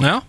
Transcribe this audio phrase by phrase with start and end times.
[0.00, 0.20] Ja.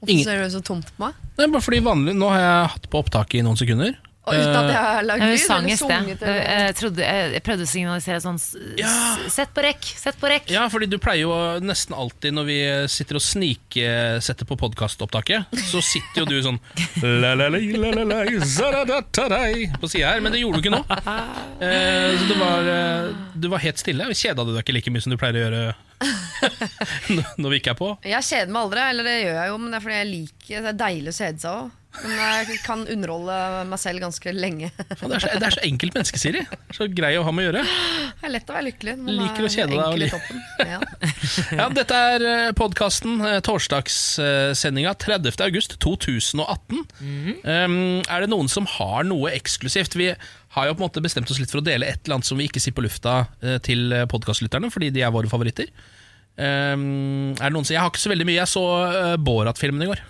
[0.00, 1.14] Hvorfor Ingen- ser du så tomt på meg?
[1.36, 3.98] Er bare fordi vanlig Nå har jeg hatt på opptak i noen sekunder.
[4.30, 6.10] Og uten at jeg har lagd lyd sang i sted.
[6.22, 8.38] Jeg, trodde, jeg, jeg prøvde å signalisere sånn
[8.80, 8.94] Ja.
[9.32, 9.90] Sett på rekk!
[9.98, 10.48] Sett på rekk!
[10.52, 12.58] Ja, fordi du pleier jo nesten alltid når vi
[12.92, 16.60] sitter og sniksetter på podkastopptaket, så sitter jo du sånn
[17.22, 20.74] la, la, la, la, la, la, zaradatarai på sida her, men det gjorde du ikke
[20.74, 20.82] nå.
[21.60, 24.08] Eh, så det var, eh, du var helt stille.
[24.16, 25.64] Kjeda du deg ikke like mye som du pleier å gjøre
[27.40, 27.90] når vi ikke er på?
[28.08, 30.64] Jeg kjeder meg aldri, eller det gjør jeg jo, men det er fordi jeg liker
[30.64, 31.76] Det er deilig å kjede seg òg.
[31.90, 34.68] Men jeg kan underholde meg selv ganske lenge.
[34.78, 36.42] Det er, så, det er så enkelt menneske, Siri.
[36.76, 37.64] Så grei å ha med å gjøre.
[38.20, 38.94] Det er lett å være lykkelig.
[39.18, 40.14] Liker å kjede deg.
[40.70, 40.80] Ja.
[41.60, 42.22] Ja, Dette er
[42.56, 45.34] podkasten, torsdagssendinga 30.
[45.44, 46.84] august 2018.
[47.02, 47.74] um,
[48.06, 49.98] er det noen som har noe eksklusivt?
[49.98, 52.30] Vi har jo på en måte bestemt oss litt for å dele et eller annet
[52.30, 55.70] som vi ikke sier på lufta eh, til podkastlytterne, fordi de er våre favoritter.
[56.38, 58.38] Um, er det noen som, Jeg har ikke så veldig mye.
[58.40, 58.64] Jeg så
[59.26, 60.02] Borat-filmen i går.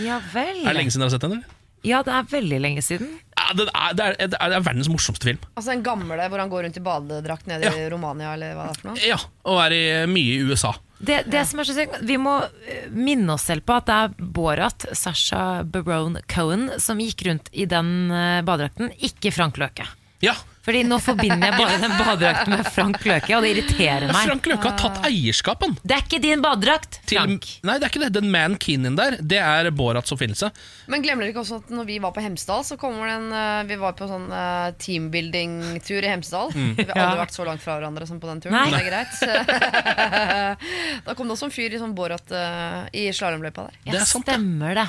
[0.00, 0.62] Ja vel.
[0.64, 1.36] Er det lenge siden dere har sett den?
[1.38, 1.60] eller?
[1.84, 3.10] Ja, det er veldig lenge siden.
[3.36, 5.42] Ja, det, er, det, er, det er verdens morsomste film.
[5.52, 8.72] Altså Den gamle hvor han går rundt i badedrakt nede i Romania, eller hva det
[8.72, 9.02] er for noe?
[9.04, 10.72] Ja, Og er i, mye i USA.
[11.04, 13.98] Det, det som er så sykt, Vi må eh, minne oss selv på at det
[14.06, 19.84] er Borat, Sasha Barone Cohen, som gikk rundt i den eh, badedrakten, ikke Frank Løke.
[20.24, 24.24] Ja, Fordi nå forbinder jeg bare den badedrakten med Frank Løke, og det irriterer meg.
[24.30, 25.74] Frank Løke har tatt eierskapen.
[25.84, 27.44] Det er ikke din badedrakt, Til, Frank.
[27.68, 28.12] nei, det er ikke det.
[28.16, 30.50] Den man mankinen der, det er Borats oppfinnelse.
[30.88, 33.32] Men glemmer dere ikke også at når vi var på Hemsedal, så kommer det en
[33.32, 36.52] eh, Vi var på sånn eh, teambuilding-tur i Hemsedal.
[36.54, 36.72] Mm.
[36.76, 37.22] Vi har aldri Ja.
[37.24, 38.54] vært så langt fra hverandre som på den turen.
[38.54, 38.70] Nei.
[38.70, 39.14] men Det er greit.
[41.06, 43.78] da kom det også en fyr i sånn Borat eh, i slalåmløypa der.
[43.84, 44.36] Det Ja, er sant, det.
[44.38, 44.88] stemmer det.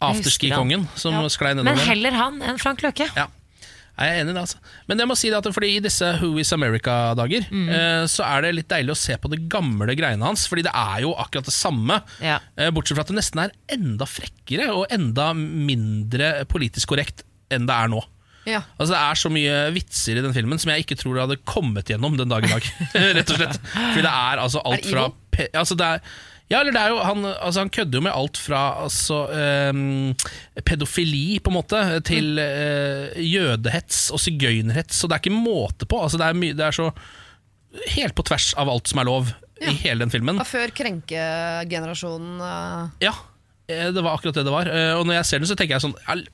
[0.00, 1.24] Afterski-kongen som Ja.
[1.28, 3.08] sklei Men heller han enn Frank Løke.
[3.16, 3.26] Ja.
[3.98, 4.58] Jeg er enig i det, altså.
[4.86, 7.68] Men jeg må si det at fordi i disse Who is America-dager, Mm.
[7.68, 10.46] eh, så er det litt deilig å se på det gamle greiene hans.
[10.46, 12.00] Fordi det er jo akkurat det samme.
[12.22, 12.38] Ja.
[12.56, 17.66] Eh, bortsett fra at det nesten er enda frekkere og enda mindre politisk korrekt enn
[17.68, 18.00] det er nå.
[18.48, 18.62] Ja.
[18.78, 21.42] Altså Det er så mye vitser i den filmen som jeg ikke tror det hadde
[21.44, 22.64] kommet gjennom den dag i dag.
[23.18, 25.08] Rett og slett Fordi det er altså alt fra
[25.58, 26.00] altså det er,
[26.48, 30.62] Ja, eller det er jo Han, altså han kødder jo med alt fra altså, eh,
[30.64, 34.96] pedofili, på en måte, til eh, jødehets og sigøynerhets.
[34.96, 36.00] Så det er ikke måte på.
[36.02, 36.88] Altså det, er det er så
[37.98, 40.38] helt på tvers av alt som er lov i hele den filmen.
[40.40, 43.12] Ja, Før krenkegenerasjonen uh, Ja,
[43.68, 44.70] eh, det var akkurat det det var.
[44.72, 46.24] Eh, Og når jeg ser den, så tenker jeg sånn er,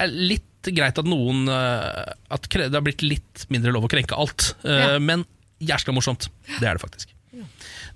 [0.00, 4.50] er litt greit at noen At det har blitt litt mindre lov å krenke alt.
[4.60, 4.98] Ja.
[5.00, 5.22] Men
[5.64, 6.26] jæskla morsomt.
[6.58, 7.14] Det er det faktisk.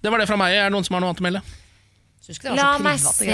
[0.01, 0.55] Det var det fra meg.
[0.57, 1.43] Er det noen som har noe annet å melde?
[1.43, 1.61] Syns ikke det
[2.07, 2.14] var
[2.57, 3.27] La meg se.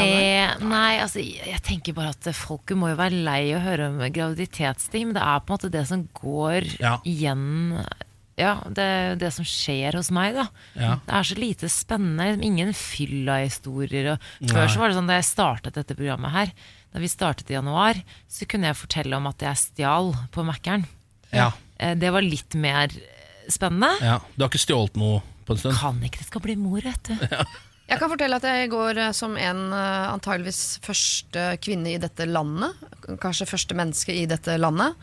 [0.67, 5.07] Nei, altså, jeg tenker bare at folket må jo være lei å høre om graviditetsting,
[5.11, 6.97] men det er på en måte det som går Ja.
[7.07, 7.85] igjen
[8.41, 10.47] Ja, det, det som skjer hos meg, da.
[10.75, 10.95] Ja.
[11.05, 12.41] Det er så lite spennende.
[12.43, 14.15] Ingen fylla-historier.
[14.49, 16.53] Før så var det sånn da jeg startet dette programmet her,
[16.95, 18.01] da vi startet i januar,
[18.33, 20.87] så kunne jeg fortelle om at jeg stjal på Mækkern.
[21.37, 21.51] Ja.
[21.79, 22.89] Eh, Det var litt mer
[23.47, 23.93] spennende.
[24.01, 24.19] ja.
[24.37, 25.77] Du har ikke stjålet noe på en stund?
[25.77, 27.15] Kan ikke det skal bli mor, vet du.
[27.91, 32.27] Jeg kan fortelle at jeg går eh, som en eh, antageligvis første kvinne i dette
[32.29, 32.79] landet.
[33.23, 34.95] Kanskje første menneske i dette landet.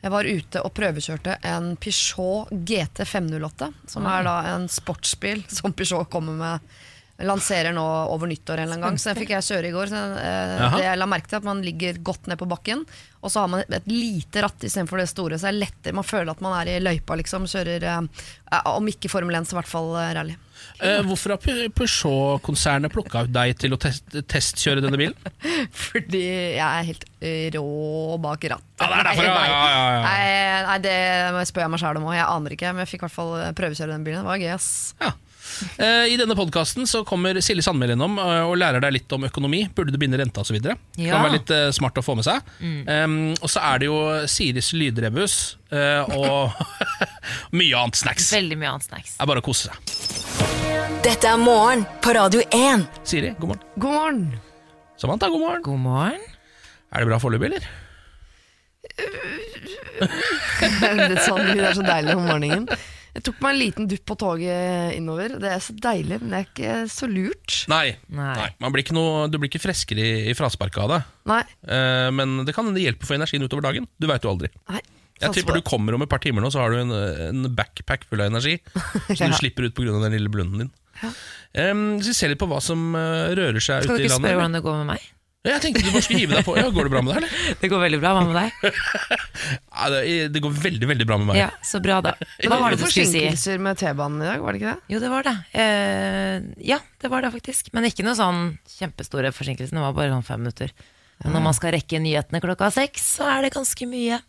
[0.00, 5.76] Jeg var ute og prøvekjørte en Peugeot GT 508, som er da en sportsbil som
[5.76, 6.72] Peugeot kommer med.
[7.20, 8.96] Lanserer nå over nyttår en eller annen gang.
[8.96, 9.90] Så den fikk jeg kjøre i går.
[9.92, 12.86] Så, eh, det jeg la merke til at Man ligger godt ned på bakken,
[13.20, 15.36] og så har man et lite ratt istedenfor det store.
[15.36, 17.44] Så det er lettere, man føler at man er i løypa, liksom.
[17.52, 20.40] Kjører, eh, om ikke Formel 1, så i hvert fall eh, rally.
[20.80, 25.30] Eh, hvorfor har Peugeot-konsernet plukka ut deg til å test testkjøre denne bilen?
[25.86, 26.22] Fordi
[26.56, 27.06] jeg er helt
[27.56, 27.64] rå
[28.24, 28.68] bak rattet.
[28.80, 29.98] Ja, det er derfor, ja, ja.
[30.06, 30.20] Nei,
[30.68, 32.14] nei, det spør jeg meg sjæl om òg.
[32.16, 34.24] Jeg aner ikke, men jeg fikk i hvert fall prøvekjøre den bilen.
[34.24, 34.70] Det var gøy, ass.
[35.02, 35.12] Ja.
[35.78, 39.64] Eh, I denne podkasten kommer Silje Sandmæl innom eh, og lærer deg litt om økonomi.
[39.76, 40.58] Burde du binde renta osv.
[40.62, 41.14] Det Ja.
[41.16, 42.40] kan være litt eh, smart å få med seg.
[42.60, 43.98] Um, og så er det jo
[44.30, 45.36] Siris lydrebus
[45.72, 46.50] uh, og
[47.58, 48.30] mye annet snacks.
[48.34, 49.16] Veldig mye annet snacks.
[49.16, 49.76] Det er bare å kose seg.
[51.04, 52.86] Dette er morgen på Radio 1.
[53.08, 53.66] Siri, god morgen.
[53.80, 54.24] God morgen.
[55.00, 55.62] Samantha, god morgen.
[55.64, 56.26] God morgen.
[56.92, 57.70] Er det bra foreløpig, eller?
[60.00, 62.66] det, er sånn, det er så deilig om morgenen.
[63.16, 65.34] Jeg tok meg en liten dupp på toget innover.
[65.42, 67.56] Det er så deilig, men det er ikke så lurt.
[67.72, 67.96] Nei.
[68.06, 68.30] Nei.
[68.38, 68.48] Nei.
[68.62, 71.00] Man blir ikke noe, du blir ikke freskere i, i frasparket av det.
[71.30, 71.42] Nei.
[71.66, 73.90] Eh, men det kan hende det hjelper for energien utover dagen.
[73.98, 74.52] Du veit jo aldri.
[74.70, 74.82] nei.
[75.20, 76.94] Jeg tipper du kommer om et par timer nå, så har du en,
[77.26, 78.56] en backpack full av energi.
[79.18, 79.92] Som du slipper ut pga.
[79.92, 80.70] den lille blunden din.
[81.00, 83.88] Um, så vi ser litt på hva som eh, rører seg ute i landet.
[83.88, 85.08] Skal du ikke spørre hvordan det går med meg?
[85.40, 86.52] Jeg tenkte du bare skulle hive deg på.
[86.58, 87.54] Ja, Går det bra med deg, eller?
[87.62, 88.10] Det går veldig bra.
[88.12, 88.74] Hva med deg?
[89.80, 90.00] Ja, det,
[90.34, 91.38] det går veldig veldig bra med meg.
[91.40, 92.12] Ja, Så bra, da.
[92.44, 93.22] Hva var det du skulle si?
[93.22, 94.92] Forsinkelser med T-banen i dag, var det ikke det?
[94.92, 95.34] Jo, det var det.
[95.56, 96.34] Eh,
[96.68, 97.72] ja, det var det faktisk.
[97.72, 98.42] Men ikke noe sånn
[98.74, 99.78] kjempestore forsinkelser.
[99.78, 100.74] Det var bare sånn fem minutter.
[101.24, 104.20] Men når man skal rekke nyhetene klokka seks, så er det ganske mye.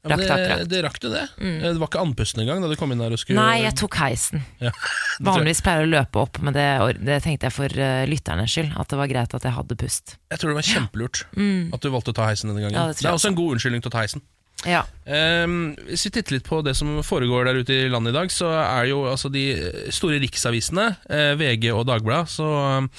[0.00, 0.68] Ja, rakt, det, rakt.
[0.72, 1.26] det rakk du det?
[1.36, 3.98] Det var ikke andpusten engang da du kom inn her og skulle Nei, jeg tok
[4.00, 4.40] heisen.
[4.62, 4.72] Ja.
[5.28, 6.66] Vanligvis pleier jeg å løpe opp, men det,
[7.04, 8.72] det tenkte jeg for uh, lytternes skyld.
[8.80, 10.16] At det var greit at jeg hadde pust.
[10.32, 12.78] Jeg tror det var kjempelurt at du valgte å ta heisen denne gangen.
[12.78, 14.24] Ja, det det, er også en god unnskyldning til å ta heisen.
[14.68, 14.82] Ja.
[15.04, 18.32] Um, hvis vi titter litt på det som foregår der ute i landet i dag,
[18.32, 19.44] så er jo altså de
[19.92, 22.48] store riksavisene, eh, VG og Dagbladet, så
[22.80, 22.90] um,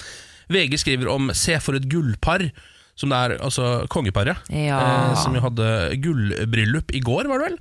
[0.52, 2.50] VG skriver om 'Se for et gullpar',
[2.96, 4.78] som det er altså kongeparet, Ja.
[4.80, 7.58] eh, som jo hadde gullbryllup i går, var det vel?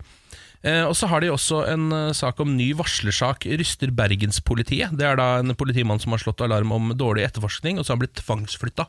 [0.64, 4.92] Eh, og så har de også en eh, sak om ny varslersak ryster Bergenspolitiet.
[4.98, 7.98] Det er da en politimann som har slått alarm om dårlig etterforskning, og så har
[7.98, 8.86] han blitt tvangsflytta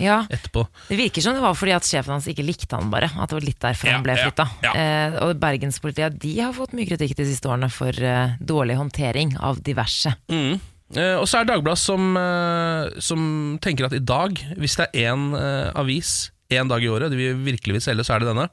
[0.00, 0.22] ja.
[0.32, 0.62] etterpå.
[0.88, 3.10] Det virker som det var fordi at sjefen hans ikke likte han bare.
[3.20, 4.46] At det var litt derfor Ja, han ble flytta.
[4.64, 4.72] ja.
[4.72, 9.36] Eh, og Bergenspolitiet de har fått mye kritikk de siste årene for eh, dårlig håndtering
[9.44, 10.14] av diverse.
[10.32, 10.56] Mm.
[10.96, 13.22] Eh, og så er Dagbladet som, eh, som
[13.62, 17.18] tenker at i dag, hvis det er én eh, avis én dag i året de
[17.18, 18.48] vil virkelig vil selge, så er det denne.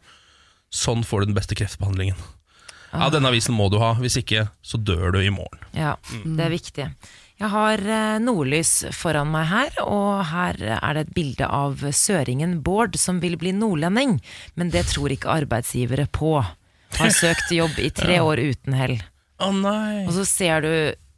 [0.70, 2.18] Sånn får du den beste kreftbehandlingen.
[2.94, 5.60] Ja, Denne avisen må du ha, hvis ikke så dør du i morgen.
[5.76, 6.86] Ja, det er viktig.
[7.38, 7.82] Jeg har
[8.24, 13.36] nordlys foran meg her, og her er det et bilde av søringen Bård som vil
[13.38, 14.18] bli nordlending,
[14.56, 16.38] men det tror ikke arbeidsgivere på.
[16.98, 18.96] Har søkt jobb i tre år uten hell.
[19.44, 20.72] Å nei Og så ser du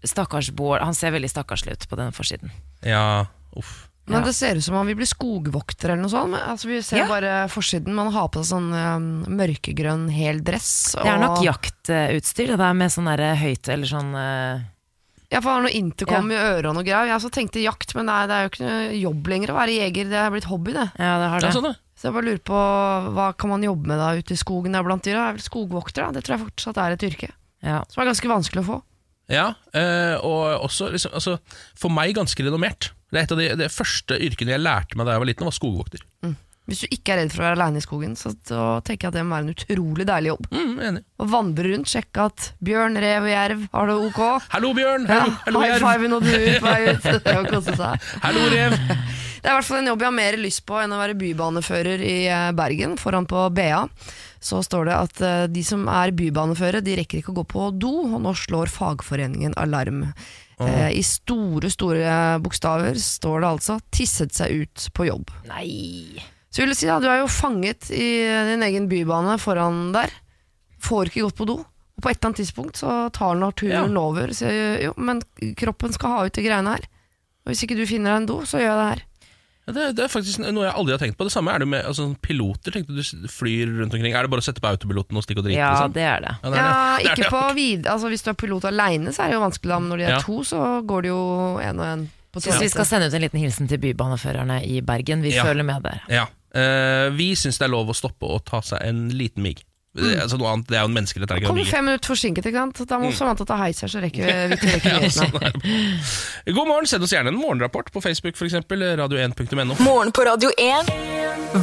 [0.08, 2.52] stakkars Bård, han ser veldig stakkarslig ut på denne forsiden.
[2.86, 3.26] Ja,
[3.58, 3.86] uff.
[4.10, 4.26] Men Ja.
[4.26, 6.32] det ser ut som han vil bli skogvokter eller noe sånt.
[6.32, 7.08] Men, altså, vi ser Ja.
[7.08, 7.94] bare forsiden.
[7.94, 10.96] Man har på seg sånn um, mørkegrønn hel dress.
[10.98, 14.62] Det er nok og- jaktutstyr, det der med sånn der høyt eller sånn uh...
[15.30, 17.06] Ja, for han har noe intercom i øret og noe greier.
[17.06, 19.76] Jeg også tenkte jakt, men nei, det er jo ikke noe jobb lenger å være
[19.78, 20.10] jeger.
[20.10, 20.88] Det er blitt hobby, det.
[20.98, 21.54] Ja, det har Ja, det.
[21.54, 21.76] sånn, ja.
[22.00, 22.60] Så jeg bare lurer på
[23.14, 25.28] hva kan man jobbe med da ute i skogen der blant dyra?
[25.28, 26.12] Det er vel skogvokter, da.
[26.18, 27.30] Det tror jeg fortsatt er et yrke.
[27.62, 27.84] Ja.
[27.92, 28.82] Som er ganske vanskelig å få.
[29.30, 31.38] Ja eh, og også liksom, altså,
[31.78, 32.92] for meg ganske renommert.
[33.10, 35.50] Det er et av de, de første yrkene jeg lærte meg da jeg var liten,
[35.50, 36.06] var skogvokter.
[36.70, 38.32] Hvis du ikke er redd for å være aleine i skogen, så,
[38.86, 40.50] tenker jeg at det må være en utrolig deilig jobb.
[40.54, 41.00] Mm.
[41.02, 44.22] Å vandre rundt, sjekke at bjørn, rev og jerv har det ok.
[44.54, 45.08] Hallo, Bjørn!
[45.10, 47.10] Ja, Hallo, high five når du er på vei ut.
[47.10, 48.08] Det er å kose seg.
[48.22, 48.78] Hallo, rev!
[49.40, 51.18] Det er i hvert fall en jobb jeg har mer lyst på enn å være
[51.18, 53.86] bybanefører i eh, Bergen, foran på BA.
[54.40, 57.66] Så står det at eh, de som er bybaneføre, de rekker ikke å gå på
[57.80, 60.06] do, og nå slår fagforeningen alarm.
[60.60, 65.34] Eh, I store, store bokstaver står det altså 'tisset seg ut på jobb'.
[65.48, 66.24] Nei.
[66.52, 68.08] Så vil jeg si da, Du er jo fanget i
[68.50, 70.10] din egen bybane foran der.
[70.80, 71.58] Får ikke gått på do.
[71.60, 74.00] Og på et eller annet tidspunkt så tar naturen Ja.
[74.02, 74.28] over.
[74.32, 74.48] Så,
[74.82, 75.22] jo, men
[75.60, 76.88] kroppen skal ha ut de greiene her.
[77.46, 79.04] Og Hvis ikke du finner deg en do, så gjør jeg det her.
[79.76, 81.28] Det, det er faktisk noe jeg aldri har tenkt på.
[81.28, 82.76] Det samme er det med altså, piloter.
[82.76, 85.48] Tenkte du flyr rundt omkring Er det bare å sette på autopiloten og stikke og
[85.50, 85.60] drite?
[85.60, 85.94] Ja, liksom?
[85.98, 86.36] det er det.
[86.44, 87.04] Ja, det er Ja, det.
[87.04, 89.44] Det er ikke på vid altså, Hvis du er pilot aleine, så er det jo
[89.46, 89.74] vanskelig.
[89.74, 89.80] Da.
[89.80, 90.24] Men når de er Ja.
[90.26, 91.22] to, så går det jo
[91.66, 92.08] én og én
[92.40, 95.24] Syns vi skal sende ut en liten hilsen til bybaneførerne i Bergen.
[95.26, 95.44] Vi Ja.
[95.44, 96.02] føler med dere.
[96.08, 96.28] Ja.
[96.54, 99.64] Uh, vi syns det er lov å stoppe og ta seg en liten mig.
[100.00, 101.30] Det, altså, noe annet, det er jo en menneskerett.
[101.30, 102.82] er det ikke Kommer noe fem minutter forsinket, ikke sant?
[102.90, 105.16] Da må Samantha ta heis her, så rekker vi ikke til å rekke Ja, nyhetene.
[105.18, 106.54] sånn er det.
[106.60, 108.58] God morgen, send oss gjerne en morgenrapport på Facebook, f.eks.
[108.70, 109.76] radio1.no.
[109.84, 110.94] Morgen på Radio 1.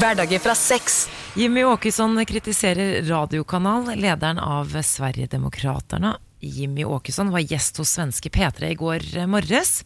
[0.00, 1.00] Hverdager fra seks.
[1.36, 6.16] Jimmy Åkesson kritiserer radiokanal, lederen av Sverigedemokraterna.
[6.40, 9.80] Jimmy Åkesson var gjest hos svenske P3 i går morges.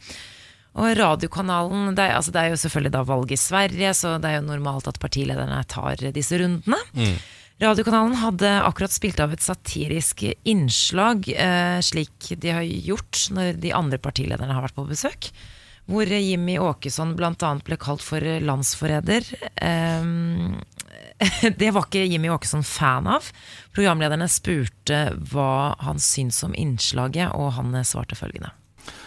[0.78, 4.30] Og radiokanalen, det er, altså det er jo selvfølgelig da valg i Sverige, så det
[4.30, 6.78] er jo normalt at partilederne tar disse rundene.
[7.60, 13.74] Radiokanalen hadde akkurat spilt av et satirisk innslag, eh, slik de har gjort når de
[13.76, 15.28] andre partilederne har vært på besøk.
[15.90, 17.34] Hvor Jimmy Åkesson bl.a.
[17.66, 19.28] ble kalt for landsforræder.
[19.60, 20.08] Eh,
[21.60, 23.28] det var ikke Jimmy Åkesson fan av.
[23.76, 25.02] Programlederne spurte
[25.32, 28.54] hva han syntes om innslaget, og han svarte følgende.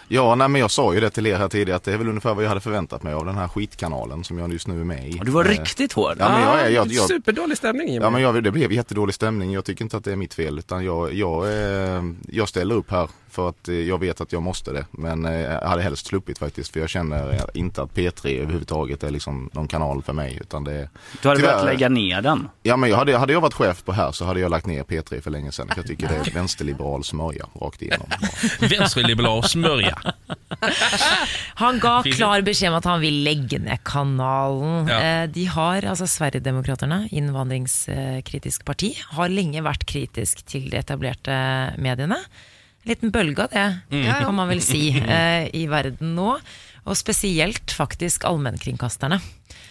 [0.08, 2.08] Ja, nej, men jag sa ju det till er här tidigare att det är väl
[2.10, 4.84] ungefär vad jag hade förväntat mig av den här skitkanalen som jag just nu är
[4.84, 5.22] med i.
[5.24, 6.16] Du var Eh, riktigt hård.
[6.20, 8.06] Ja, men jag jag, jag- jag- Superdålig stämning Jimmy.
[8.06, 9.52] Ja, men jag, det blev jättedålig stämning.
[9.54, 12.92] Jag tycker inte att det är mitt fel utan jag, jag, eh, jag ställer upp
[12.92, 14.86] här för att eh, jag vet att jag måste det.
[14.92, 19.04] Men jeg jag hade helst sluppit faktiskt för jag känner ikke inte att P3 överhuvudtaget
[19.04, 20.90] är liksom någon kanal för mig utan det
[21.22, 22.50] du hade tyvärr- lägga ner den.
[22.64, 24.84] Ja men jag hade, hade jag varit chef på här så hade jag lagt ner
[24.84, 25.70] P3 för länge sedan.
[25.76, 28.08] Jag tycker det är vänsterliberal smörja rakt igenom.
[28.60, 29.98] Venstreliberal smørja.
[31.56, 34.88] Han ga klar beskjed om at han vil legge ned kanalen.
[34.88, 35.00] Ja.
[35.02, 41.36] Eh, De har, altså Sverigedemokraterna, innvandringskritisk parti, har lenge vært kritisk til de etablerte
[41.82, 42.18] mediene.
[42.84, 43.68] En liten bølge av det,
[44.04, 44.20] ja.
[44.26, 46.36] kan man vel si, eh, i verden nå.
[46.84, 49.22] Og spesielt faktisk allmennkringkasterne.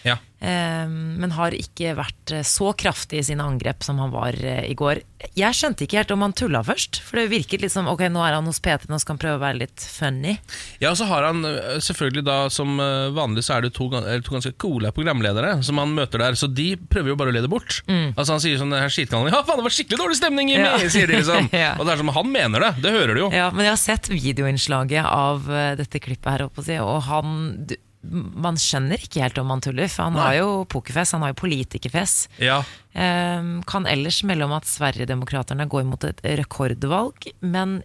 [0.03, 0.17] Ja.
[0.43, 4.65] Eh, men har ikke vært eh, så kraftig i sine angrep som han var eh,
[4.67, 4.99] i går.
[5.39, 8.23] Jeg skjønte ikke helt om han tulla først, for det virket litt som ok, nå
[8.27, 10.35] er han hos P3, nå skal han prøve å være litt funny.
[10.83, 12.75] Ja, og så har han øh, selvfølgelig da Som
[13.15, 16.73] vanlig så er det to, to ganske coole programledere som han møter der, så de
[16.91, 17.79] prøver jo bare å lede bort.
[17.87, 20.75] Altså Han sier sånn her skitkanalen Ja, faen, det var skikkelig dårlig stemning i Ja.
[20.91, 21.49] sier de liksom.
[21.63, 21.73] Ja.
[21.79, 22.71] Og det er som han mener det.
[22.83, 23.31] Det hører du jo.
[23.33, 27.75] Ja, men jeg har sett videoinnslaget av eh, dette klippet her, oppe, og han du,
[28.03, 30.23] Man skjønner ikke helt om han tuller, for han Nei.
[30.25, 32.15] har jo pokerfjes, han har jo politikerfjes.
[32.43, 32.59] Ja.
[32.91, 37.81] Eh, kan ellers melde om at Sverigedemokraterna går mot et rekordvalg, men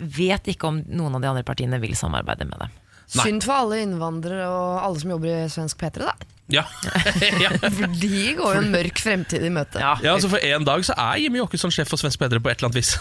[0.00, 2.76] vet ikke om noen av de andre partiene vil samarbeide med dem.
[3.10, 6.14] Synd for alle innvandrere og alle som jobber i Svensk P3, da.
[6.50, 6.64] Ja.
[7.44, 7.50] ja.
[7.62, 9.80] For de går jo en mørk fremtid i møte.
[9.82, 12.58] ja, altså For en dag så er Jimmy Åkesson sjef for Svensk Bedre på et
[12.60, 12.94] eller annet vis.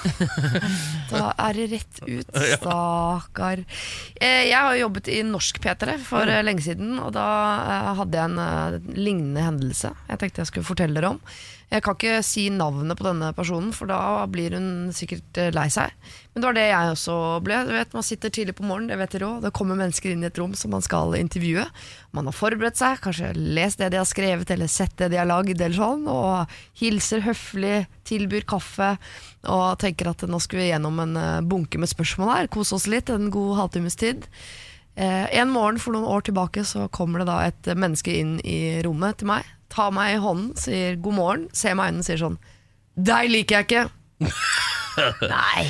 [1.10, 3.64] Da er det rett ut, stakkar.
[4.22, 7.28] Eh, Jeg har jobbet i norsk P3 for eh, lenge siden, og da
[7.60, 11.22] eh, hadde jeg en lignende hendelse jeg tenkte jeg skulle fortelle dere om.
[11.70, 15.68] Jeg kan ikke si navnet på denne personen, for da blir hun sikkert eh, lei
[15.70, 15.94] seg.
[16.34, 17.60] Men det var det jeg også ble.
[17.68, 19.44] Du vet, Man sitter tidlig på morgenen, det vet dere òg.
[19.44, 21.68] Det kommer mennesker inn i et rom som man skal intervjue.
[22.18, 25.30] Man har forberedt seg, kanskje lest det de har skrevet eller sett det de har
[25.30, 28.96] lagd, sånn, og hilser høflig, tilbyr kaffe
[29.46, 32.50] og tenker at nå skal vi gjennom en eh, bunke med spørsmål her.
[32.50, 34.26] Kose oss litt en god halvtimes tid.
[34.98, 38.82] Eh, en morgen for noen år tilbake så kommer det da et menneske inn i
[38.86, 39.46] rommet til meg.
[39.70, 42.40] Tar meg i hånden, sier god morgen, ser meg i øynene og sier sånn
[43.00, 43.84] Deg liker jeg ikke.
[45.34, 45.68] nei.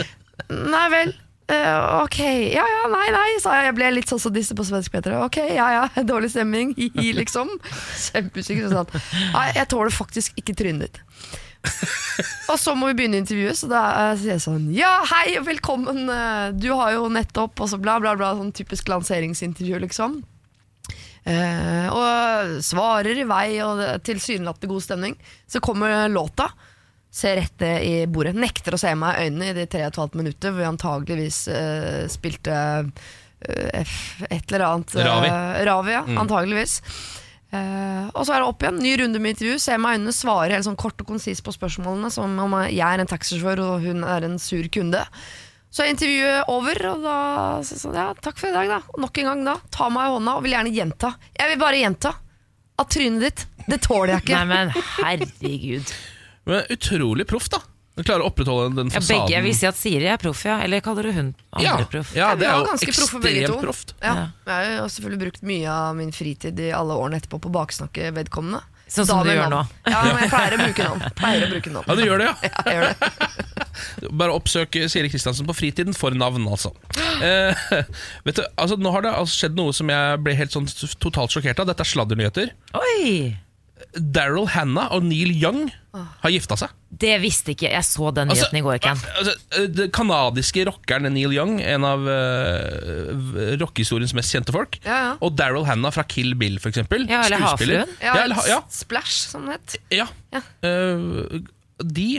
[0.49, 1.11] Nei vel.
[1.49, 2.19] Uh, ok,
[2.53, 3.69] ja ja, nei nei, sa jeg.
[3.71, 5.15] Jeg ble litt sånn som disse på svensk Peter.
[5.25, 7.51] Ok, ja ja, dårlig stemning, hi-hi, liksom.
[8.05, 8.69] Kjempeusikker.
[8.69, 8.89] Sånn.
[9.33, 11.03] Nei, jeg tåler faktisk ikke trynet ditt.
[12.49, 15.43] Og så må vi begynne intervjuet, så da eh, sier jeg sånn Ja, hei og
[15.49, 18.29] velkommen, eh, du har jo nettopp Og så bla, bla, bla.
[18.39, 20.21] Sånn typisk lanseringsintervju, liksom.
[21.27, 25.15] Eh, og svarer i vei, og tilsynelatende god stemning.
[25.47, 26.49] Så kommer låta.
[27.11, 28.35] Ser rett ned i bordet.
[28.37, 30.69] Nekter å se meg i øynene i de tre og et halvt minutter hvor vi
[30.69, 32.59] antageligvis eh, spilte
[33.41, 33.95] eh,
[34.29, 35.31] et eller annet Ravi.
[35.65, 36.77] Ravi, ja, antageligvis.
[37.49, 39.57] Eh, og så er det opp igjen, ny runde med intervju.
[39.61, 42.85] Ser meg i øynene, svarer helt sånn kort og konsist på spørsmålene, som om jeg
[42.85, 45.01] er en taxisjåfør og hun er en sur kunde.
[45.69, 47.15] Så er intervjuet over, og da
[47.65, 48.79] så, sånn, ja, takk for i dag, da.
[48.97, 51.11] Nok en gang da, ta meg i hånda og vil gjerne gjenta.
[51.37, 52.13] Jeg vil bare gjenta
[52.79, 54.39] at trynet ditt, det tåler jeg ikke.
[54.39, 54.71] Nei, men
[55.03, 55.91] herregud.
[56.49, 57.61] Men utrolig proff, da.
[57.99, 60.55] Du klarer å opprettholde den Ja, begge, begge vil si at Siri er proff, ja.
[60.63, 62.13] Eller kaller du hun andre ja, proff?
[62.15, 63.93] ja, det er jo ekstremt proff proft.
[63.99, 64.25] Ja, Ja.
[64.47, 67.55] jeg har jo selvfølgelig brukt mye av min fritid i alle årene etterpå på å
[67.59, 68.63] baksnakke vedkommende.
[68.89, 69.61] Sånn som du gjør nå.
[69.89, 71.03] Ja, men jeg pleier å bruke navn.
[71.19, 71.89] Pleier å bruke navn.
[71.89, 72.49] Ja, du gjør det, ja.
[72.49, 73.11] Ja, gjør det.
[74.19, 76.73] Bare oppsøk Siri Kristiansen på fritiden for navn, altså.
[77.23, 77.67] Eh,
[78.27, 80.67] vet du, altså Nå har det altså skjedd noe som jeg ble helt sånn
[81.03, 81.69] totalt sjokkert av.
[81.69, 82.51] Dette er sladdernyheter.
[82.79, 83.37] Oi!
[83.95, 86.73] Daryl Hannah og Neil Young har gifta seg.
[86.99, 87.85] Det visste ikke jeg.
[87.85, 89.01] så den Altså, nyheten i går, Ken.
[89.19, 89.33] Altså,
[89.77, 94.79] Den kanadiske rockeren Neil Young, en av uh, rockehistoriens mest kjente folk.
[94.83, 95.13] Ja, ja.
[95.25, 97.07] Og Daryl Hannah fra Kill Bill, for eksempel.
[97.09, 97.45] Ja, eller.
[97.45, 97.95] Havfruen.
[98.03, 99.79] Ja, eller, ja, Splash, som det het.
[100.01, 100.09] ja.
[100.35, 100.43] Ja.
[100.65, 101.39] Eh,
[101.79, 102.09] de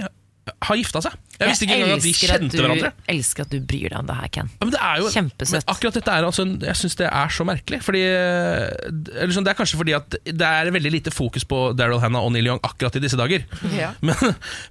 [0.66, 1.14] har gifta seg.
[1.40, 2.90] Jeg visste ikke engang at de elsker at du, hverandre.
[3.08, 4.50] elsker at du bryr deg om det her, Ken.
[4.52, 5.54] Ja, men det er jo, Kjempesøtt.
[5.56, 7.78] Men akkurat dette er altså en, Jeg synes det er så merkelig.
[7.86, 12.00] Fordi eller sånn, Det er kanskje fordi at det er veldig lite fokus på Daryl
[12.02, 13.46] Hannah og Neil Young akkurat i disse dager.
[13.76, 13.92] Ja.
[14.06, 14.16] Men,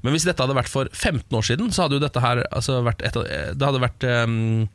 [0.03, 2.79] men hvis dette hadde vært for 15 år siden, så hadde jo dette her altså,
[2.85, 4.67] vært et, av- Det hadde vært um,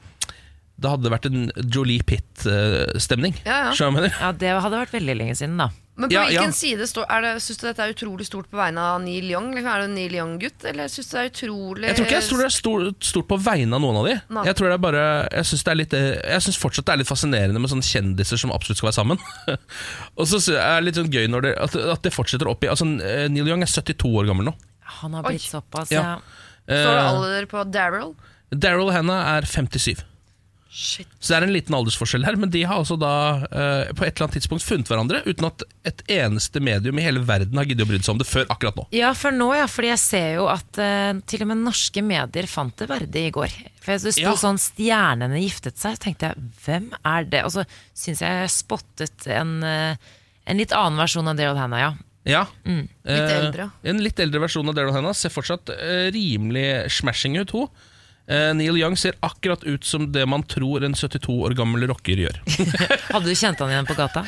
[0.81, 3.37] Det hadde vært en Jolie Pitt-stemning.
[3.47, 3.91] Ja, ja.
[4.21, 5.69] Ja, Det hadde vært veldig lenge siden, da.
[5.97, 6.55] Men på Ja, hvilken ja.
[6.59, 9.53] side står er det, Syns du dette er utrolig stort på vegne av Neil Young?
[9.55, 12.27] Er du en Neil Young-gutt, eller syns du det er utrolig Jeg tror ikke jeg
[12.27, 14.17] tror det er stort, stort på vegne av noen av de.
[14.35, 14.43] Nei.
[14.49, 18.43] Jeg tror det er bare Jeg syns, fortsatt det er litt fascinerende med sånne kjendiser
[18.43, 19.23] som absolutt skal være sammen.
[20.19, 22.73] Og så er det litt sånn gøy når det, at, at det fortsetter opp i
[22.75, 24.57] altså, Neil Young er 72 år gammel nå.
[24.99, 25.53] Han har blitt Oi.
[25.55, 26.03] såpass, Ja.
[26.03, 26.19] ja.
[26.67, 28.15] Står det Eh, alder på Daryl?
[28.51, 30.03] Daryl Hannah er 57.
[30.75, 31.07] Shit.
[31.23, 33.11] Så det er en liten aldersforskjell her, men de har altså da
[33.47, 37.23] eh, på et eller annet tidspunkt funnet hverandre uten at et eneste medium i hele
[37.23, 38.87] verden har giddet å bry seg om det før akkurat nå.
[38.97, 39.69] Ja, for nå, ja.
[39.71, 43.31] Fordi jeg ser jo at eh, til og med norske medier fant det verdig i
[43.39, 43.55] går.
[43.85, 44.35] For Det sto Ja.
[44.35, 45.95] sånn 'Stjernene giftet seg'.
[45.95, 47.45] Så tenkte jeg, hvem er det?
[47.47, 47.65] Og så
[47.95, 49.97] syns jeg jeg spottet en, eh,
[50.51, 51.95] en litt annen versjon av Daryl Hannah, ja.
[52.27, 52.47] Ja.
[52.67, 53.69] Litt Eh.
[53.85, 57.69] En litt eldre versjon av Daryl Hannah ser fortsatt eh, rimelig smashing ut, hun.
[58.27, 62.21] Eh, Neil Young ser akkurat ut som det man tror en 72 år gammel rocker
[62.25, 62.39] gjør.
[63.15, 64.25] Hadde du kjent han igjen på gata?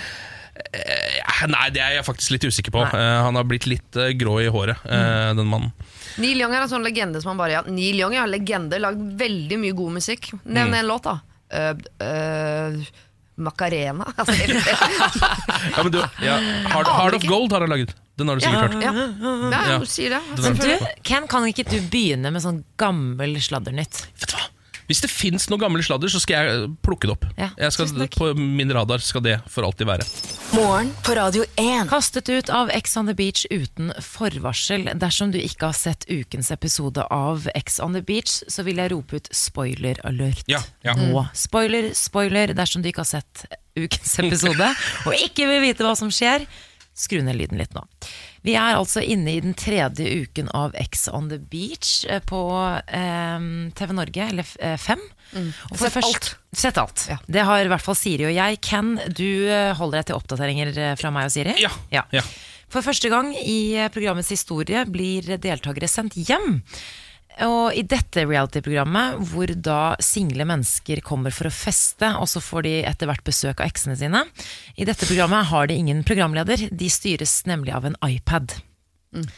[0.56, 2.84] Eh, Nei, det er jeg faktisk litt usikker på.
[2.84, 3.00] Nei.
[3.00, 5.40] Eh, han har blitt litt grå i håret, mm.
[5.40, 5.72] den mannen.
[6.20, 8.80] Neil Young er en sånn legende som han bare ja, Neil Young er en legende,
[8.80, 10.30] lagd veldig mye god musikk.
[10.44, 10.78] Nevn Mm.
[10.80, 11.18] en låt, da.
[11.46, 12.80] Uh, uh,
[13.36, 14.06] Macarena.
[14.16, 14.56] Altså, jeg.
[15.76, 16.36] Ja, men du, ja,
[16.72, 17.94] Hard, Hard, of Gold har han laget.
[18.16, 18.82] Den har du sikkert hørt.
[18.82, 18.92] ja.
[19.52, 19.78] ja, Ja.
[19.82, 20.20] du sier det.
[20.40, 24.06] Er- Du, Ken, kan ikke du begynne med sånn gammel sladdernytt?
[24.20, 24.46] Vet du hva?
[24.86, 27.26] Hvis det fins noe gamle sladder, så skal jeg plukke det opp.
[27.38, 30.06] Ja, jeg skal, på min radar skal det for alltid være.
[30.54, 31.88] Morgen på Radio 1.
[31.90, 34.86] Kastet ut av Ex on the Beach uten forvarsel.
[34.94, 38.94] Dersom du ikke har sett ukens episode av Ex on the Beach, så vil jeg
[38.94, 40.46] rope ut spoiler alert.
[40.50, 40.94] Ja, ja.
[40.98, 41.26] Nå.
[41.34, 44.70] Spoiler, spoiler, dersom du ikke har sett ukens episode
[45.06, 46.46] og ikke vil vite hva som skjer,
[46.96, 47.82] skru ned lyden litt nå.
[48.46, 52.40] Vi er altså inne i den tredje uken av X on the Beach eh, på
[52.86, 55.02] eh, TV Norge, eller eh, fem.
[55.34, 56.28] Og for Sett først- alt.
[56.56, 57.06] Sett alt.
[57.10, 57.16] Ja.
[57.26, 58.60] Det har i hvert fall Siri og jeg.
[58.64, 61.56] Ken, du eh, holder deg til oppdateringer fra meg og Siri?
[61.60, 62.06] Ja, ja.
[62.72, 66.60] For første gang i programmets historie blir deltakere sendt hjem.
[67.44, 72.64] Og i dette reality-programmet, hvor da single mennesker kommer for å feste, og så får
[72.64, 74.22] de etter hvert besøk av eksene sine,
[74.76, 78.56] i dette programmet har de ingen programleder, de styres nemlig av en iPad.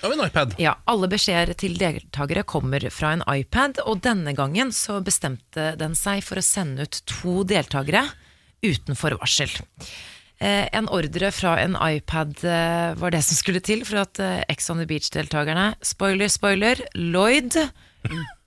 [0.02, 0.54] Av en iPad.
[0.62, 5.98] Ja, alle beskjeder til deltakere kommer fra en iPad, og denne gangen så bestemte den
[5.98, 8.06] seg for å sende ut to deltakere
[8.62, 9.50] uten forvarsel.
[10.38, 14.44] Eh, en ordre fra en iPad eh, var det som skulle til for at eh,
[14.52, 17.58] Ex on the Beach-deltakerne, spoiler, spoiler, Lloyd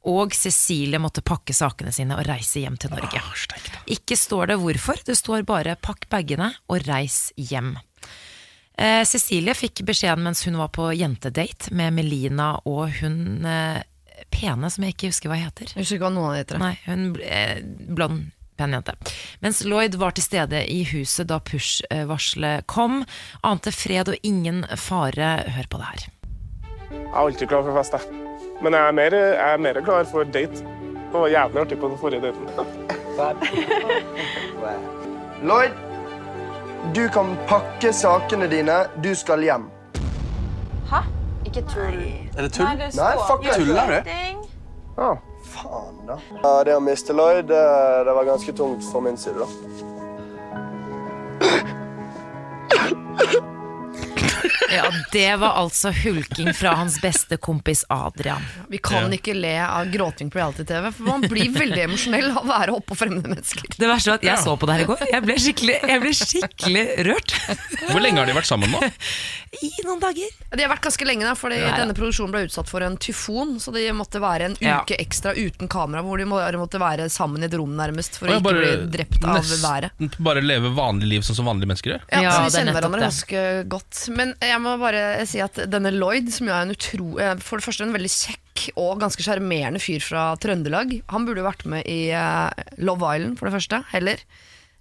[0.08, 3.20] og Cecilie måtte pakke sakene sine og reise hjem til Norge.
[3.20, 3.84] Da.
[3.92, 7.76] Ikke står det hvorfor, det står bare 'pakk bagene og reis hjem'.
[8.80, 13.84] Eh, Cecilie fikk beskjeden mens hun var på jentedate med Melina og hun eh,
[14.32, 15.74] pene, som jeg ikke husker hva heter.
[15.76, 16.62] Jeg husker ikke hva noen heter.
[16.62, 17.60] Nei, hun eh,
[17.92, 18.96] blond, pen jente.
[19.42, 23.02] Mens Lloyd var til stede i huset da push-varselet kom,
[23.44, 25.34] ante fred og ingen fare.
[25.58, 26.10] Hør på det her.
[26.92, 28.04] Jeg er alltid klar for fest, jeg.
[28.62, 30.62] Men jeg er mer, jeg er mer klar for date.
[31.12, 32.44] Det var jævlig artig på den forrige daten.
[35.50, 35.74] Lloyd,
[36.96, 38.78] du kan pakke sakene dine.
[39.04, 39.66] Du skal hjem.
[40.92, 41.02] Hæ?
[41.46, 42.00] Ikke tull.
[42.38, 42.70] Er det tull?
[42.70, 43.58] Nei, fuck it.
[43.58, 44.14] Tuller du?
[45.02, 45.12] Ja,
[45.52, 46.18] faen da.
[46.42, 47.64] Ja, det å miste Lloyd, det,
[48.08, 49.48] det var ganske tungt for min side, da.
[54.70, 58.44] Ja, det var altså hulking fra hans beste kompis Adrian.
[58.70, 62.48] Vi kan ikke le av gråting på reality-TV, for man blir veldig emosjonell av å
[62.50, 63.66] være oppå fremmede mennesker.
[63.78, 65.04] Det verste var at jeg så på det her i går.
[65.12, 67.36] Jeg ble skikkelig, jeg ble skikkelig rørt.
[67.90, 68.82] Hvor lenge har de vært sammen nå?
[69.62, 70.30] I noen dager.
[70.56, 71.80] De har vært ganske lenge, da, fordi Ja, ja.
[71.82, 73.58] denne produksjonen ble utsatt for en tyfon.
[73.62, 74.80] Så de måtte være en Ja.
[74.86, 78.38] uke ekstra uten kamera, hvor de måtte være sammen i et rom nærmest for å
[78.38, 80.16] ikke bare bli drept av nesten været.
[80.22, 82.02] Bare leve vanlig liv sånn som vanlige mennesker gjør?
[82.12, 84.02] Ja, Ja, så vi de er kjenner hverandre ganske godt.
[84.16, 87.58] Men jeg må bare si at denne Lloyd, som jo er en utro, eh, for
[87.62, 91.66] det første en veldig kjekk og ganske sjarmerende fyr fra Trøndelag, han burde jo vært
[91.72, 93.82] med i eh, Love Island, for det første.
[93.96, 94.22] Heller.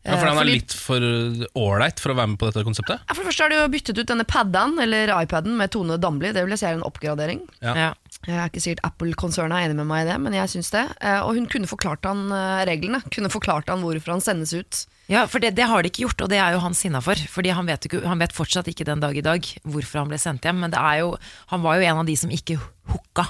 [0.00, 1.00] Ja, for Eh, han er fordi- litt for
[1.60, 3.02] ålreit for å være med på dette konseptet?
[3.04, 5.98] Ja, For det første har de jo byttet ut denne paden, eller iPaden, med Tone
[6.00, 6.32] Damli.
[6.32, 7.42] Det vil jeg si er en oppgradering.
[7.60, 7.74] Ja.
[7.76, 7.90] Ja.
[8.26, 10.86] Jeg er ikke sikkert Apple-konsernet er enig med meg i det, men jeg syns det.
[11.00, 12.28] Eh, Og hun kunne forklart han
[12.66, 13.02] reglene.
[13.12, 14.86] Kunne forklart han hvorfor han sendes ut.
[15.10, 17.18] Ja, for det, det har de ikke gjort, og det er jo han sinna for.
[17.32, 20.20] Fordi han vet, ikke, han vet fortsatt ikke den dag i dag hvorfor han ble
[20.22, 20.62] sendt hjem.
[20.62, 21.12] Men det er jo,
[21.50, 22.60] han var jo en av de som ikke
[22.92, 23.26] hooka.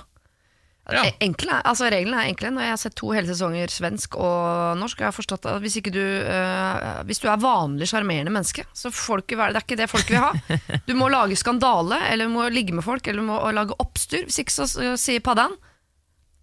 [0.90, 1.04] Ja.
[1.06, 2.50] Eh, Enkle, altså Reglene er enkle.
[2.52, 5.64] Når jeg har sett to hele sesonger svensk og norsk, og jeg har forstått at
[5.64, 9.62] hvis, ikke du, eh, hvis du er vanlig sjarmerende menneske, så være det.
[9.62, 10.32] Er ikke det folk vil ha.
[10.88, 14.26] Du må lage skandale, eller du må ligge med folk, eller du må lage oppstyr.
[14.28, 15.56] Hvis ikke så så sier paddaen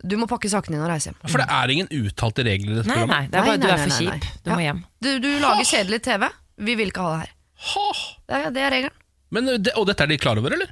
[0.05, 1.17] du må pakke sakene dine og reise hjem.
[1.27, 3.31] For det er ingen uttalte regler i dette Nei, nei, programmet?
[3.31, 4.27] det er bare Nei, du nei, er for nei, nei, kjip.
[4.27, 4.41] nei.
[4.43, 4.65] Du må Ja.
[4.71, 4.83] hjem.
[5.01, 6.29] Du, du lager kjedelig TV.
[6.57, 7.31] Vi vil ikke ha det her.
[7.71, 7.87] Ha!
[8.27, 8.99] Det er, det er regelen.
[9.31, 10.69] Men, det, og dette er de klar over, eller?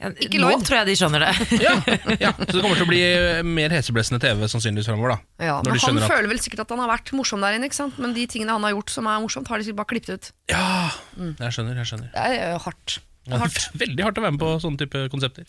[0.00, 0.62] Ja, Ikke Nå Lloyd.
[0.64, 1.32] tror jeg de skjønner det.
[1.66, 1.72] Ja,
[2.20, 2.30] ja.
[2.36, 3.00] Så det kommer til å bli
[3.48, 5.44] mer heseblesende TV sannsynligvis fremover, da.
[5.44, 7.40] Ja, Når men de Han skjønner at føler vel sikkert at han har vært morsom
[7.44, 7.98] der inne, ikke sant?
[8.00, 10.30] men de tingene han har gjort som er morsomt, har de sikkert bare klippet ut.
[10.52, 11.34] Ja, Mm.
[11.40, 11.76] jeg skjønner.
[11.80, 12.98] jeg skjønner Det er hardt.
[13.28, 13.40] Ja,
[13.82, 15.44] Veldig hardt å være med på sånne type konsepter.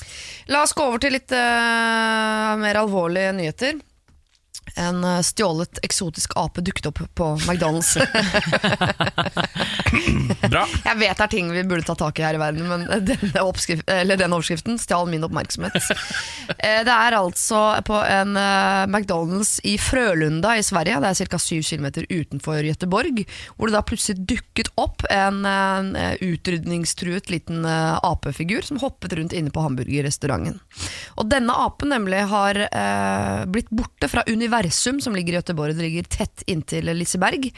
[0.51, 3.79] La oss gå over til litt uh, mer alvorlige nyheter.
[4.79, 7.97] En eh, stjålet eksotisk ape dukket opp på McDonald's.
[10.51, 10.63] Bra.
[10.85, 13.43] Jeg vet det er ting vi burde ta tak i her i verden, men denne,
[13.43, 15.77] oppskrift, eller denne overskriften stjal min oppmerksomhet.
[16.61, 21.39] Eh, Det er altså på en eh, McDonald's i Frølunda i Sverige, det er ca.
[21.39, 23.21] 7 km utenfor Gøteborg,
[23.55, 29.33] hvor det da plutselig dukket opp en eh, utrydningstruet liten eh, apefigur som hoppet rundt
[29.37, 30.59] inne på hamburgerrestauranten.
[31.17, 34.25] Og denne apen nemlig har eh, blitt borte fra
[34.61, 37.49] Universum, som ligger i Göteborg, det ligger tett inntil Liseberg,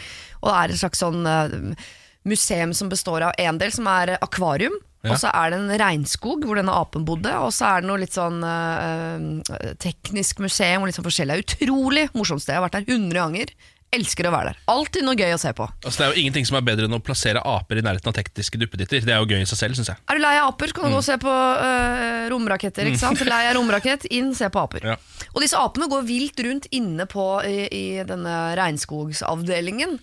[0.42, 1.76] og det er et slags sånn eh,
[2.24, 5.12] museum som består av en del som er akvarium, Ja.
[5.12, 8.00] og så er det en regnskog hvor denne apen bodde, og så er det noe
[8.00, 11.42] litt sånn øh, teknisk museum og litt sånn forskjellig.
[11.44, 12.54] Utrolig morsomt sted.
[12.56, 13.52] Jeg har vært der 100 ganger.
[13.94, 14.62] Elsker å være der.
[14.74, 15.68] Alltid noe gøy å se på.
[15.84, 18.16] Altså, det er jo ingenting som er bedre enn å plassere aper i nærheten av
[18.18, 19.06] tekniske duppeditter.
[19.06, 20.02] Det er jo gøy i seg selv, syns jeg.
[20.10, 21.36] Er du lei av aper, så kan du gå og se på
[21.68, 22.90] øh, romraketter.
[22.90, 23.24] ikke sant?
[23.30, 24.90] Lei av romrakett, inn, se på aper.
[24.94, 24.98] Ja.
[25.34, 30.00] Og disse apene går vilt rundt inne på i, i denne regnskogsavdelingen.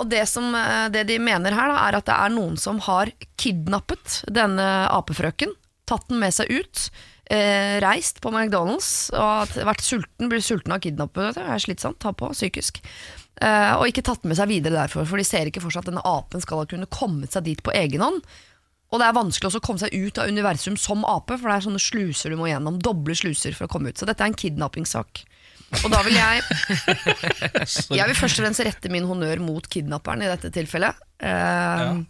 [0.00, 2.80] Og det, som, øh, det de mener her, da, er at det er noen som
[2.88, 5.56] har kidnappet denne apefrøken,
[5.90, 6.90] tatt den med seg ut,
[7.30, 11.36] eh, reist på McDonald's og vært sulten, blir sulten av kidnappet.
[11.38, 12.80] Det er slitsomt, ta på, psykisk.
[13.40, 15.90] Eh, og ikke tatt med seg videre derfor, for de ser ikke for seg at
[15.92, 18.20] denne apen skal ha kunnet kommet seg dit på egen hånd.
[18.90, 21.56] Og det er vanskelig også å komme seg ut av universum som ape, for det
[21.56, 22.80] er sånne sluser du må gjennom.
[22.82, 24.00] Doble sluser for å komme ut.
[24.00, 25.22] Så dette er en kidnappingssak.
[25.84, 26.42] Og da vil jeg
[28.00, 30.98] Jeg vil først og fremst rette min honnør mot kidnapperen i dette tilfellet.
[31.22, 32.00] Eh,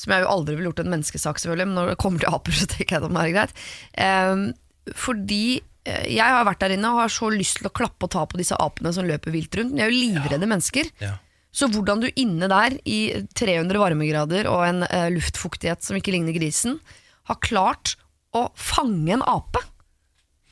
[0.00, 2.56] Som jeg jo aldri ville gjort en menneskesak, selvfølgelig, men når det kommer til aper,
[2.56, 3.66] så tenker jeg det må være greit.
[4.00, 5.44] Eh, fordi
[5.86, 8.40] jeg har vært der inne og har så lyst til å klappe og ta på
[8.40, 9.76] disse apene som løper vilt rundt.
[9.76, 10.90] De er jo livredde mennesker.
[11.02, 11.14] Ja.
[11.56, 16.36] Så hvordan du inne der, i 300 varmegrader og en eh, luftfuktighet som ikke ligner
[16.36, 16.80] grisen,
[17.30, 17.94] har klart
[18.36, 19.62] å fange en ape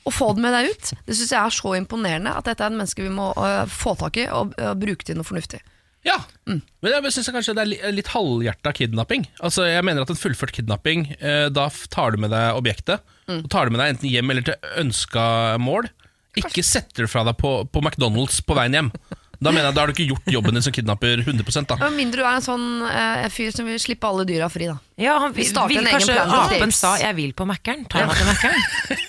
[0.05, 2.69] og få den med deg ut, det syns jeg er så imponerende at dette er
[2.69, 5.63] et menneske vi må uh, få tak i og, og bruke til noe fornuftig.
[6.05, 9.25] Ja, men jeg synes kanskje det er litt halvhjerta kidnapping.
[9.41, 13.47] Altså, jeg mener at en fullført kidnapping, eh, da tar du med deg objektet, og
[13.49, 15.25] tar du med deg enten hjem eller til ønska
[15.61, 15.89] mål.
[16.37, 18.91] Ikke setter du fra deg på, på McDonald's på veien hjem.
[19.39, 21.75] Da mener jeg, da har du ikke gjort jobben din som kidnapper 100 da.
[21.81, 24.77] Med mindre du er en sånn eh, fyr som vil slippe alle dyra fri, da.
[25.01, 27.83] Ja, han vil, vi vil kanskje apen sa 'jeg vil på Mækkern'.
[27.91, 28.61] Ta meg til Mækkern.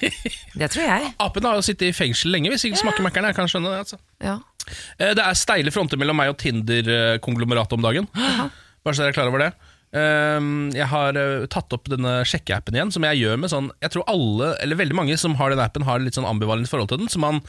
[0.61, 1.14] Det tror jeg.
[1.20, 3.30] Apen har jo sittet i fengsel lenge hvis ikke smaker Mækkern.
[3.30, 3.78] Jeg kan skjønne det.
[3.85, 3.98] altså.
[4.20, 4.38] Ja.
[4.98, 8.09] Eh, Det er steile fronter mellom meg og Tinder-konglomeratet om dagen.
[8.16, 9.52] Bare så dere er klar over det.
[9.96, 13.94] Ehm, Jeg har eh, tatt opp denne sjekkeappen igjen, som jeg gjør med sånn Jeg
[13.94, 16.98] tror alle, eller veldig mange som har den appen, har litt sånn ambivalent forhold til
[17.05, 17.09] den.
[17.12, 17.40] Så man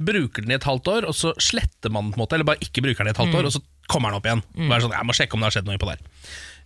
[0.00, 2.48] bruker den i et halvt år, og så sletter man den på en måte, eller
[2.48, 4.40] bare ikke bruker den i et halvt år, og så kommer den opp igjen.
[4.56, 6.00] Og er sånn, jeg må sjekke om det har skjedd noe på der.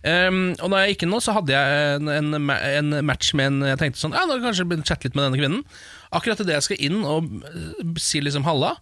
[0.05, 3.47] Um, og når jeg gikk inn nå, så hadde jeg en, en, en match med
[3.49, 5.63] en Jeg tenkte sånn, ja, nå kan jeg kanskje chatte litt med denne kvinnen.
[6.15, 8.75] Akkurat idet jeg skal inn og eh, si liksom halla,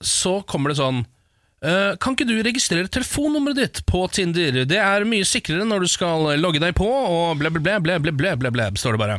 [0.00, 1.02] så kommer det sånn
[1.62, 4.62] eh, Kan ikke du registrere telefonnummeret ditt på Tinder?
[4.68, 8.14] Det er mye sikrere når du skal logge deg på, og ble, ble, ble, ble,
[8.14, 9.18] ble, ble, ble, står det bare.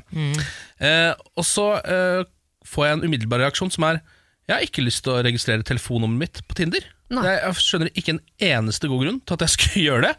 [0.80, 2.22] Eh, og så eh,
[2.66, 4.02] får jeg en umiddelbar reaksjon som er
[4.50, 6.86] Jeg har ikke lyst til å registrere telefonnummeret mitt på Tinder.
[7.10, 10.16] Jeg, jeg skjønner ikke en eneste god grunn til at jeg skulle gjøre det.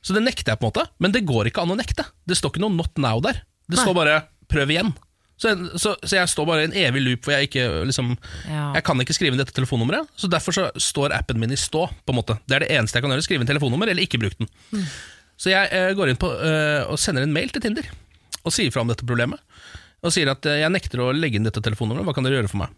[0.00, 2.06] Så det nekter jeg på en måte, men det går ikke an å nekte.
[2.28, 3.42] Det står ikke noe 'not now' der.
[3.68, 4.94] Det står bare 'prøv igjen'.
[5.40, 8.10] Så så, så jeg står bare i en evig loop for jeg ikke liksom
[8.44, 8.66] Ja.
[8.76, 11.86] Jeg kan ikke skrive inn dette telefonnummeret, så derfor så står appen min i stå.
[12.04, 13.24] på en måte Det er det eneste jeg kan gjøre.
[13.24, 14.50] Skrive inn telefonnummer, eller ikke bruke den.
[15.40, 17.88] Så jeg eh, går inn på eh, og sender en mail til Tinder
[18.44, 19.40] og sier fra om dette problemet.
[20.04, 22.52] Og sier at eh, jeg nekter å legge inn dette telefonnummeret, hva kan dere gjøre
[22.52, 22.76] for meg?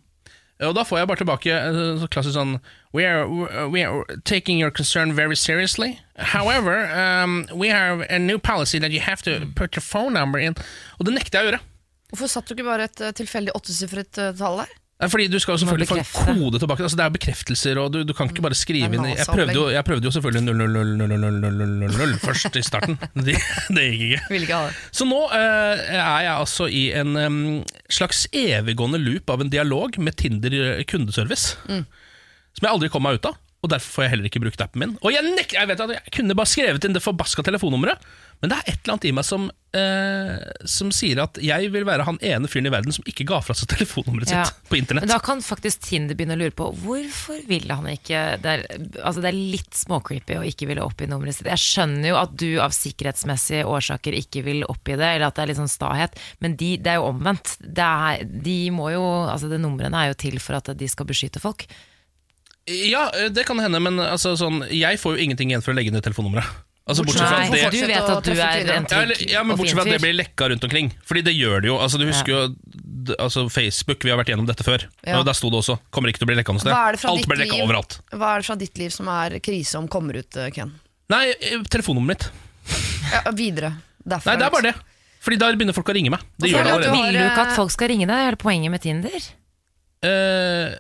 [0.61, 2.57] Eh, Og da får jeg bare tilbake eh, så klassisk sånn
[2.95, 3.27] we are,
[3.71, 5.99] we are taking your concern very seriously.
[6.19, 10.39] However, um, we have a new policy that you have to put your phone number
[10.39, 10.55] in.
[11.01, 11.63] Og det nekter jeg å gjøre.
[12.13, 14.79] Hvorfor satt du ikke bare et eh, tilfeldig åttesifret eh, tall der?
[15.03, 16.35] Nei, Fordi du skal jo selvfølgelig få en bekrefte.
[16.39, 16.83] kode tilbake.
[16.87, 19.09] Altså Det er jo bekreftelser, og du, du kan ikke bare skrive Det er inn
[19.11, 22.99] i- jeg prøvde, jo, jeg prøvde jo selvfølgelig 0000000 først i starten.
[23.27, 23.35] Det,
[23.75, 24.21] det gikk ikke.
[24.31, 24.77] Vil ikke ha det.
[24.95, 27.39] Så nå eh, er jeg altså i en em,
[27.93, 30.55] slags eviggående loop av en dialog med Tinder
[30.91, 31.57] kundeservice.
[31.67, 33.39] Som jeg aldri kom meg ut av.
[33.63, 34.95] Og derfor får jeg heller ikke brukt appen min.
[35.07, 38.03] Og jeg, nek jeg vet at jeg kunne bare skrevet inn det forbaska telefonnummeret,
[38.43, 39.45] men det er et eller annet i meg som,
[39.79, 43.39] eh, som sier at jeg vil være han ene fyren i verden som ikke ga
[43.47, 44.43] fra seg telefonnummeret Ja.
[44.49, 45.07] sitt på internett.
[45.07, 48.65] Men da kan faktisk Tinder begynne å lure på hvorfor ville han ikke Det er,
[49.05, 51.47] altså det er litt småcreepy å ikke ville oppgi nummeret sitt.
[51.53, 55.45] Jeg skjønner jo at du av sikkerhetsmessige årsaker ikke vil oppgi det, eller at det
[55.47, 57.55] er litt sånn stahet, men de, det er jo omvendt.
[57.63, 61.07] Det er, de må jo, altså det Numrene er jo til for at de skal
[61.07, 61.65] beskytte folk.
[62.67, 65.79] Ja, eh, det kan hende, men altså, sånn, jeg får jo ingenting igjen for å
[65.79, 66.47] legge ned telefonnummeret.
[66.83, 69.31] Altså, bortsett fra Nei, at det du vet at du er en ja, eller, trygg
[69.31, 70.03] ja, men og bortsett fin fra at det fyr.
[70.03, 70.89] blir lekka rundt omkring.
[71.07, 71.77] Fordi det gjør det jo.
[71.79, 72.41] Altså, du husker jo
[73.07, 74.83] d- altså, Facebook, vi har vært gjennom dette før.
[75.07, 75.21] Ja.
[75.21, 76.75] Og Der sto det også 'kommer ikke til å bli lekka noe sted'.
[76.75, 77.65] Hva er det fra Alt ditt ble lekka liv?
[77.65, 77.99] overalt.
[78.11, 80.73] Hva er det fra ditt liv som er krise om kommer ut, eh, Ken?
[81.09, 82.31] Nei, eh, telefonnummeret mitt.
[83.13, 83.77] Ja, videre.
[84.07, 84.75] Derfor Nei, det er bare det.
[85.23, 86.21] Fordi da begynner folk å ringe meg.
[86.39, 86.97] Det gjør det er det at allerede.
[86.97, 88.17] har- Vil du ikke at folk skal ringe deg?
[88.27, 89.21] Er det poenget med Tinder.
[90.03, 90.73] Eh,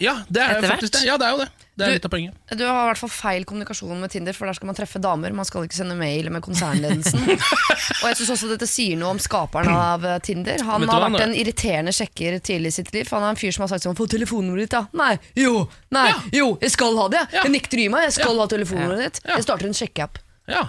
[0.00, 0.86] ja, det er Etter hvert?
[0.94, 1.02] det.
[1.04, 1.50] Ja, det er jo det.
[1.80, 2.34] Det er litt av poenget.
[2.58, 5.32] Du har i hvert fall feil kommunikasjon med Tinder, for der skal man treffe damer.
[5.36, 7.22] Man skal ikke sende mail med konsernledelsen.
[8.02, 10.60] og jeg synes også dette sier noe om skaperen av eh, Tinder.
[10.68, 13.08] Han Vet har hva, vært en irriterende sjekker tidlig i sitt liv.
[13.14, 14.86] Han er en fyr som har sagt sånn 'Få telefonnummeret ditt', da.
[14.96, 16.18] Nei, jo, nei, Ja.
[16.40, 17.24] jo, jeg skal ha det.
[17.32, 17.44] Ja.
[17.46, 19.20] Jeg nekter å gi meg, jeg skal ha telefonnummeret ditt.
[19.24, 20.18] Jeg starter en sjekkeapp.
[20.48, 20.68] Ja.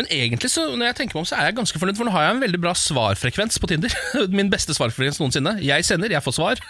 [0.00, 2.12] Men egentlig så, når jeg tenker meg om, så er jeg ganske fornøyd, for nå
[2.14, 3.92] har jeg en veldig bra svarfrekvens på Tinder.
[4.38, 5.58] Min beste svarfrekvens noensinne.
[5.60, 6.62] Jeg sender, jeg får svar.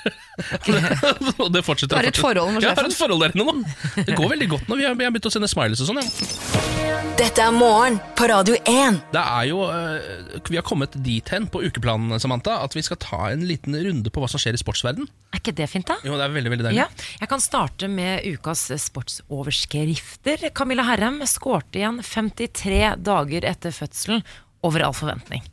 [1.45, 1.95] og det fortsetter.
[1.95, 4.03] Du har et forhold med Ja, jeg har et forhold der inne nå.
[4.03, 4.81] Det går veldig godt nå.
[4.83, 6.03] Vi har, vi har begynt å sende smileys og sånn.
[6.03, 6.81] Ja.
[7.21, 8.95] Dette er morgen på Radio 1.
[9.12, 12.97] Det er jo, eh, Vi har kommet dit hen på ukeplanen Samantha, at vi skal
[12.97, 15.05] ta en liten runde på hva som skjer i sportsverden.
[15.29, 15.99] Er ikke det fint, da?
[16.03, 16.79] Jo, det er veldig, veldig deilig.
[16.81, 16.87] Ja,
[17.21, 20.49] jeg kan starte med ukas sportsoverskrifter.
[20.57, 24.22] Camilla Herrem skårte igjen 53 dager etter fødselen
[24.62, 25.44] over all forventning.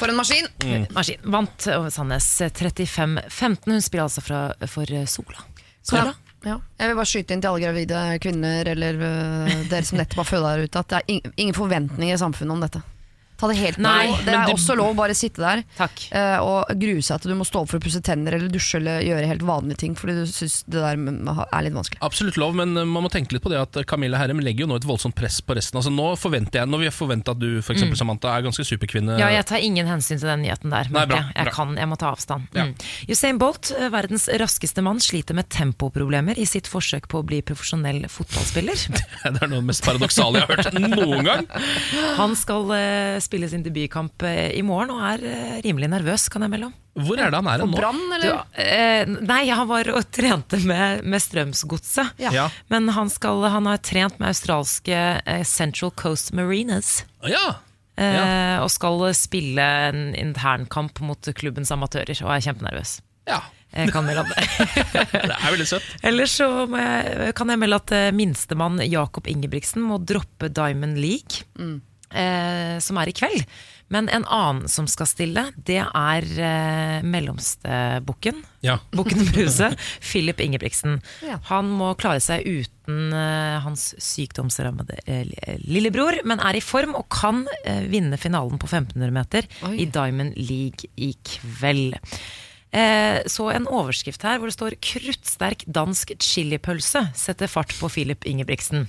[0.00, 0.46] For en maskin!
[0.96, 3.68] Maskin vant over Sandnes 35-15.
[3.68, 5.44] Hun spiller altså fra, for eh, Sola.
[5.82, 6.14] Sola.
[6.14, 6.30] Ja.
[6.44, 6.56] Ja.
[6.80, 10.28] Jeg vil bare skyte inn til alle gravide kvinner eller uh, dere som nettopp har
[10.30, 12.80] født der ute, at det er ingen forventninger i samfunnet om dette.
[13.40, 14.16] Ta det helt med ro.
[14.26, 16.02] Det er også lov å bare sitte der Takk.
[16.12, 18.78] eh, og grue seg til du må stå opp for å pusse tenner eller dusje
[18.80, 22.00] eller gjøre helt vanlige ting fordi du syns det der er litt vanskelig.
[22.04, 24.70] Absolutt lov, men eh, man må tenke litt på det at Camilla Herrem legger jo
[24.72, 25.80] nå et voldsomt press på resten.
[25.80, 29.16] Altså Nå forventer jeg, Når vi forventer at du for eksempel, Samantha, er ganske superkvinne
[29.20, 30.90] Ja, jeg tar ingen hensyn til den nyheten der.
[30.92, 31.32] Nei, bra, jeg.
[31.36, 31.54] jeg, bra.
[31.56, 32.48] kan, jeg må ta avstand.
[32.56, 32.66] Ja.
[32.68, 32.74] Mm.
[33.10, 37.40] Usain Bolt, eh, verdens raskeste mann, sliter med tempoproblemer i sitt forsøk på å bli
[37.46, 38.86] profesjonell fotballspiller.
[39.30, 41.46] Det er noe av det mest paradoksale jeg har hørt noen gang.
[42.18, 46.42] Han skal eh, spille sin debutkamp eh, i morgen og er eh, rimelig nervøs, kan
[46.42, 46.76] jeg melde om.
[47.06, 47.68] Hvor er det han er nå?
[47.78, 48.40] Brann, Du, eller?
[48.58, 52.18] eh, nei, han var og trente med, med Strømsgodset.
[52.20, 52.32] Ja.
[52.34, 52.48] Ja.
[52.68, 57.04] Men han, skal, han har trent med australske eh, Central Coast Marinas.
[57.30, 57.46] Ja.
[58.00, 59.62] Eh, Og skal spille
[59.92, 62.98] en internkamp mot klubbens amatører, og er kjempenervøs.
[63.30, 63.40] ja.
[63.70, 64.42] Jeg kan melde om det.
[65.14, 65.84] Det er veldig søtt.
[66.02, 70.98] Ellers så må jeg, kan jeg melde at eh, minstemann Jakob Ingebrigtsen må droppe Diamond
[70.98, 71.44] League,
[72.12, 73.44] eh, som er i kveld.
[73.90, 78.44] Men en annen som skal stille, det er eh, mellomstebukken.
[78.62, 78.76] Ja.
[78.96, 81.00] Bukken Bruse, Philip Ingebrigtsen.
[81.26, 81.40] Ja.
[81.50, 87.08] Han må klare seg uten eh, hans sykdomsrammede eh, lillebror, men er i form og
[87.10, 89.74] kan eh, vinne finalen på 1500 meter Oi.
[89.82, 91.98] i Diamond League i kveld.
[92.70, 98.22] Eh, så en overskrift her hvor det står 'Kruttsterk dansk chilipølse setter fart på Philip
[98.22, 98.86] Ingebrigtsen'.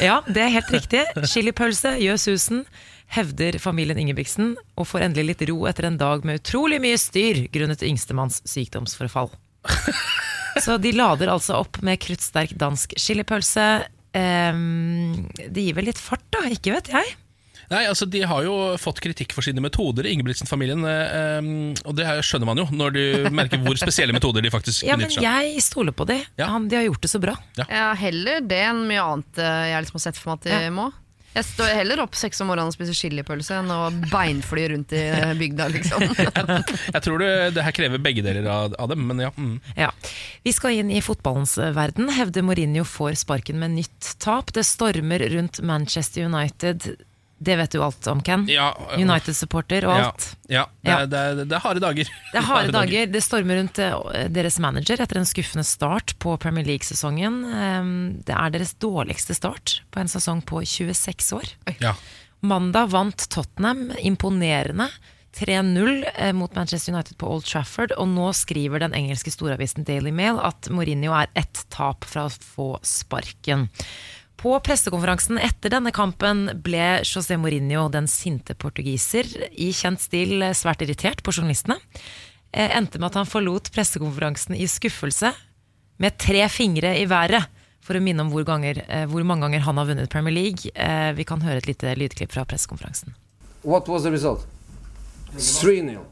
[0.08, 1.02] ja, det er helt riktig.
[1.28, 2.64] Chilipølse gjør susen,
[3.12, 7.44] hevder familien Ingebrigtsen, og får endelig litt ro etter en dag med utrolig mye styr
[7.52, 9.28] grunnet yngstemanns sykdomsforfall.
[10.64, 13.84] Så de lader altså opp med kruttsterk dansk chilipølse.
[14.16, 16.46] Um, det gir vel litt fart, da?
[16.48, 17.16] Ikke vet jeg.
[17.70, 20.84] Nei, altså De har jo fått kritikk for sine metoder, Ingebrigtsen-familien.
[20.86, 21.48] eh, um,
[21.84, 23.02] og det skjønner man jo, når du
[23.34, 25.42] merker hvor spesielle metoder de faktisk Ja, benytter seg av.
[25.48, 26.22] jeg stoler på dem.
[26.38, 26.46] Ja.
[26.52, 27.34] Han, de har gjort det så bra.
[27.66, 30.62] Ja, heller det enn mye annet eh, jeg liksom har sett for meg at de
[30.68, 30.70] Ja.
[30.78, 30.92] må.
[31.36, 35.02] Jeg står heller opp seks om morgenen og spiser chilipølse enn å beinfly rundt i
[35.12, 36.00] eh, bygda, liksom.
[36.94, 39.28] Jeg tror det, det her krever begge deler av, av dem, men ja.
[39.36, 39.58] Mm.
[39.76, 39.90] Ja.
[40.48, 42.08] Vi skal inn i fotballens verden.
[42.16, 44.48] Hevder Mourinho får sparken med nytt tap.
[44.56, 46.88] Det stormer rundt Manchester United.
[47.38, 48.46] Det vet du alt om, Ken.
[48.48, 50.36] ja United-supporter og alt.
[50.48, 50.98] ja, Ja.
[51.06, 52.08] Det, er, det er harde dager.
[52.32, 53.06] Det er harde dager.
[53.12, 57.42] Det stormer rundt eh, deres manager etter en skuffende start på Premier League-sesongen.
[57.44, 57.90] Eh,
[58.24, 61.52] Det er deres dårligste start på en sesong på 26 år.
[61.84, 61.92] Ja.
[62.40, 64.88] Mandag vant Tottenham imponerende
[65.36, 70.08] 3-0 eh, mot Manchester United på Old Trafford, og nå skriver den engelske storavisen Daily
[70.14, 73.66] Mail at Mourinho er ett tap fra å få sparken.
[74.36, 79.24] På pressekonferansen etter denne kampen ble José Mourinho, den sinte portugiser,
[79.56, 81.78] i kjent stil svært irritert på journalistene.
[82.52, 85.32] Eh, Endte med at han forlot pressekonferansen i skuffelse,
[85.96, 87.48] med tre fingre i været,
[87.80, 90.70] for å minne om hvor, ganger, eh, hvor mange ganger han har vunnet Premier League.
[90.74, 93.14] Eh, Vi kan høre et lite lydklipp fra pressekonferansen.
[93.64, 94.44] What was the result?
[95.32, 96.04] 3 0.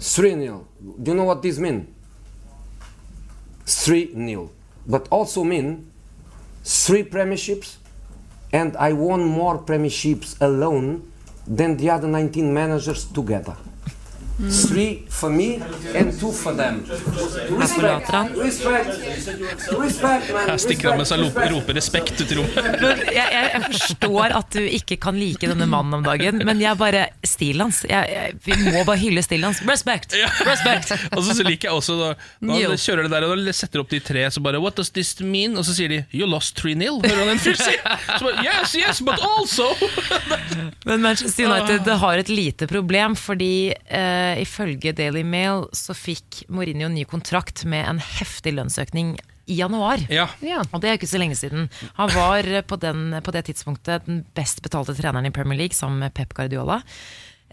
[0.00, 0.64] 3 0.
[0.80, 1.84] Do you know what this means?
[3.66, 4.48] 3 0.
[4.86, 5.90] But also mean
[6.64, 7.76] three premierships,
[8.52, 11.12] and I won more premierships alone
[11.46, 13.56] than the other 19 managers together.
[14.34, 15.60] Three for me
[15.94, 16.80] and two for them.
[16.90, 18.32] Her forlater han.
[18.34, 18.88] Respect.
[19.78, 20.30] Respect.
[20.48, 22.58] Her stikker han med seg og roper respekt ut i rommet.
[23.14, 26.74] Jeg, jeg, jeg forstår at du ikke kan like denne mannen om dagen, men jeg
[26.80, 27.82] bare stilen hans.
[28.44, 29.60] Vi må bare hylle stilen hans.
[29.68, 30.16] Respect!
[30.48, 30.90] Respect!
[31.14, 32.08] Og så, så liker jeg også da,
[32.42, 34.90] da han kjører det der og da setter opp de tre, så bare What does
[34.94, 35.54] this mean?
[35.60, 36.98] Og så sier de You lost 3-0.
[37.04, 37.76] Hører han en fyr si?
[38.18, 39.70] Så Yes, yes, but also!
[40.88, 46.90] Men Manchester United har et lite problem, fordi eh, ifølge Daily Mail så fikk Mourinho
[46.92, 50.00] ny kontrakt med en heftig lønnsøkning i januar.
[50.08, 50.28] Ja.
[50.44, 50.62] Ja.
[50.72, 51.68] Og det er jo ikke så lenge siden.
[51.98, 56.00] Han var på, den, på det tidspunktet den best betalte treneren i Premier League sammen
[56.00, 56.80] med Pep Guardiola.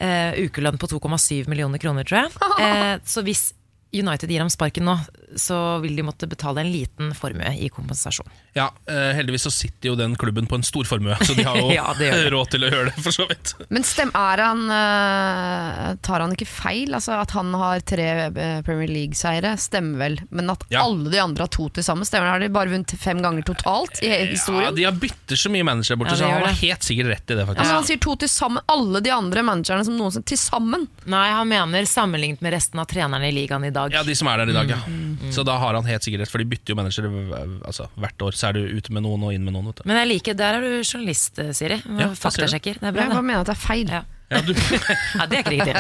[0.02, 2.32] Eh, ukelønn på 2,7 millioner kroner, tror jeg.
[2.62, 3.52] Eh, så hvis
[3.94, 4.94] United gir ham sparken nå,
[5.36, 8.28] så vil de måtte betale en liten formue i kompensasjon.
[8.56, 11.58] Ja, eh, Heldigvis så sitter jo den klubben på en stor formue, så de har
[11.60, 12.30] jo Ja, det det.
[12.32, 13.04] råd til å gjøre det.
[13.04, 16.94] for så vidt Men stem, er han, eh, tar han ikke feil?
[16.98, 20.18] Altså At han har tre eh, Premier League-seire, stemmer vel.
[20.32, 20.84] Men at Ja.
[20.86, 24.02] alle de andre har to til sammen, stemmer Har de bare vunnet fem ganger totalt
[24.04, 24.72] i Ja.
[24.72, 27.36] De har bytter så mye manager borte, Ja, så han har helt sikkert rett i
[27.36, 27.42] det.
[27.42, 28.64] Ja, faktisk men han sier to til sammen.
[28.72, 30.88] Alle de andre managerne som noensinne til sammen.
[31.12, 33.81] Nei, han mener sammenlignet med resten av trenerne i ligaen i dag.
[33.90, 34.78] Ja, de som er der i dag, ja.
[34.88, 37.88] Mm, Så da har han helt sikkert rett, for de bytter jo manager eh, altså,
[37.98, 38.38] hvert år.
[38.38, 39.72] Så er du ute med noen og inn med noen.
[39.72, 39.88] Vet du.
[39.90, 41.82] Men jeg liker, der er du journalist, eh, Siri.
[41.98, 42.12] Ja.
[42.14, 42.80] Faktasjekker.
[42.82, 43.08] Det er bra.
[43.08, 43.90] Jeg bare mener at det er feil.
[43.90, 44.04] Ja.
[44.32, 44.54] Ja, du,
[45.20, 45.74] Ja, det er ikke riktig.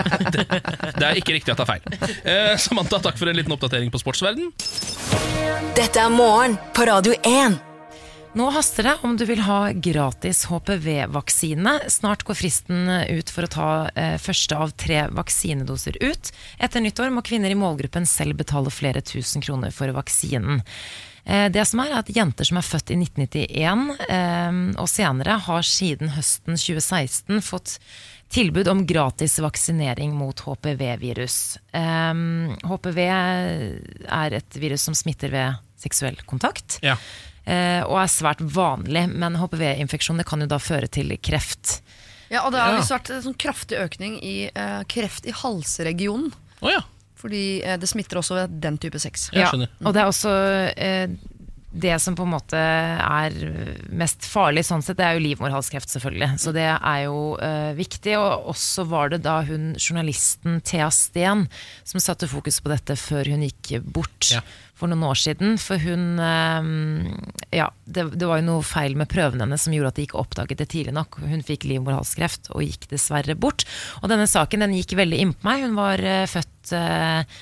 [0.99, 2.15] det er ikke riktig at det er feil.
[2.25, 4.51] Eh, Samantha, takk for en liten oppdatering på sportsverden.
[5.77, 7.70] Dette er morgen på Radio 1.
[8.34, 11.74] Nå haster det om du vil ha gratis HPV-vaksine.
[11.91, 16.30] Snart går fristen ut for å ta eh, første av tre vaksinedoser ut.
[16.56, 20.62] Etter nyttår må kvinner i målgruppen selv betale flere tusen kroner for vaksinen.
[21.26, 25.36] Eh, det som er, er at Jenter som er født i 1991 eh, og senere,
[25.50, 27.74] har siden høsten 2016 fått
[28.32, 31.60] tilbud om gratis vaksinering mot HPV-virus.
[31.76, 32.24] Eh,
[32.63, 36.96] HPV er et virus som smitter ved seksuell kontakt Ja.
[37.45, 39.08] Eh, og er svært vanlig.
[39.12, 41.80] Men HPV-infeksjoner kan jo da føre til kreft.
[42.32, 42.80] Ja, og det har Ja.
[42.80, 46.32] visst vært en sånn kraftig økning i eh, kreft i halsregionen.
[46.62, 46.82] Oh, ja.
[47.19, 49.30] Fordi eh, det smitter også ved den type sex.
[49.36, 50.32] Ja, og det er også
[50.77, 51.08] eh,
[51.71, 53.36] det som på en måte er
[53.95, 56.34] mest farlig sånn sett, det er jo livmorhalskreft, selvfølgelig.
[56.43, 58.17] Så det er jo uh, viktig.
[58.19, 61.45] Og også var det da hun journalisten Thea Steen
[61.88, 64.34] som satte fokus på dette før hun gikk bort.
[64.34, 64.43] Ja.
[64.82, 65.56] For noen år siden.
[65.62, 69.91] For hun eh, Ja, det, det var jo noe feil med prøvene hennes som gjorde
[69.94, 71.20] at de ikke oppdaget det tidlig nok.
[71.22, 73.67] Hun fikk livmorhalskreft og gikk dessverre bort.
[74.02, 75.65] Og denne saken den gikk veldig innpå meg.
[75.67, 77.39] Hun var eh, født eh,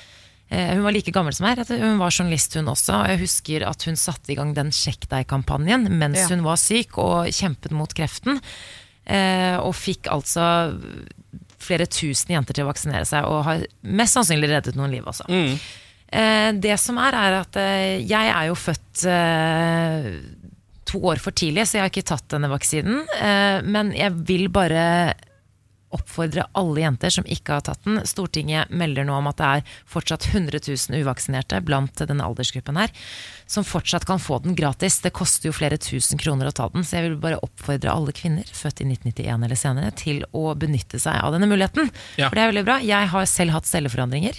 [0.50, 1.60] Eh, Hun var like gammel som meg.
[1.68, 2.90] Hun var journalist, hun også.
[2.96, 6.24] og Jeg husker at hun satte i gang den Sjekk deg-kampanjen mens Ja.
[6.32, 8.40] hun var syk og kjempet mot kreften.
[9.62, 10.48] Og fikk altså
[11.62, 15.28] flere tusen jenter til å vaksinere seg, og har mest sannsynlig reddet noen liv også.
[15.30, 15.54] Eh,
[16.10, 20.08] det som er, er at eh, jeg er jo født eh,
[20.90, 23.02] to år for tidlig, så jeg har ikke tatt denne vaksinen.
[23.20, 25.14] Eh, men jeg vil bare
[25.90, 27.98] oppfordre alle jenter som ikke har tatt den.
[28.06, 32.92] Stortinget melder nå om at det er fortsatt 100 000 uvaksinerte blant denne aldersgruppen her,
[33.50, 35.00] som fortsatt kan få den gratis.
[35.02, 38.14] Det koster jo flere tusen kroner å ta den, så jeg vil bare oppfordre alle
[38.14, 41.90] kvinner født i 1991 eller senere til å benytte seg av denne muligheten.
[42.20, 42.28] Ja.
[42.28, 42.78] For det er veldig bra.
[42.86, 44.38] Jeg har selv hatt celleforandringer.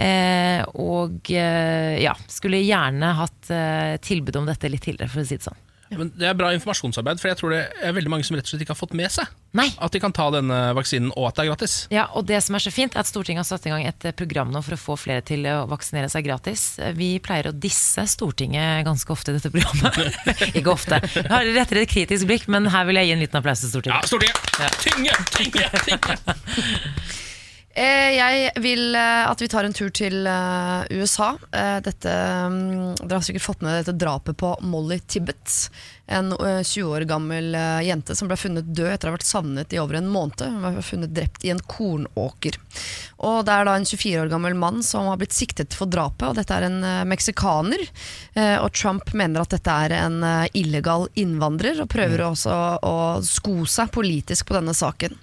[0.00, 5.28] Eh, og eh, ja, skulle gjerne hatt eh, tilbud om dette litt tidligere, for å
[5.28, 5.66] si det sånn.
[5.90, 8.52] Men Det er bra informasjonsarbeid, for jeg tror det er veldig mange som rett og
[8.52, 9.26] slett ikke har fått med seg
[9.58, 9.66] Nei.
[9.82, 11.74] at de kan ta denne vaksinen, og at det er gratis.
[11.90, 14.06] Ja, og det som er så fint er at Stortinget har satt i gang et
[14.06, 16.68] eh, program nå for å få flere til å vaksinere seg gratis.
[16.94, 20.54] Vi pleier å disse Stortinget ganske ofte i dette programmet.
[20.58, 21.00] Ikke ofte.
[21.10, 23.74] Jeg har rettere et kritisk blikk, men her vil jeg gi en liten applaus til
[23.74, 23.98] Stortinget.
[23.98, 24.54] Ja, Stortinget.
[24.60, 24.70] Ja.
[24.86, 27.26] Tynge, tynge, tynge!
[27.70, 31.36] Eh, jeg vil eh, at vi tar en tur til eh, USA.
[31.84, 32.14] Dette,
[32.50, 35.68] mm, dere har sikkert fått med dette drapet på Molly Tibbet.
[36.10, 37.54] En eh, 20 år gammel
[37.86, 40.42] jente som ble funnet død etter å ha vært savnet i over en måned.
[40.42, 42.58] Hun ble funnet drept i en kornåker.
[43.22, 46.26] Og Det er da en 24 år gammel mann som har blitt siktet for drapet.
[46.26, 47.86] og Dette er en meksikaner.
[48.64, 50.22] Og Trump mener at dette er en
[50.56, 55.18] illegal innvandrer, og prøver også å sko seg politisk på denne saken.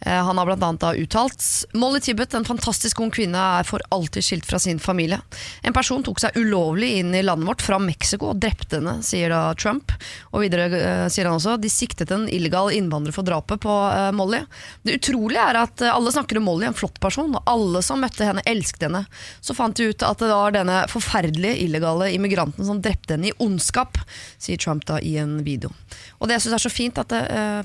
[0.00, 4.46] Eh, Han har annet uttalt Molly Tibbet, en fantastisk ung kvinne, er for alltid skilt
[4.46, 5.20] fra sin familie.
[5.62, 9.32] En person tok seg ulovlig inn i landet vårt fra Mexico og drepte henne, sier
[9.32, 9.92] da Trump.
[10.32, 14.10] Og videre uh, sier han også de siktet en illegal innvandrer for drapet på uh,
[14.14, 14.44] Molly.
[14.86, 18.02] Det utrolige er at uh, alle snakker om Molly, en flott person, og alle som
[18.02, 19.04] møtte henne, elsket henne.
[19.40, 23.36] Så fant de ut at det var denne forferdelige illegale immigranten som drepte henne i
[23.42, 23.98] ondskap,
[24.38, 25.72] sier Trump da i en video.
[26.18, 27.12] Og det jeg synes er så fint at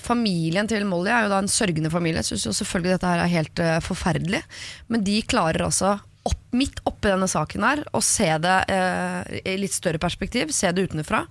[0.04, 2.23] Familien til Molly er jo da en sørgende familie.
[2.24, 4.42] Jeg synes jo selvfølgelig dette her er helt uh, forferdelig,
[4.88, 9.56] men de klarer altså opp, midt oppi denne saken her å se det eh, i
[9.60, 11.24] litt større perspektiv, se det utenfra,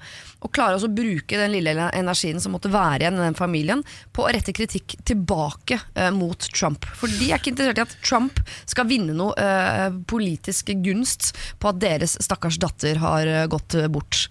[0.42, 3.84] og klarer også å bruke den lille energien som måtte være igjen i den familien,
[4.12, 6.88] på å rette kritikk tilbake eh, mot Trump.
[6.98, 11.72] For de er ikke interessert i at Trump skal vinne noe eh, politisk gunst på
[11.72, 14.26] at deres stakkars datter har eh, gått bort.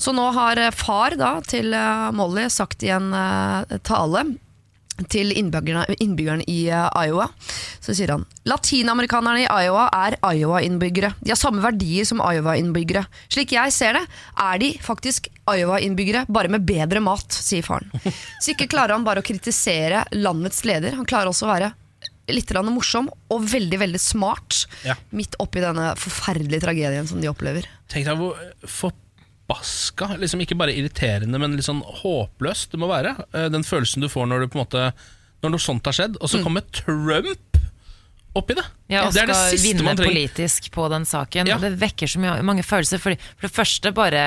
[0.00, 1.74] Så nå har eh, far da til
[2.16, 3.12] Molly sagt i en
[3.84, 4.22] tale
[5.12, 7.28] til innbyggerne, innbyggerne i eh, Iowa.
[7.84, 11.12] Så sier han Latinamerikanerne i Iowa er Iowa-innbyggere.
[11.20, 13.04] De har samme verdier som Iowa-innbyggere.
[13.28, 14.04] Slik jeg ser det,
[14.40, 17.90] er de faktisk Iowa-innbyggere, bare med bedre mat, sier faren.
[18.42, 21.74] Så ikke klarer han bare å kritisere landets leder, han klarer også å være
[22.26, 24.96] litt morsom og veldig veldig smart Ja.
[25.14, 27.68] midt oppi denne forferdelige tragedien som de opplever.
[27.88, 28.34] Tenk deg hvor
[29.46, 33.14] forbaska, liksom ikke bare irriterende, men litt sånn håpløst det må være.
[33.32, 34.92] Eh, Den følelsen du får når, du på en måte,
[35.42, 37.60] når noe sånt har skjedd, og så kommer Trump
[38.36, 38.66] oppi det.
[38.92, 41.46] Ja, og det det skal vinne politisk på den saken.
[41.48, 41.56] Ja.
[41.58, 43.00] Det vekker så mye, mange følelser.
[43.00, 44.24] For, for det første bare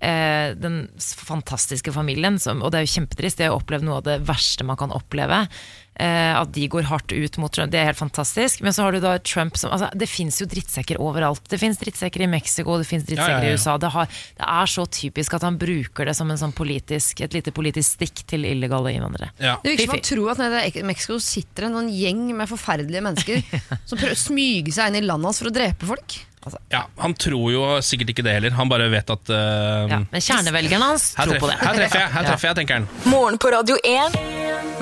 [0.00, 4.08] eh, den fantastiske familien, som, og det er jo kjempetrist, de har opplevd noe av
[4.08, 5.44] det verste man kan oppleve.
[5.94, 8.64] Eh, at de går hardt ut mot Trump, det er helt fantastisk.
[8.66, 11.44] Men så har du da Trump som altså, Det fins jo drittsekker overalt.
[11.50, 13.54] Det fins drittsekker i Mexico, det fins drittsekker Ja, ja, ja.
[13.54, 13.76] i USA.
[13.78, 17.36] Det, har, det er så typisk at han bruker det som en sånn politisk, et
[17.36, 19.30] lite politisk stikk til illegale innvandrere.
[19.38, 19.56] Ja.
[19.62, 23.04] Det virker som man tror at nede i Mexico sitter en sånn gjeng med forferdelige
[23.04, 23.44] mennesker
[23.88, 26.18] som prøver å smyge seg inn i landet hans for å drepe folk.
[26.44, 28.50] Altså, Ja, Han tror jo sikkert ikke det heller.
[28.58, 31.56] Han bare vet at uh, Ja, men kjernevelgeren hans her, tror på det.
[31.62, 32.88] her treffer jeg, her treffer jeg, tenker han.
[33.08, 34.18] Morgen på Radio 1.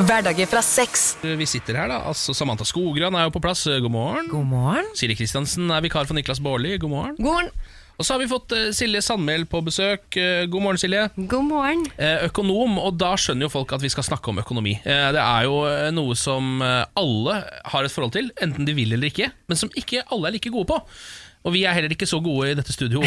[0.09, 1.05] Hverdager fra sex.
[1.23, 2.01] Vi sitter her, da.
[2.11, 3.67] Altså, Samantha Skogran er jo på plass.
[3.69, 4.29] God morgen.
[4.33, 4.89] God morgen.
[4.99, 6.79] Siri Kristiansen er vikar for Niklas Baarli.
[6.83, 7.17] God morgen.
[7.21, 7.55] God morgen.
[8.01, 10.17] Og så har vi fått eh, Silje Sandmæl på besøk.
[10.19, 11.05] Eh, God morgen, Silje.
[11.29, 11.85] God morgen.
[12.01, 14.73] Eh, Økonom, og da skjønner jo folk at vi skal snakke om økonomi.
[14.81, 17.37] Eh, Det er jo eh, noe som eh, alle
[17.75, 20.51] har et forhold til, enten de vil eller ikke, men som ikke alle er like
[20.57, 20.81] gode på.
[21.43, 23.03] Og vi er heller ikke så gode i dette studio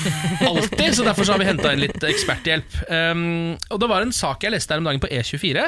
[0.48, 2.76] alltid, så derfor så har vi henta inn litt eksperthjelp.
[2.86, 5.64] Um, og det var en sak jeg leste her om dagen på E24,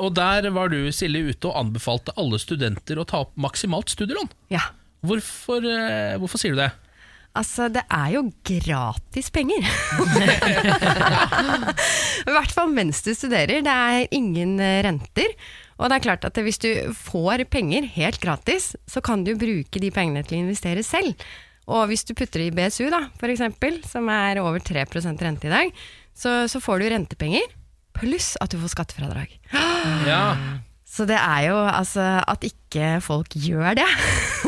[0.00, 4.32] og der var du, Silje, ute og anbefalte alle studenter å ta opp maksimalt studielån.
[4.54, 4.70] Ja.
[5.04, 6.70] Hvorfor, uh, hvorfor sier du det?
[7.36, 9.64] Altså, det er jo gratis penger.
[12.28, 13.60] I hvert fall mens du studerer.
[13.64, 15.36] Det er ingen renter.
[15.78, 19.82] Og det er klart at hvis du får penger helt gratis, så kan du bruke
[19.82, 21.16] de pengene til å investere selv.
[21.70, 24.84] Og hvis du putter det i BSU, da, for eksempel, som er over 3
[25.22, 25.72] rente i dag,
[26.14, 27.54] så, så får du rentepenger,
[27.96, 29.38] pluss at du får skattefradrag.
[30.08, 30.24] Ja,
[30.92, 33.86] Så det er jo altså at ikke folk gjør det.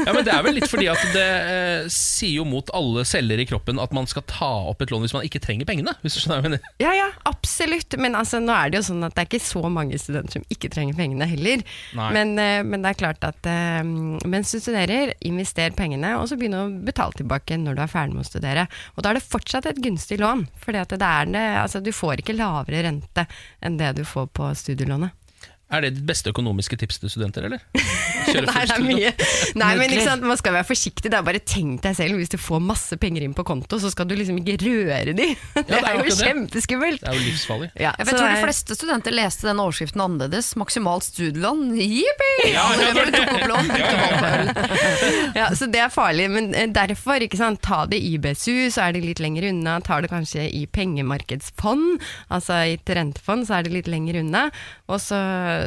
[0.05, 1.24] Ja, men Det er vel litt fordi at det
[1.55, 5.07] eh, sier jo mot alle celler i kroppen at man skal ta opp et lån
[5.07, 5.95] hvis man ikke trenger pengene.
[6.03, 6.68] Hvis du skjønner hva jeg mener.
[6.82, 7.97] Ja, ja, absolutt.
[8.01, 10.47] Men altså, nå er det jo sånn at det er ikke så mange studenter som
[10.53, 11.64] ikke trenger pengene heller.
[11.97, 13.80] Men, eh, men det er klart at eh,
[14.28, 18.18] mens du studerer, invester pengene, og så begynn å betale tilbake når du er ferdig
[18.18, 18.68] med å studere.
[18.99, 22.36] Og da er det fortsatt et gunstig lån, for det det, altså, du får ikke
[22.36, 23.24] lavere rente
[23.64, 25.24] enn det du får på studielånet.
[25.75, 27.62] Er det ditt beste økonomiske tips til studenter, eller?
[28.31, 29.12] Kjøre Nei, det er mye.
[29.61, 31.11] Nei, men ikke sant, man skal være forsiktig.
[31.12, 33.90] Det er bare Tenk deg selv, hvis du får masse penger inn på konto, så
[33.92, 35.30] skal du liksom ikke røre de.
[35.55, 37.03] Det det er jo kjempeskummelt.
[37.03, 37.68] Det er jo livsfarlig.
[37.80, 40.53] Ja, Jeg tror de fleste studenter leste den overskriften annerledes.
[40.61, 42.32] Maksimalt studielån, jippi!
[42.55, 42.64] Ja.
[45.34, 48.86] Ja, så det er farlig, men eh, derfor, ikke sant, ta det i BSU, så
[48.86, 49.76] er det litt lenger unna.
[49.84, 52.03] Tar det kanskje i pengemarkedsfond,
[52.34, 54.47] altså i et rentefond, så er det litt lenger unna.
[54.88, 55.18] Og så,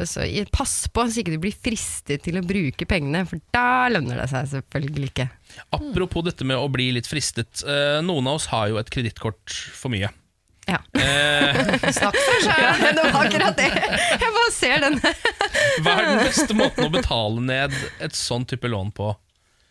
[0.08, 4.20] så pass på så ikke du blir fristet til å bruke pengene, for da lønner
[4.22, 5.28] det seg selvfølgelig ikke.
[5.76, 7.62] Apropos dette med å bli litt fristet.
[7.66, 10.10] eh, noen av oss har jo et kredittkort for mye.
[10.68, 10.78] Ja.
[11.00, 11.62] Eh,
[11.98, 12.58] Snakk for seg.
[12.60, 13.70] Ja, det var akkurat det.
[13.72, 14.98] Jeg bare ser den.
[15.84, 19.14] hva er den beste måten å betale ned et sånn type lån på?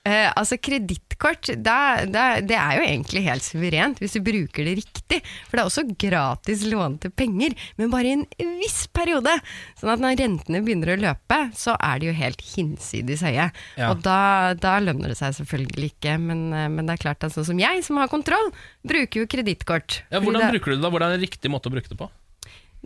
[0.07, 5.19] Eh, altså Kredittkort det er jo egentlig helt suverent hvis du bruker det riktig.
[5.49, 8.25] For det er også gratis lånte penger, men bare i en
[8.61, 9.33] viss periode.
[9.79, 13.49] Sånn at når rentene begynner å løpe, så er de jo helt hinsides høye.
[13.79, 13.89] Ja.
[13.91, 17.35] Og da, da lønner det seg selvfølgelig ikke, men, eh, men det er klart at
[17.35, 18.53] sånn som jeg, som har kontroll,
[18.87, 20.01] bruker jo kredittkort.
[20.13, 20.93] Ja, hvordan det- bruker du det da?
[20.93, 22.09] Hvordan er en riktig måte å bruke det på?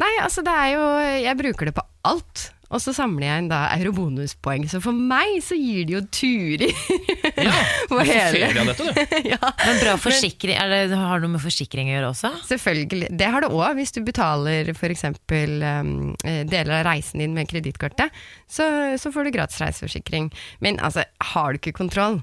[0.01, 0.84] Nei, altså det er jo
[1.22, 2.47] Jeg bruker det på alt.
[2.72, 4.65] Og så samler jeg inn da eurobonuspoeng.
[4.72, 6.72] Så for meg så gir det jo turer
[7.41, 7.53] Ja,
[7.91, 9.15] for hele ferie av dette, du.
[9.34, 9.51] ja.
[9.65, 12.34] Men bra forsikring, er det, har det noe med forsikring å gjøre også?
[12.47, 13.11] Selvfølgelig.
[13.19, 13.67] Det har det òg.
[13.80, 15.05] Hvis du betaler f.eks.
[15.11, 15.93] Um,
[16.24, 18.15] eh, deler av reisen din med kredittkortet,
[18.47, 18.65] så,
[19.01, 20.32] så får du gratis reiseforsikring.
[20.63, 22.22] Men altså, har du ikke kontroll,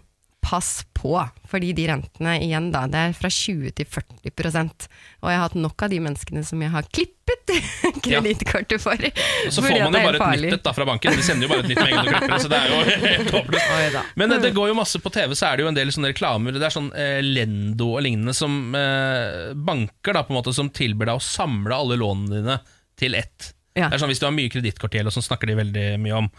[0.49, 1.29] pass på.
[1.49, 4.87] Fordi de rentene igjen da, det er fra 20 til 40%
[5.23, 7.53] Og jeg har hatt nok av de menneskene som jeg har klippet
[8.05, 8.97] kredittkortet for.
[8.97, 11.17] Og så får man jo bare et nytt et da fra banken.
[11.17, 12.73] De sender jo bare et nytt med en gang du klipper det, så det er
[12.73, 14.01] jo helt håpløst.
[14.21, 16.13] Men eh, det går jo masse på TV, så er det jo en del sånne
[16.15, 16.57] reklamer.
[16.57, 20.73] Det er sånn eh, Lendo og lignende som eh, banker da på en måte som
[20.73, 22.61] tilbyr deg å samle alle lånene dine
[22.99, 23.53] til ett.
[23.79, 23.89] Ja.
[23.89, 26.33] Det er sånn Hvis du har mye kredittkortgjeld, og sånn snakker de veldig mye om.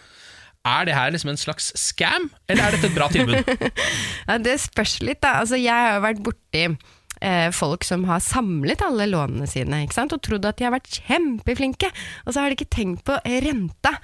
[0.69, 3.53] Er det her liksom en slags scam, eller er dette et bra tilbud?
[4.29, 5.39] Ja, det spørs litt, da.
[5.41, 10.45] Altså, jeg har vært borti eh, folk som har samlet alle lånene sine og trodd
[10.45, 11.89] at de har vært kjempeflinke,
[12.25, 13.95] og så har de ikke tenkt på renta.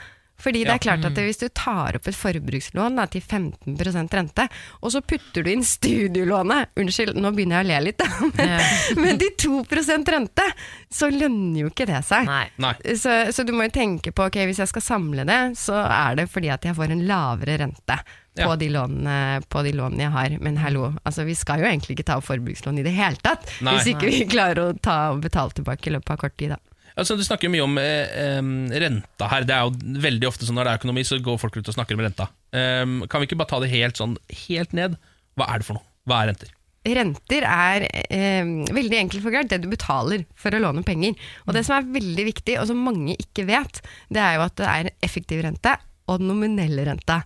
[0.42, 4.48] Fordi det er klart at hvis du tar opp et forbrukslån da, til 15% rente,
[4.82, 8.10] og så putter du inn studielånet Unnskyld, nå begynner jeg å le litt, da.
[8.36, 9.64] Men, men til 2
[10.12, 10.46] rente,
[10.92, 12.28] så lønner jo ikke det seg.
[12.28, 12.74] Nei.
[13.00, 16.20] Så, så du må jo tenke på ok, hvis jeg skal samle det, så er
[16.20, 18.00] det fordi at jeg får en lavere rente.
[18.36, 18.56] På, Ja.
[18.60, 20.34] de lånene, på de lånene jeg har.
[20.44, 23.48] Men hallo, altså, vi skal jo egentlig ikke ta opp forbrukslån i det hele tatt.
[23.64, 23.78] Nei.
[23.78, 26.52] Hvis ikke vi klarer å ta og betale tilbake i løpet av kort tid.
[26.52, 26.74] Da.
[26.96, 28.39] Altså, du snakker mye om eh,
[28.84, 29.48] renta her.
[29.48, 31.76] Det er jo veldig ofte sånn når det er økonomi, så går folk ut og
[31.76, 32.30] snakker om renta.
[32.56, 34.16] Em, kan vi ikke bare ta det helt sånn
[34.48, 34.96] helt ned?
[35.36, 35.88] Hva er det for noe?
[36.08, 36.54] Hva er renter?
[36.86, 38.46] Renter er eh,
[38.78, 41.18] veldig enkelt forklart det du betaler for å låne penger.
[41.48, 43.82] Og det som er veldig viktig, og som mange ikke vet,
[44.14, 45.74] det er jo at det er effektiv rente
[46.12, 47.20] og nominell rente.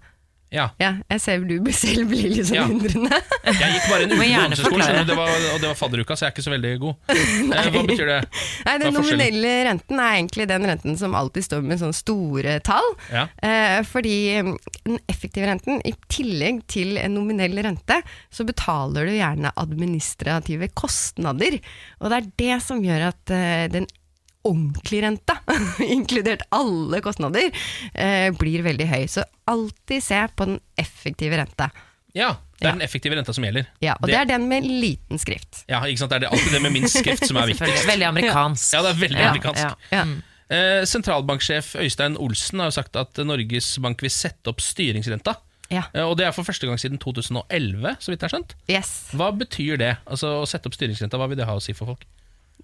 [0.51, 0.69] Ja.
[0.79, 2.63] jeg ser du selv blir litt sånn Ja.
[2.65, 3.19] undrende.
[3.45, 6.45] Jeg gikk bare en uke på var- og det var fadderuka, så jeg er ikke
[6.47, 6.95] så veldig god.
[7.75, 8.19] Hva betyr det?
[8.65, 12.89] Nei, Den nominelle renten er egentlig den renten som alltid står med sånne store tall.
[13.13, 13.27] Ja.
[13.45, 14.51] Eh, fordi mm,
[14.87, 18.01] den effektive renten, i tillegg til en nominell rente,
[18.33, 21.59] så betaler du gjerne administrative kostnader.
[22.01, 23.85] Og det er det som gjør at eh, den
[24.47, 25.39] ordentlige renta,
[25.95, 27.51] inkludert alle kostnader,
[27.93, 29.03] eh, blir veldig høy.
[29.11, 31.69] Så alltid se på den effektive renta.
[32.17, 33.67] Ja, det er den effektive renta som gjelder.
[33.83, 35.61] Ja, og det, er den med liten skrift.
[35.69, 36.11] Ja, ikke sant?
[36.11, 37.85] Det er det, alltid det med minst skrift som er viktigst.
[37.87, 38.73] Veldig amerikansk.
[38.73, 39.85] Ja, det er veldig Ja, amerikansk.
[39.93, 40.03] ja.
[40.49, 45.35] Eh, sentralbanksjef Øystein Olsen har jo sagt at Norges Bank vil sette opp styringsrenta.
[45.69, 45.83] Ja.
[45.93, 48.55] Eh, og det er for første gang siden 2011, så vidt jeg har skjønt.
[48.71, 48.93] Yes.
[49.13, 49.91] Hva betyr det?
[50.09, 52.07] Altså Å sette opp styringsrenta, hva vil det ha å si for folk?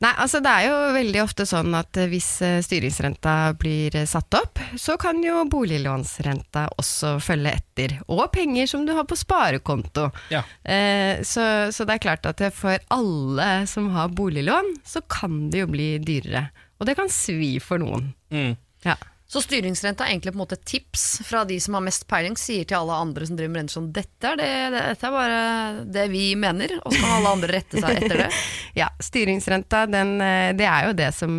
[0.03, 4.07] Nei, altså Det er jo veldig ofte sånn at eh, hvis eh, styringsrenta blir eh,
[4.09, 7.95] satt opp, så kan jo boliglånsrenta også følge etter.
[8.11, 10.09] Og penger som du har på sparekonto.
[10.33, 10.43] Ja.
[10.63, 15.63] Eh, så, så det er klart at for alle som har boliglån, så kan det
[15.63, 16.49] jo bli dyrere.
[16.75, 18.11] Og det kan svi for noen.
[18.35, 18.55] Mm.
[18.83, 18.97] Ja.
[19.25, 22.35] Så styringsrenta er egentlig på en måte et tips fra de som har mest peiling,
[22.37, 25.39] sier til alle andre som driver med renter sånn dette er, det, dette er bare
[25.95, 28.27] det vi mener, og så kan alle andre rette seg etter det.
[28.75, 31.35] Ja, styringsrenta, den, eh, det er jo det som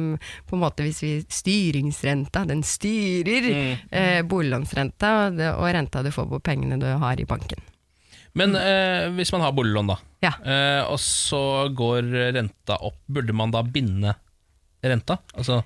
[0.49, 6.11] på en måte hvis vi Styringsrenta, den styrer eh, boliglånsrenta og, det, og renta du
[6.17, 7.61] får på pengene du har i banken.
[8.37, 10.33] Men eh, hvis man har boliglån, da, Ja.
[10.43, 14.17] eh, og så går renta opp, burde man da binde
[14.83, 15.21] renta?
[15.37, 15.61] Altså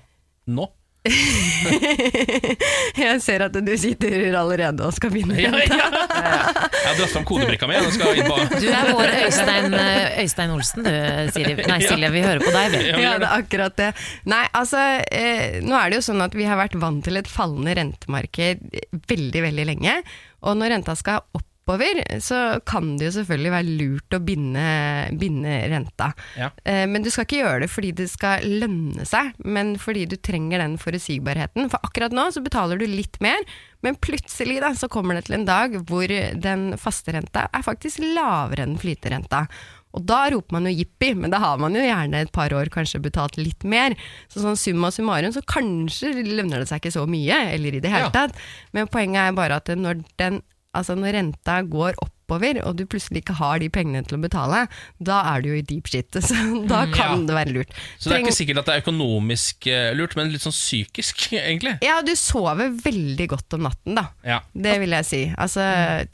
[0.51, 0.67] nå?
[3.01, 5.37] Jeg ser at du sitter allerede og skal begynne.
[5.41, 5.65] Ja, ja.
[5.65, 5.79] Jeg
[6.85, 7.75] har dratt fram kodebrikka mi.
[7.95, 10.91] Skal inn på Du er vår Øystein, eh, Øystein Olsen, du,
[11.33, 11.55] Silje.
[11.65, 12.79] Nei, Silje, vi hører på deg, vi.
[12.93, 13.91] Ja, det er akkurat det.
[14.29, 14.79] Nei, altså,
[15.09, 18.57] eh, nå er det jo sånn at vi har vært vant til et fallende rentemarked
[19.09, 19.93] veldig, veldig lenge.
[20.45, 21.19] Og når renta skal
[21.61, 24.63] oppover, så kan det jo selvfølgelig være lurt å binde,
[25.19, 26.11] binde renta.
[26.37, 26.49] Ja.
[26.65, 30.17] Eh, men du skal ikke gjøre det fordi det skal lønne seg, men fordi du
[30.17, 31.69] trenger den forutsigbarheten.
[31.71, 33.39] For akkurat nå så betaler du litt mer,
[33.85, 38.01] men plutselig da, så kommer det til en dag hvor den faste renta er faktisk
[38.03, 39.45] lavere enn flyterenta.
[39.91, 42.69] Og da roper man jo jippi, men da har man jo gjerne et par år
[42.71, 43.91] kanskje betalt litt mer.
[44.31, 47.91] Så sånn summa summarum, så kanskje lønner det seg ikke så mye, eller i det
[47.91, 48.13] hele Ja.
[48.15, 48.37] tatt.
[48.71, 50.39] Men poenget er bare at når, den,
[50.77, 54.61] altså når renta går oppover, og du plutselig ikke har de pengene til å betale,
[55.03, 56.07] da er du jo i deep shit.
[56.23, 56.37] Så
[56.69, 57.25] da Mm, kan ja.
[57.27, 57.73] det være lurt.
[57.99, 61.25] Så det er ikke sikkert at det er økonomisk eh, lurt, men litt sånn psykisk,
[61.41, 61.75] egentlig.
[61.83, 64.05] Ja, du sover veldig godt om natten, da.
[64.23, 64.39] Ja.
[64.55, 65.21] Det vil jeg si.
[65.35, 65.65] Altså,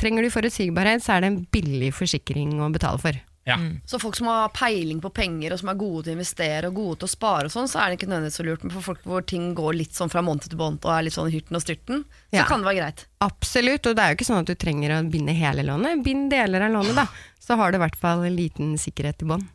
[0.01, 3.21] trenger du forutsigbarhet, så er det en billig forsikring å betale for.
[3.47, 3.55] Ja.
[3.87, 6.75] Så folk som har peiling på penger, og som er gode til å investere og
[6.75, 8.65] gode til å spare, og sånn, så er det ikke nødvendigvis så lurt.
[8.67, 11.15] Men for folk hvor ting går litt sånn fra måned til måned og er litt
[11.15, 12.45] sånn hyrten og styrten, så Ja.
[12.49, 13.05] kan det være greit.
[13.23, 16.03] Absolutt, og det er jo ikke sånn at du trenger å binde hele lånet.
[16.03, 17.07] Bind deler av lånet, da.
[17.39, 19.47] Så har du i hvert fall en liten sikkerhet i bånn.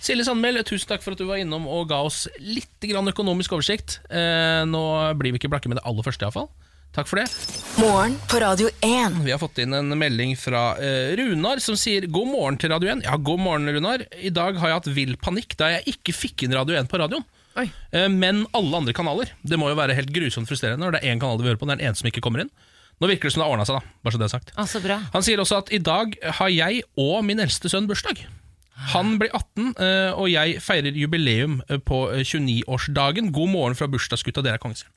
[0.00, 3.50] Silje Sandmæl, tusen takk for at du var innom og ga oss litt grann økonomisk
[3.56, 3.98] oversikt.
[4.08, 4.82] Eh, nå
[5.18, 6.48] blir vi ikke blakke med det aller første, iallfall.
[6.92, 7.26] Takk for det.
[7.80, 9.22] Morgen på Radio 1.
[9.24, 12.90] Vi har fått inn en melding fra eh, Runar som sier God morgen til Radio
[12.92, 13.06] 1.
[13.06, 14.04] Ja, god morgen, Runar.
[14.12, 17.00] I dag har jeg hatt vill panikk da jeg ikke fikk inn Radio 1 på
[17.00, 17.24] radioen.
[17.56, 17.64] Oi.
[17.96, 19.32] Eh, men alle andre kanaler.
[19.40, 21.62] Det må jo være helt grusomt frustrerende når det er én kanal du vil høre
[21.62, 22.52] på, det er den eneste som ikke kommer inn.
[23.00, 23.96] Nå virker det som det har ordna seg, da.
[24.04, 24.52] Bare så det er sagt.
[24.52, 25.00] Altså, så bra.
[25.16, 26.12] Han sier også at i dag
[26.42, 28.20] har jeg og min eldste sønn bursdag.
[28.92, 33.32] Han blir 18, eh, og jeg feirer jubileum eh, på eh, 29-årsdagen.
[33.32, 34.92] God morgen fra bursdagsgutta, dere er kongesønn.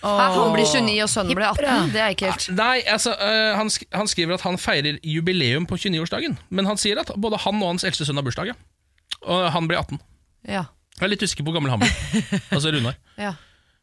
[0.00, 1.90] Hæ, han blir 29 og sønnen blir 18.
[1.92, 5.66] Det er ikke helt Nei, altså, eh, han, sk han skriver at han feirer jubileum
[5.68, 6.38] på 29-årsdagen.
[6.48, 8.52] Men han sier at både han og hans eldste sønn har bursdag.
[8.52, 8.56] Ja.
[9.28, 10.00] Og han blir 18.
[10.48, 10.64] Ja.
[10.96, 11.92] Jeg er litt usikker på hvor gammel han blir.
[12.56, 12.96] altså Runar.
[13.20, 13.34] ja.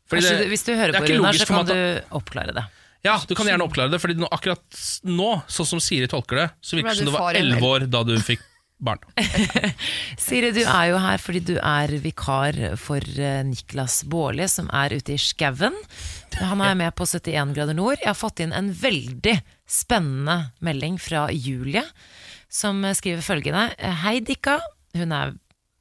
[0.08, 2.18] Fordi det- hvis du hører det er på ikke Runar, logisk så for kan du
[2.22, 2.66] oppklare det.
[3.06, 6.46] Ja, du kan gjerne oppklare det, Fordi nå, akkurat nå, sånn som Siri tolker det,
[6.66, 8.42] så virker det som du du var far i 11 år da du fikk
[8.78, 9.02] barn.
[10.22, 14.98] Siri, du er jo her fordi du er vikar for eh, Niklas Baarli, som er
[14.98, 15.76] ute i skauen.
[16.38, 17.98] Han er med på 71 grader nord.
[18.02, 21.84] Jeg har fått inn en veldig spennende melding fra Julie,
[22.50, 23.70] som skriver følgende.
[24.04, 24.60] Hei, Dikka.
[24.98, 25.36] Hun er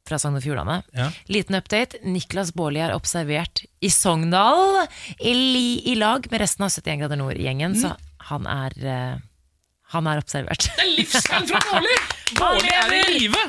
[0.07, 0.81] fra Sogn og Fjordane.
[0.97, 1.11] Ja.
[1.33, 2.01] Liten update.
[2.07, 4.87] Niklas Baarli er observert i Sogndal
[5.19, 5.35] i,
[5.91, 7.97] i lag med resten av 71 grader nord-gjengen, så
[8.31, 9.25] han er eh,
[9.95, 10.67] Han er observert.
[10.77, 11.97] Det er livstegn fra Bårli!
[12.39, 13.45] Bårli er i live!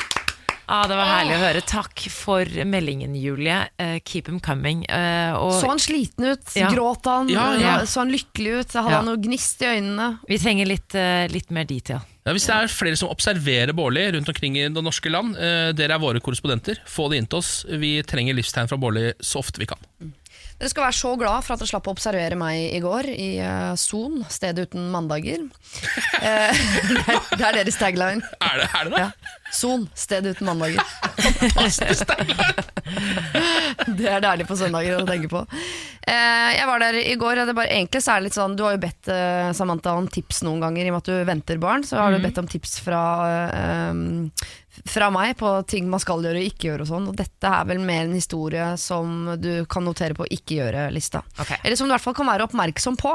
[0.70, 1.62] Ah, det var herlig å høre.
[1.64, 3.56] Takk for meldingen, Julie.
[3.80, 4.82] Uh, keep them coming.
[4.92, 6.44] Uh, og Så han sliten ut?
[6.60, 6.68] Ja.
[6.74, 7.30] Gråt han?
[7.32, 7.78] Ja, ja.
[7.88, 8.76] Så han lykkelig ut?
[8.76, 8.98] Hadde Ja.
[9.00, 10.10] han noe gnist i øynene?
[10.28, 12.04] vi trenger litt, uh, litt mer detail.
[12.28, 15.70] Ja, hvis det er flere som observerer Bårli rundt omkring i det norske land, eh,
[15.72, 17.52] dere er våre korrespondenter, få det inn til oss.
[17.72, 19.80] Vi trenger livstegn fra Bårli så ofte vi kan.
[20.58, 23.28] Dere skal være så glad for at dere slapp å observere meg i går i
[23.78, 25.42] Son, uh, stedet uten mandager.
[26.18, 26.58] Eh,
[26.90, 28.22] det, er, det er deres tagline.
[28.42, 28.92] Er det er det?
[28.96, 29.02] det?
[29.04, 29.10] Ja.
[29.54, 30.82] Son, stedet uten mandager.
[34.00, 35.46] det er deilig på søndager å tenke på.
[36.08, 37.44] Uh, jeg var der i går.
[37.44, 39.94] og Det bare, egentlig så er det litt sånn Du har jo bedt eh, Samantha
[40.00, 41.84] om tips noen ganger i og med at du venter barn.
[41.88, 43.02] Så har du bedt om tips fra
[43.52, 43.94] eh,
[44.86, 46.86] fra meg på ting man skal gjøre og ikke gjøre.
[46.86, 50.60] Og sånn Og dette er vel mer en historie som du kan notere på ikke
[50.60, 51.24] gjøre-lista.
[51.40, 51.60] Okay.
[51.64, 53.14] Eller som du i hvert fall kan være oppmerksom på.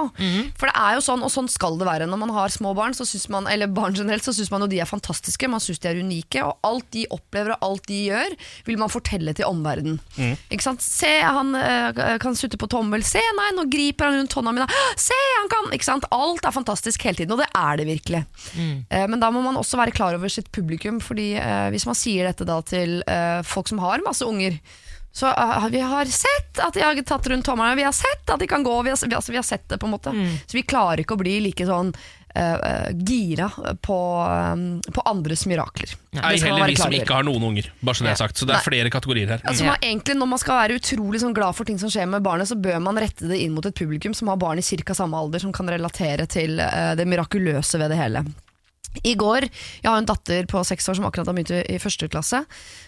[0.58, 2.96] For det er jo sånn, og sånn skal det være når man har små barn,
[2.96, 5.50] så synes man, eller barn generelt, så syns man jo de er fantastiske.
[5.50, 8.36] Man syns de er unike, og alt de opplever og alt de gjør,
[8.68, 10.00] vil man fortelle til omverdenen.
[10.52, 10.84] Ikke sant?
[10.84, 13.04] Se, han øh, kan sutte på tommel.
[13.06, 14.66] Se, nei, nå griper han rundt hånda mi.
[15.00, 16.06] Se, han kan Ikke sant?
[16.12, 18.22] Alt er fantastisk hele tiden, og det er det virkelig.
[18.58, 18.84] Mm.
[19.12, 22.30] Men da må man også være klar over sitt publikum, fordi eh, hvis man sier
[22.30, 24.58] dette da til eh, folk som har masse unger,
[25.12, 28.40] så uh, vi har sett at de har tatt rundt tommelen, vi har sett at
[28.40, 30.14] de kan gå, vi har, vi, altså, vi har sett det på en måte.
[30.48, 31.92] Så vi klarer ikke å bli like sånn
[32.34, 33.50] eh, gira
[33.80, 33.98] på,
[34.54, 35.92] um, på andres mirakler.
[36.16, 37.68] Ei skal man heller vi som ikke har noen unger.
[37.80, 38.68] Bare så det har sagt Så det er Nei.
[38.70, 39.44] flere kategorier her.
[39.44, 42.24] Altså, man, egentlig Når man skal være utrolig sånn glad for ting som skjer med
[42.24, 44.96] barnet, så bør man rette det inn mot et publikum som har barn i ca.
[44.96, 48.24] samme alder, som kan relatere til uh, det mirakuløse ved det hele.
[49.02, 49.48] I går,
[49.82, 52.44] Jeg har en datter på seks år som akkurat har begynt i første klasse.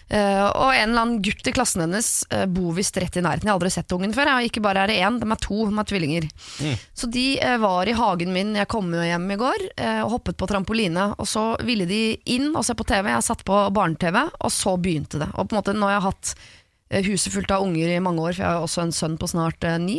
[0.09, 3.47] eh, og en eller annen gutt i klassen hennes eh, bor visst rett i nærheten.
[3.49, 4.31] Jeg har aldri sett ungen før.
[4.37, 6.29] Og ikke bare er det én, de er to, de er tvillinger.
[6.93, 9.65] Så de eh, var i hagen min jeg kom hjem i går
[10.05, 11.15] og hoppet på trampoline.
[11.19, 13.09] Og så ville de inn og se på TV.
[13.09, 15.31] Jeg satt på barne-TV, og så begynte det.
[15.35, 16.64] Og på en måte jeg har hatt eh,
[17.03, 19.63] huset fullt av unger i mange år, for jeg har også en sønn på snart
[19.67, 19.97] eh, ni.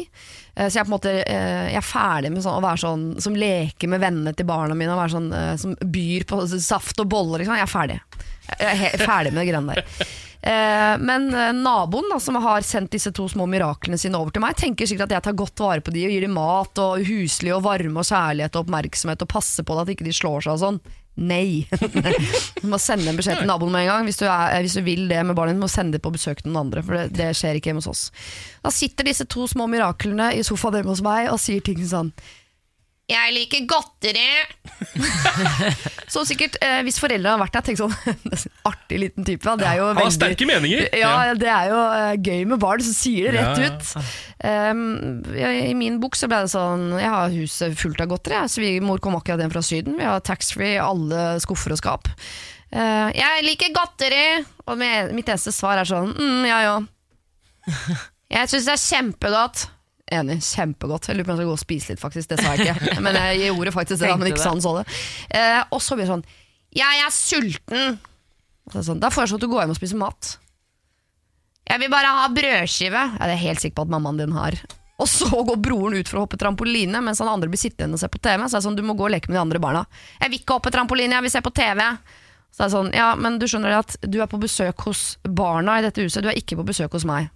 [0.55, 2.81] Eh, Så jeg er på en måte eh, Jeg er ferdig med sånn, å være
[2.85, 6.41] sånn som leker med vennene til barna mine, og være sånn, eh, som byr på
[6.57, 7.43] saft og boller.
[7.45, 7.59] Liksom.
[7.59, 8.01] Jeg er ferdig.
[8.61, 10.09] Jeg er ferdig med det greiene der.
[10.47, 14.45] Eh, Men eh, naboen da, som har sendt disse to små miraklene sine over til
[14.45, 17.03] meg, tenker sikkert at jeg tar godt vare på de og gir dem mat og
[17.09, 20.47] huslig og varme og kjærlighet og oppmerksomhet og passer på det at ikke de slår
[20.47, 20.81] seg og sånn.
[21.17, 21.65] Nei.
[22.61, 24.09] Du må sende en beskjed til naboen med en gang.
[24.09, 26.43] Hvis du, er, hvis du vil det med barnet ditt, må sende det på besøk
[26.43, 26.83] til noen andre.
[26.85, 28.03] For det, det skjer ikke hjemme hos oss.
[28.65, 32.13] Da sitter disse to små miraklene i sofaen hjemme hos meg og sier ting sånn
[33.09, 34.29] jeg liker godteri.
[36.13, 37.95] så sikkert, eh, hvis foreldre har vært der, tenk sånn
[38.71, 39.55] Artig liten type.
[39.61, 40.83] Det er jo Han har veldig- sterke meninger.
[40.99, 43.71] Ja, det er jo eh, gøy med barn som sier det rett Ja, ja.
[43.71, 44.13] ut.
[44.47, 44.83] Um,
[45.39, 48.37] I min bok så ble det sånn Jeg har huset fullt av godteri.
[48.37, 48.53] jeg.
[48.53, 49.97] Svigermor kom akkurat hjem fra Syden.
[49.99, 52.11] Vi har taxfree, alle skuffer og skap.
[52.75, 54.43] Eh, jeg liker godteri!
[54.67, 56.77] Og med, mitt eneste svar er sånn mm, ja ja.
[58.35, 59.69] Jeg syns det er kjempegodt.
[60.13, 60.39] Enig.
[60.47, 61.09] Kjempegodt.
[61.11, 62.29] Jeg lurer på om jeg skal gå og spise litt, faktisk.
[62.31, 62.97] Det sa jeg ikke.
[63.05, 64.85] Men jeg gjorde faktisk det, men ikke sånn så det.
[65.35, 66.23] Eh, og så blir det sånn
[66.79, 67.97] Jeg er sulten!
[68.71, 70.33] Så er sånn, da foreslår jeg at du går hjem og spiser mat.
[71.67, 73.03] Jeg vil bare ha brødskive.
[73.17, 74.55] Ja, det er jeg helt sikker på at mammaen din har.
[75.03, 78.01] Og så går broren ut for å hoppe trampoline, mens han andre blir sittende og
[78.01, 78.47] se på TV.
[78.47, 79.83] Så er det sånn, du må gå og leke med de andre barna.
[80.23, 81.83] Jeg vil ikke hoppe trampoline, jeg vil se på TV.
[82.57, 85.85] Så er sånn, ja, men du skjønner at du er på besøk hos barna i
[85.85, 87.29] dette huset, du er ikke på besøk hos meg.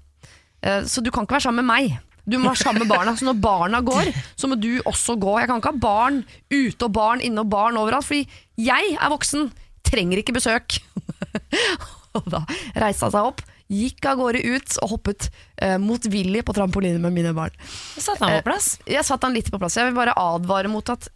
[0.63, 1.99] Eh, Så du kan ikke være sammen med meg.
[2.31, 3.15] Du må være sammen med barna.
[3.19, 5.37] Så når barna går, så må du også gå.
[5.41, 6.23] Jeg kan ikke ha barn
[6.53, 8.25] ute og barn inne og barn overalt, fordi
[8.61, 9.51] jeg er voksen,
[9.87, 10.81] trenger ikke besøk.
[12.17, 12.45] og da
[12.79, 15.29] reiste han seg opp, gikk av gårde ut og hoppet
[15.63, 17.55] eh, motvillig på trampoline med mine barn.
[17.97, 18.75] Satt han på plass?
[18.89, 19.79] Jeg satte han litt på plass.
[19.79, 21.11] Jeg vil bare advare mot at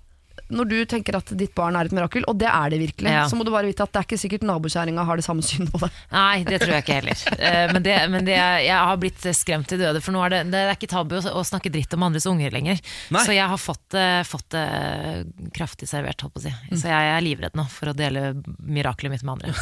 [0.55, 3.24] når du tenker at ditt barn er et mirakel, og det er det virkelig, Ja.
[3.28, 5.72] så må du bare vite at det er ikke sikkert nabokjerringa har det samme synet
[5.74, 5.90] på det.
[6.14, 7.24] Nei, det tror jeg ikke heller.
[7.38, 10.42] Eh, Men, det, men det, jeg har blitt skremt til døde, for nå er det,
[10.55, 12.80] det er ikke tabu å, snakke dritt om andres unger lenger.
[13.14, 13.24] Nei.
[13.26, 14.64] Så jeg har fått, det- fått det
[15.57, 16.55] kraftig servert, holdt på å si.
[16.78, 19.55] Så jeg er livredd nå for å dele miraklet mitt med andre.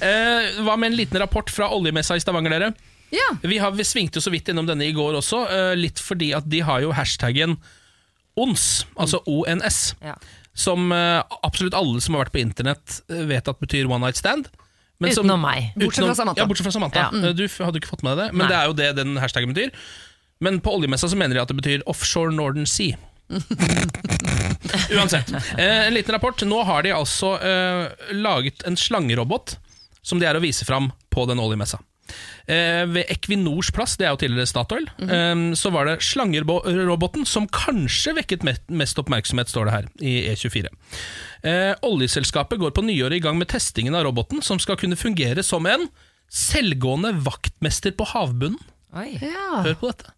[0.00, 2.68] Eh, hva med en liten rapport fra oljemessa i Stavanger, dere?
[3.14, 5.98] Ja, Vi, har, vi svingte jo så vidt innom denne i går også, eh, litt
[6.02, 7.56] fordi at de har jo hashtaggen
[8.36, 9.94] ONS, altså ONS.
[10.02, 10.14] Ja.
[10.54, 14.16] som eh, absolutt alle som har vært på internett, eh, vet at betyr one night
[14.16, 14.48] stand.
[15.00, 15.72] men som- Utenom meg.
[15.76, 16.40] Bortsett fra Samantha.
[16.42, 16.98] Ja, bortsett fra Samantha.
[17.12, 17.28] Ja.
[17.28, 18.48] Eh, Du hadde ikke fått med deg det, men Nei.
[18.52, 19.70] det er jo det den hashtagen betyr.
[20.40, 22.96] Men på oljemessa så mener de at det betyr offshore Northern Sea.
[24.94, 25.32] Uansett.
[25.58, 26.42] En liten rapport.
[26.42, 29.56] Nå har de altså eh, laget en slangerobot
[30.02, 31.78] som de er å vise fram på den oljemessa.
[32.46, 37.48] Eh, ved Equinors plass, det er jo tidligere Statoil, eh, så var det slangeroboten som
[37.48, 40.72] kanskje vekket mest oppmerksomhet, står det her i E24.
[41.44, 45.44] Eh, oljeselskapet går på nyåret i gang med testingen av roboten, som skal kunne fungere
[45.44, 45.88] som en
[46.32, 48.60] selvgående vaktmester på havbunnen.
[48.94, 49.10] Oi.
[49.18, 49.62] Ja.
[49.64, 50.12] Hør på dette.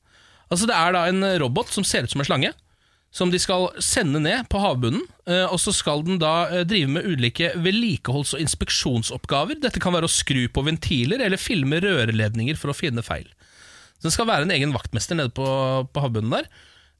[0.52, 2.52] Altså Det er da en robot som ser ut som en slange,
[3.16, 5.00] som de skal sende ned på havbunnen.
[5.26, 9.56] eh, Og så skal den da eh, drive med ulike vedlikeholds- og inspeksjonsoppgaver.
[9.62, 13.26] Dette kan være å skru på ventiler eller filme rørledninger for å finne feil.
[13.96, 15.46] Så Den skal være en egen vaktmester nede på,
[15.92, 16.48] på havbunnen der.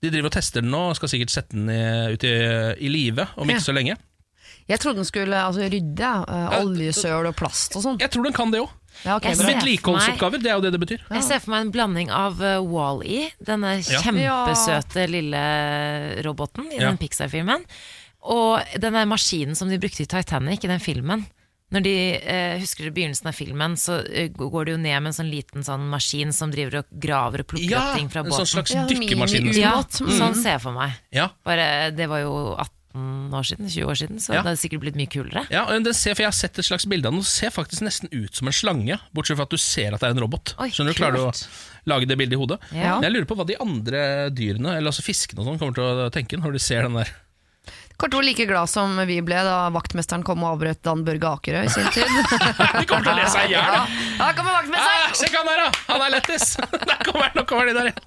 [0.00, 1.80] De driver og tester den nå og skal sikkert sette den i,
[2.16, 2.32] ut i,
[2.80, 3.66] i live om ikke Ja.
[3.68, 3.96] så lenge.
[4.66, 8.00] Jeg trodde den skulle altså, rydde eh, oljesøl og plast og sånn.
[8.02, 8.72] Jeg tror den kan det òg.
[9.04, 11.00] Ja, Vedlikeholdsoppgaver, det er jo det det betyr.
[11.10, 14.00] Jeg ser for meg en blanding av uh, Wall-E, denne Ja.
[14.02, 15.44] kjempesøte lille
[16.26, 17.64] roboten i den Pixar-filmen,
[18.26, 21.26] og den der maskinen som de brukte i Titanic, i den filmen.
[21.74, 21.92] Når de
[22.22, 25.30] eh, husker du begynnelsen av filmen, så uh, går det jo ned med en sånn
[25.32, 28.46] liten sånn maskin som driver og graver og plukker Ja, opp ting fra en båten.
[28.46, 29.48] sånn slags Ja, dykkermaskin.
[29.50, 29.98] mini-ubåt.
[29.98, 30.12] ja, Mm.
[30.20, 30.92] sånn ser jeg for meg.
[31.10, 31.28] Ja.
[31.44, 32.70] Bare, det var jo 18
[33.32, 34.42] år siden, 20 år siden, så Ja.
[34.42, 35.46] det hadde sikkert blitt mye kulere.
[35.50, 37.30] Ja, og den ser, for Jeg har sett et slags bilde av den, og den
[37.30, 38.98] ser faktisk nesten ut som en slange.
[39.14, 40.54] Bortsett fra at du ser at det er en robot.
[40.58, 41.32] Oi, Skjønner du, Klarer du å
[41.86, 42.58] lage det bildet i hodet?
[42.72, 43.00] Ja.
[43.00, 46.10] Jeg lurer på hva de andre dyrene, eller altså fiskene og sånn, kommer til å
[46.10, 47.10] tenke når de ser den der.
[47.96, 51.62] Kort ord like glad som vi ble da vaktmesteren kom og avbrøt Dan Børge Akerø
[51.64, 52.04] i sin tid.
[52.80, 53.72] De kommer til å le seg i hjel!
[53.72, 54.28] da.
[54.36, 55.06] Kommer vaktmesteren!
[55.06, 55.70] Ah, Sjekk han der, da!
[55.88, 56.46] Han er lettis!
[56.90, 58.02] Der kommer, nå kommer de der igjen.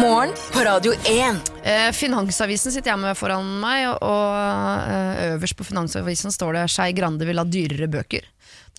[0.00, 1.40] Morgen på Radio 1.
[1.66, 6.64] Eh, Finansavisen sitter jeg med foran meg, og, og eh, øverst på Finansavisen står det
[6.70, 8.26] 'Skei Grande vil ha dyrere bøker'.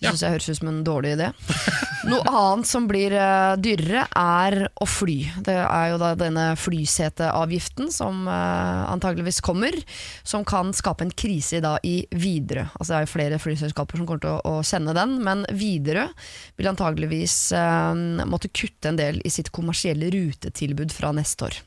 [0.01, 1.27] Det syns jeg høres ut som en dårlig idé.
[2.09, 5.17] Noe annet som blir uh, dyrere, er å fly.
[5.45, 9.77] Det er jo da denne flyseteavgiften som uh, antageligvis kommer,
[10.25, 12.71] som kan skape en krise da i Widerøe.
[12.73, 16.09] Altså det er jo flere flyselskaper som kommer til å, å sende den, men Widerøe
[16.57, 17.93] vil antageligvis uh,
[18.25, 21.61] måtte kutte en del i sitt kommersielle rutetilbud fra neste år.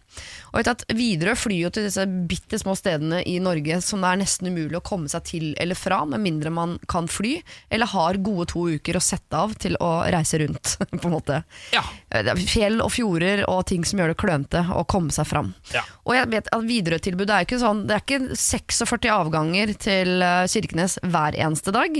[0.52, 4.12] Og vet at Widerøe flyr jo til disse bitte små stedene i Norge som det
[4.12, 7.36] er nesten umulig å komme seg til eller fra, med mindre man kan fly,
[7.74, 10.76] eller har gode to uker å sette av til å reise rundt.
[11.00, 11.40] på en måte.
[11.74, 11.82] Ja.
[12.14, 15.52] Er Fjell og fjorder og ting som gjør det klønete å komme seg fram.
[15.74, 15.82] Ja.
[16.06, 20.44] Og jeg vet at Widerøe-tilbudet er ikke sånn Det er ikke 46 avganger til eh,
[20.50, 21.98] Kirkenes hver eneste dag.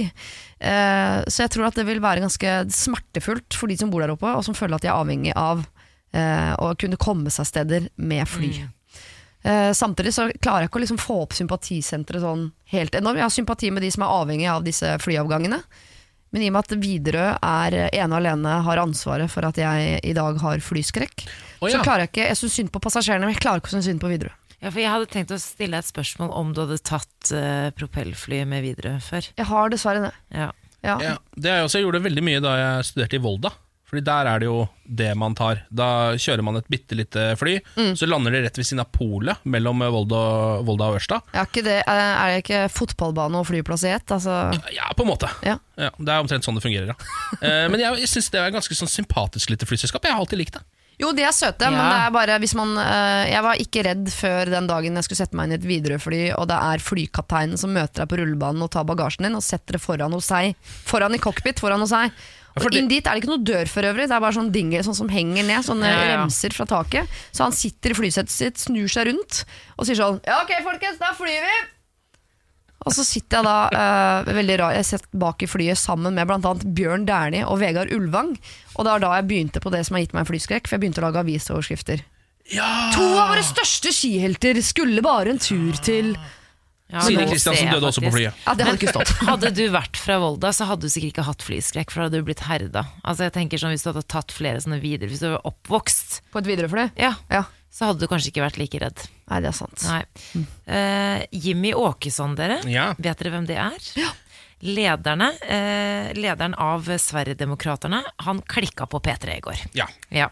[0.65, 4.15] Eh, Så jeg tror at det vil være ganske smertefullt for de som bor der
[4.15, 5.65] oppe, og som føler at de er avhengig av
[6.15, 8.55] eh, å kunne komme seg steder med fly.
[8.63, 8.73] Mm.
[9.77, 13.19] Samtidig så klarer jeg ikke å liksom få opp sympatisenteret sånn helt enormt.
[13.21, 15.59] Jeg har sympati med de som er avhengig av disse flyavgangene.
[16.33, 20.01] Men i og med at Widerøe er ene og alene har ansvaret for at jeg
[20.01, 21.27] i dag har flyskrekk,
[21.61, 23.75] Å, så klarer jeg ikke Jeg syns synd på passasjerene, men jeg klarer ikke å
[23.77, 24.35] synes synd på Widerøe.
[24.65, 28.41] Ja, for jeg hadde tenkt å stille et spørsmål om du hadde tatt uh, propellfly
[28.49, 29.29] med Widerøe før.
[29.37, 30.13] Jeg har dessverre det.
[30.33, 30.49] Ja.
[30.85, 30.97] Ja.
[31.01, 33.55] Ja, det er også, jeg gjorde veldig mye da jeg studerte i Volda.
[33.95, 35.61] Fordi der er det jo det man tar.
[35.71, 35.87] Da
[36.19, 37.55] kjører man et bitte lite fly,
[37.95, 40.23] så lander det rett ved siden av polet mellom Volda,
[40.67, 41.21] Volda og Ørsta.
[41.33, 44.11] Er, ikke det, er det ikke fotballbane og flyplass i ett?
[44.19, 44.35] Altså,
[44.75, 45.31] Ja, på en måte.
[45.47, 45.57] ja.
[45.79, 46.91] Ja, det er omtrent sånn det fungerer.
[46.93, 46.99] Ja.
[47.45, 50.05] Eh, men jeg, jeg syns det er et ganske sånn sympatisk lite flyselskap.
[50.07, 50.63] Jeg har alltid likt det.
[51.01, 54.11] Jo, de er søte, men det er bare hvis man eh, Jeg var ikke redd
[54.15, 57.59] før den dagen jeg skulle sette meg inn i et Widerøe-fly, og det er flykapteinen
[57.59, 60.55] som møter deg på rullebanen og tar bagasjen din og setter det foran hos seg.
[60.87, 62.15] Foran i cockpit, foran hos seg.
[62.55, 64.85] Og inn dit er det ikke noe dør for øvrig, det er bare sånn dingel
[64.87, 66.17] sånn som henger ned, sånne Ja, ja.
[66.21, 67.11] remser fra taket.
[67.35, 69.41] Så han sitter i flysettet sitt, snur seg rundt
[69.75, 71.57] og sier sånn Ja, ok, folkens, da flyr vi!
[72.85, 76.29] Og så sitter jeg da uh, veldig rar, jeg sitter bak i flyet sammen med
[76.29, 76.51] bl.a.
[76.77, 78.35] Bjørn Dæhlie og Vegard Ulvang.
[78.77, 80.85] Og det var da jeg begynte på det som har gitt meg flyskrekk, for jeg
[80.85, 82.05] begynte å lage avisoverskrifter.
[82.53, 86.13] To av våre største skihelter skulle bare en tur til
[86.93, 88.37] Ja, Siri Kristiansen døde også på flyet.
[88.45, 89.11] Ja, det hadde ikke stått.
[89.31, 92.21] Hadde du vært fra Volda, så hadde du sikkert ikke hatt flyskrekk, for da hadde
[92.21, 92.83] du blitt herda.
[93.03, 96.19] Altså jeg tenker sånn, Hvis du hadde tatt flere sånne videre, hvis du var oppvokst,
[96.35, 96.91] På et Widerøe-fly?
[97.01, 97.45] ja, Ja.
[97.73, 99.01] så hadde du kanskje ikke vært like redd.
[99.33, 99.87] Nei, det er sant.
[99.89, 100.03] Nei.
[100.69, 102.61] Uh, Jimmy Åkesson, dere.
[102.69, 102.91] Ja.
[103.01, 103.81] Vet dere hvem det er?
[103.99, 104.13] Ja.
[104.65, 109.65] Lederne, uh, lederen av Sverigedemokraterna, han klikka på P3 i går.
[109.81, 109.89] Ja.
[110.13, 110.29] Ja.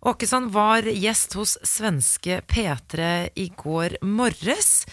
[0.00, 4.86] Åkesson var gjest hos svenske P3 i går morges.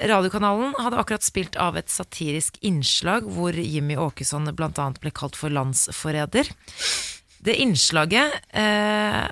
[0.00, 4.90] Radiokanalen hadde akkurat spilt av et satirisk innslag hvor Jimmy Åkesson bl.a.
[5.00, 6.48] ble kalt for landsforræder.
[7.42, 8.62] Det innslaget eh,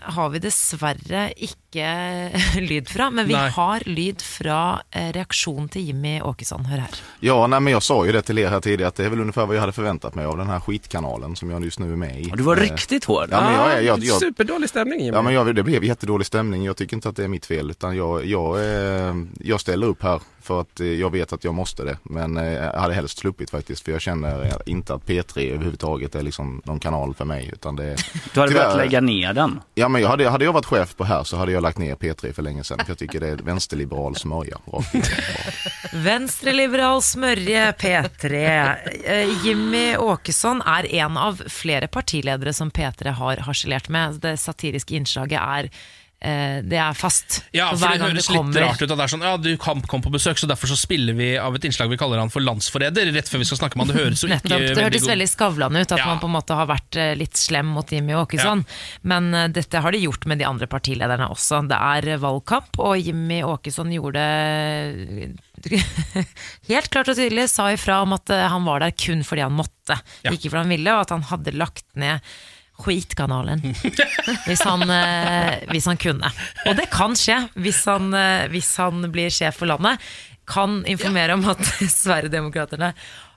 [0.01, 1.89] har vi dessverre ikke
[2.71, 3.51] lyd fra, men vi Nei.
[3.53, 6.65] har lyd fra eh, reaksjonen til Jimmy Åkesson.
[6.71, 7.03] Hør her.
[7.21, 9.27] Ja, nei, men jeg sa jo det til dere her tidligere, at det er vel
[9.27, 11.97] omtrent hva jeg hadde forventet meg av den här skitkanalen som jeg just nu är
[11.97, 12.33] med i.
[12.33, 13.29] Du var riktig riktigt hård.
[13.31, 15.17] Ja, men jag, jag, Superdålig stämning Jimmy.
[15.17, 16.65] Ja men jeg, det ble kjempedårlig stemning.
[16.65, 20.03] Jeg syns ikke at det er mitt fel utan jeg, jeg eh, jag ställer upp
[20.03, 21.99] här för att eh, jag vet att jag måste det.
[22.03, 26.23] Men eh, jag hade helst sluppit faktiskt för jag känner inte att P3 överhuvudtaget är
[26.23, 27.51] liksom någon kanal för mig.
[27.53, 27.97] Utan det,
[28.35, 29.61] Du hade tyvärr- börjat lägga ner den.
[29.75, 31.95] Ja men jag hade, hade jag varit chef på här så hade jag lagt ner
[31.95, 32.79] P3 för länge sedan.
[32.79, 34.59] För jag tycker det är vänsterliberal smörja.
[35.93, 37.39] vänsterliberal in.
[37.79, 38.75] P3.
[39.05, 44.15] Eh, Jimmy Åkesson er en av flere partiledere som P3 har harselert med.
[44.15, 45.71] Det satiriske innslaget er eh,
[46.19, 47.45] det er fast.
[47.55, 49.53] Ja, for hver Det høres det litt rart ut at det er sånn Ja, du
[49.63, 52.33] kan komme på besøk, så derfor så spiller vi av et innslag vi kaller han
[52.35, 53.13] for landsforræder.
[53.15, 53.95] Rett før vi skal snakke med han.
[53.95, 56.09] Det høres jo ikke Nettopp, Det hørtes veldig Skavlan ut, at Ja.
[56.11, 58.65] man på en måte har vært eh, litt slem mot Jimmy Åkesson.
[59.07, 61.63] Men uh, dette har de gjort med de andre partilederne også.
[61.71, 64.27] Det er eh, valgkamp, og Jimmy Åkesson gjorde
[66.69, 69.55] helt klart og tydelig sa ifra om at eh, han var der kun fordi han
[69.55, 70.31] måtte, Ja.
[70.35, 72.21] ikke fordi han ville, og at han hadde lagt ned
[72.79, 73.63] Skitkanalen.
[74.47, 76.31] Hvis han, eh, hvis han kunne.
[76.67, 79.99] Og det kan skje hvis han, eh, hvis han blir sjef for landet.
[80.49, 81.61] Kan informere om at
[82.01, 82.93] Sverigedemokraterna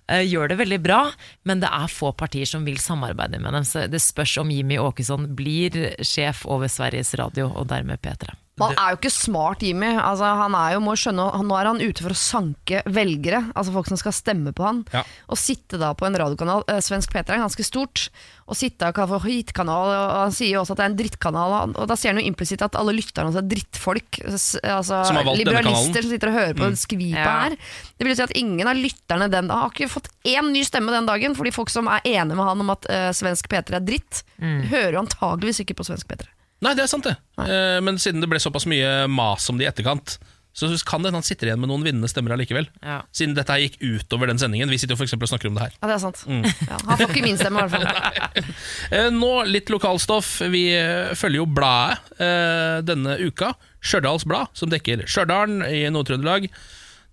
[0.08, 1.02] eh, gjør det veldig bra,
[1.44, 3.68] men det er få partier som vil samarbeide med dem.
[3.68, 8.32] Så det spørs om Jimmy Åkesson blir sjef over Sveriges Radio, og dermed P3.
[8.60, 9.88] Man er jo ikke smart, Jimmy.
[9.98, 13.72] Altså, han er jo, må skjønne, nå er han ute for å sanke velgere, altså
[13.74, 14.84] folk som skal stemme på han.
[14.94, 15.02] Ja.
[15.32, 18.10] Å sitte da på en radiokanal, eh, svensk P3 er ganske stort,
[18.52, 20.98] og sitte og kalle for hitkanal, og han sier jo også at det er en
[21.00, 24.20] drittkanal, og- og da sier han jo implisitt at alle lytterne hans er drittfolk.
[24.62, 25.00] Altså,
[25.38, 26.76] liberalister som sitter og hører på Mm.
[26.78, 27.42] skvipet Ja.
[27.50, 27.50] her.
[27.98, 31.06] Det vil si at ingen av lytterne den har ikke fått én ny stemme den
[31.08, 34.24] dagen, fordi folk som er enige med han om at eh, svensk P3 er dritt,
[34.42, 36.28] hører jo antageligvis ikke på svensk P3.
[36.62, 37.16] Nei, det er sant, det.
[37.42, 40.20] Eh, Men siden det ble såpass mye mas om det i etterkant,
[40.54, 42.66] så kan det hende han sitter igjen med noen vinnende stemmer allikevel.
[42.84, 42.98] Ja.
[43.16, 44.68] Siden dette her gikk utover den sendingen.
[44.70, 45.78] Vi sitter jo for eksempel og snakker om det her.
[45.80, 46.20] Ja, det er sant.
[46.28, 46.42] Mm.
[46.68, 48.50] Ja, han får ikke min stemme, i hvert fall.
[48.92, 50.34] Eh, Nå litt lokalstoff.
[50.52, 53.54] Vi eh, følger jo bladet eh, denne uka.
[53.80, 56.50] Stjørdals Blad, som dekker Stjørdalen i Nord-Trøndelag.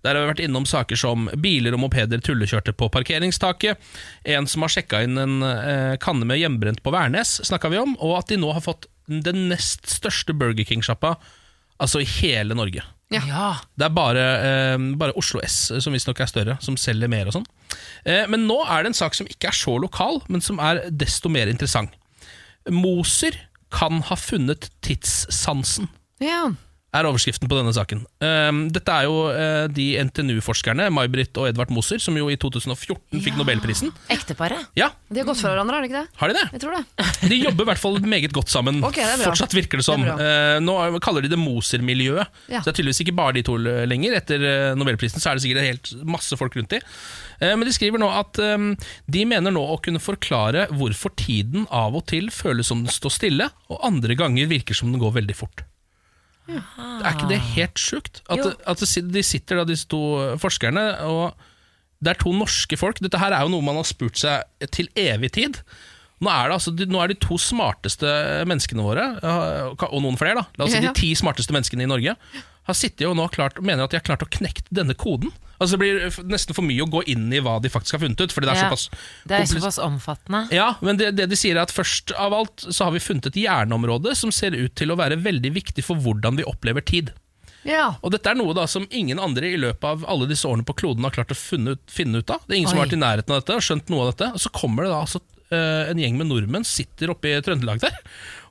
[0.03, 3.79] Der har vi vært innom saker som biler og mopeder tullekjørte på parkeringstaket.
[4.35, 7.95] En som har sjekka inn en eh, kanne med hjemmebrent på Værnes, snakka vi om.
[8.03, 11.15] Og at de nå har fått den nest største Burger King-sjappa
[11.79, 12.83] altså i hele Norge.
[13.09, 13.55] Ja.
[13.79, 17.33] Det er bare, eh, bare Oslo S, som visstnok er større, som selger mer og
[17.39, 17.47] sånn.
[18.05, 20.83] Eh, men nå er det en sak som ikke er så lokal, men som er
[20.91, 21.95] desto mer interessant.
[22.69, 23.33] Moser
[23.73, 25.89] kan ha funnet tidssansen,
[26.19, 26.51] Ja.
[26.95, 27.99] Er overskriften på denne saken.
[28.25, 33.21] Eh, dette er jo eh, de NTNU-forskerne, May-Britt og Edvard Moser, som jo i 2014
[33.25, 33.91] fikk Nobelprisen.
[34.09, 34.69] Ekteparet?
[34.79, 36.19] Ja, De har gått fra hverandre, har de ikke det?
[36.21, 36.45] har de det?
[36.57, 37.07] Jeg tror det.
[37.29, 38.81] De jobber i hvert fall meget godt sammen.
[38.85, 39.29] Ok, det er bra.
[39.29, 40.05] Fortsatt virker det som.
[40.05, 40.73] Det Eh, nå
[41.03, 42.27] kaller de det Moser-miljøet.
[42.51, 42.59] Ja.
[42.61, 44.15] Så det er tydeligvis ikke bare de to lenger.
[44.19, 46.81] Etter eh, Nobelprisen så er det sikkert helt masse folk rundt de.
[47.39, 48.57] Men de skriver nå at eh,
[49.07, 53.13] de mener nå å kunne forklare hvorfor tiden av og til føles som den står
[53.15, 55.63] stille, og andre ganger virker som den går veldig fort.
[56.49, 58.21] Er ikke det helt sjukt?
[58.31, 60.01] At, at de sitter da, disse to
[60.41, 61.37] forskerne, og
[61.99, 63.01] det er to norske folk.
[63.03, 65.61] Dette her er jo noe man har spurt seg til evig tid.
[66.19, 68.09] Nå er, det altså, nå er de to smarteste
[68.49, 70.91] menneskene våre, og noen flere, da, la oss si Ja, ja.
[70.91, 72.15] de ti smarteste menneskene i Norge,
[72.69, 75.31] har sittet og nå klart, mener at de har klart å knekke denne koden.
[75.59, 78.21] Altså Det blir nesten for mye å gå inn i hva de faktisk har funnet
[78.23, 78.31] ut.
[78.31, 78.69] Fordi det er Ja.
[78.69, 78.89] såpass
[79.27, 80.45] Det er såpass omfattende.
[80.55, 83.27] ja, men det, det de sier er at først av alt så har vi funnet
[83.27, 87.11] et hjerneområde som ser ut til å være veldig viktig for hvordan vi opplever tid.
[87.67, 87.95] Ja.
[88.01, 90.77] Og dette er noe da som ingen andre i løpet av alle disse årene på
[90.79, 92.39] kloden har klart å finne ut, finne ut av.
[92.47, 94.29] Det er ingen som har vært i nærheten av dette og skjønt noe av dette.
[94.33, 95.19] Og så kommer det da altså
[95.51, 97.99] eh, en gjeng med nordmenn sitter oppe i Trøndelag der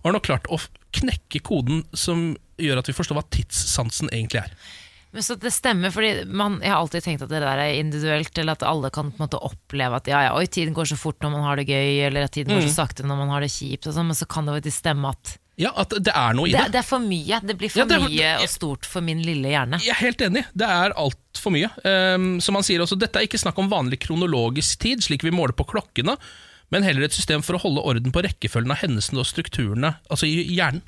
[0.05, 0.61] og har nå klart å
[0.93, 4.53] knekke koden som gjør at vi forstår hva tidssansen egentlig er.
[5.13, 8.37] Men så det stemmer, fordi man, Jeg har alltid tenkt at det der er individuelt,
[8.39, 10.99] eller at alle kan på en måte oppleve at ja, ja, oi, tiden går så
[11.01, 12.69] fort når man har det gøy, eller at tiden går Mm.
[12.69, 15.09] så sakte når man har det kjipt, og sånn, men så kan det faktisk stemme
[15.09, 16.73] at Ja, at det er noe i det, det.
[16.73, 17.41] det er for mye.
[17.43, 19.81] Det blir for Ja, det er- mye og stort for min lille hjerne.
[19.83, 20.45] Jeg er helt enig.
[20.55, 21.71] Det er altfor mye.
[21.85, 25.31] Um, som han sier også, Dette er ikke snakk om vanlig kronologisk tid, slik vi
[25.35, 26.17] måler på klokkene,
[26.71, 30.29] men heller et system for å holde orden på rekkefølgen av hendelsene og strukturene altså
[30.29, 30.83] i hjernen.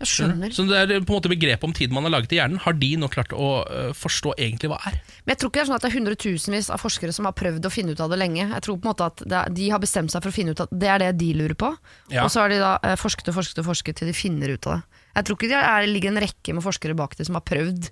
[0.00, 0.52] Jeg skjønner.
[0.56, 2.76] Så det er på en måte begrepet om tid man har laget i hjernen, har
[2.80, 4.96] de nå klart å øh, forstå egentlig hva er.
[5.26, 7.36] Men jeg tror ikke det er sånn at det er hundretusenvis av forskere som har
[7.36, 8.46] prøvd å finne ut av det lenge.
[8.46, 10.64] Jeg tror på en måte at er, De har bestemt seg for å finne ut
[10.64, 11.74] at det er det de lurer på.
[12.08, 12.24] Ja.
[12.24, 14.70] Og så har de da eh, forsket og forsket og forsket til de finner ut
[14.70, 15.04] av det.
[15.10, 17.90] Jeg tror ikke det er, ligger en rekke med forskere bak det som har prøvd.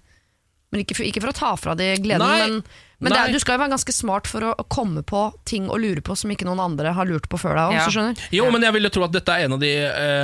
[0.72, 2.40] Men ikke for, ikke for å ta fra de gleden, Nei.
[2.44, 2.62] men,
[3.00, 5.76] Men det er, du skal jo være ganske smart for å komme på ting å
[5.78, 7.76] lure på som ikke noen andre har lurt på før deg.
[7.78, 7.84] Ja.
[7.86, 9.70] Skjønner Jo, men jeg vil jo tro at dette er en av de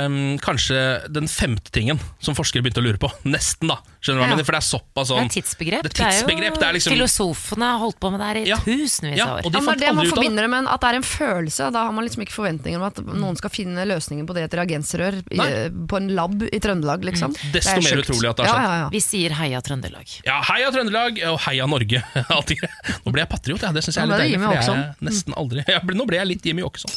[0.05, 3.07] um, Kanskje den femte tingen som forskere begynte å lure på.
[3.23, 3.77] Nesten, da.
[4.03, 4.33] Skjønner du hva Ja.
[4.35, 4.43] mener?
[4.49, 5.83] For det er såpass Det sånn er tidsbegrep.
[5.87, 8.57] Det er tidsbegrep, det er liksom- Filosofene har holdt på med det her i Ja.
[8.57, 9.45] tusenvis Ja, av år.
[9.45, 10.13] og de Ja, men det er man det.
[10.13, 11.71] forbinder det med at det er en følelse.
[11.71, 14.45] Da har man liksom ikke forventninger om at noen skal finne løsningen på det i
[14.51, 17.01] et reagensrør i, på en lab i Trøndelag.
[17.07, 17.31] Liksom.
[17.31, 17.51] Mm.
[17.55, 18.09] Desto er mer sjukt.
[18.11, 18.67] utrolig at det har skjedd.
[18.67, 18.89] ja, ja.
[18.89, 20.21] Vi sier heia Trøndelag.
[20.25, 22.03] Ja, heia Trøndelag og heia Norge.
[22.29, 22.64] Alltid.
[23.05, 23.71] Nå ble jeg patriot, ja.
[23.75, 24.41] det syns jeg er litt deilig.
[24.43, 25.65] For er jeg nesten aldri.
[25.75, 26.93] ja, nå ble jeg litt Jimmy Åkesson.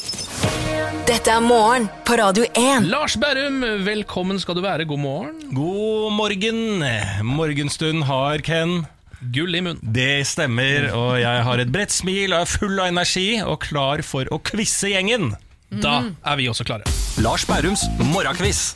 [1.08, 2.88] Dette er morgen på Radio 1.
[2.92, 4.84] Lars Berrum, velkommen skal du være.
[4.88, 5.40] God morgen.
[5.56, 6.84] God morgen.
[7.24, 8.82] Morgenstund har Ken.
[9.34, 9.80] Gull i munnen.
[9.82, 14.04] Det stemmer, og jeg har et bredt smil og er full av energi og klar
[14.06, 15.32] for å quize gjengen.
[15.68, 16.88] Da er vi også klare.
[17.24, 18.68] Lars Bærums morgenquiz.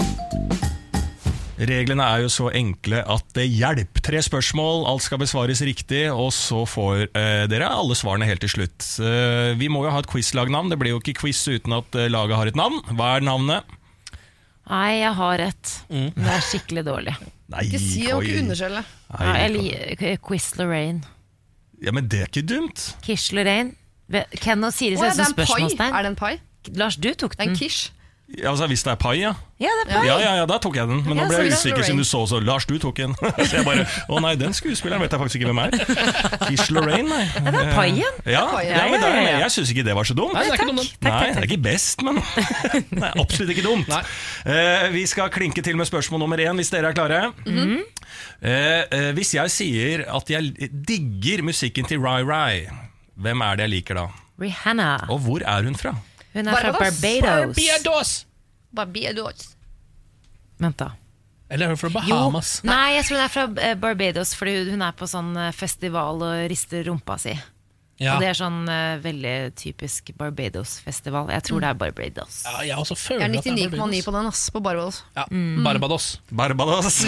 [1.62, 4.02] Reglene er jo så enkle at det hjelper.
[4.02, 8.50] Tre spørsmål, alt skal besvares riktig, og så får eh, dere alle svarene helt til
[8.50, 8.86] slutt.
[9.04, 10.72] Eh, vi må jo ha et quizlagnavn.
[10.72, 12.80] Det blir jo ikke quiz uten at eh, laget har et navn.
[12.98, 13.78] Hva er navnet?
[14.72, 15.72] Nei, jeg har et.
[15.92, 16.10] Mm.
[16.16, 17.14] Det er skikkelig dårlig.
[17.52, 18.82] Nei, Ikke si det, og ikke underskjelle.
[19.12, 21.02] Nei, jeg liker Quiz Lorraine.
[21.82, 22.84] Ja, men det er ikke dumt.
[23.04, 23.74] Kish Lorraine.
[24.38, 25.94] Ken og Siri ser ut er som spørsmålstegn.
[25.98, 26.36] Er det en pai?
[26.78, 27.56] Lars, du tok Det er den.
[27.56, 27.90] en quiche.
[28.38, 29.32] Ja, altså, hvis det er pai, ja.
[29.60, 30.06] Ja, det er pai.
[30.08, 31.02] Ja, ja, ja, da tok jeg den.
[31.04, 33.12] Men Ja, nå ble jeg usikker siden du så så Lars, du tok den.
[33.48, 35.76] så jeg bare Å nei, den skuespilleren vet jeg faktisk ikke hvem er.
[36.46, 37.26] Tish Lorraine, nei.
[37.28, 38.20] Ja, det er paien.
[38.24, 40.32] Ja, ja, men jeg syns ikke det var så dumt.
[40.38, 40.96] Nei, det er ikke dumt.
[41.04, 42.22] Nei, det er ikke best, men
[42.94, 43.92] det er absolutt ikke dumt.
[43.92, 44.00] Nei.
[44.48, 47.20] Eh, vi skal klinke til med spørsmål nummer én, hvis dere er klare.
[47.44, 52.56] eh, uh, hvis jeg sier at jeg digger musikken til Rai Rai,
[53.20, 54.08] hvem er det jeg liker da?
[54.42, 54.94] Rihanna.
[55.12, 55.92] Og hvor er hun fra?
[56.32, 57.56] Hun er fra Barbados.
[57.56, 58.12] Barbados.
[58.72, 59.48] Barbados!
[60.62, 60.90] Vent, da.
[61.52, 62.52] Eller er hun fra Jo, Bahamas?
[62.64, 66.22] nei, jeg tror hun er fra eh, Barbados, fordi hun er på sånn eh, festival
[66.24, 67.34] og rister rumpa si.
[68.02, 68.16] Ja.
[68.16, 71.30] Og det er sånn uh, veldig typisk Barbados-festival.
[71.36, 72.40] Jeg tror det er Barbados.
[72.48, 74.42] ja, jeg også Jeg føler er at det er 99,9 på den, ass.
[74.52, 75.02] På Barbados.
[75.16, 75.26] Ja,
[75.66, 76.08] Barbados.
[76.30, 77.00] Barbados.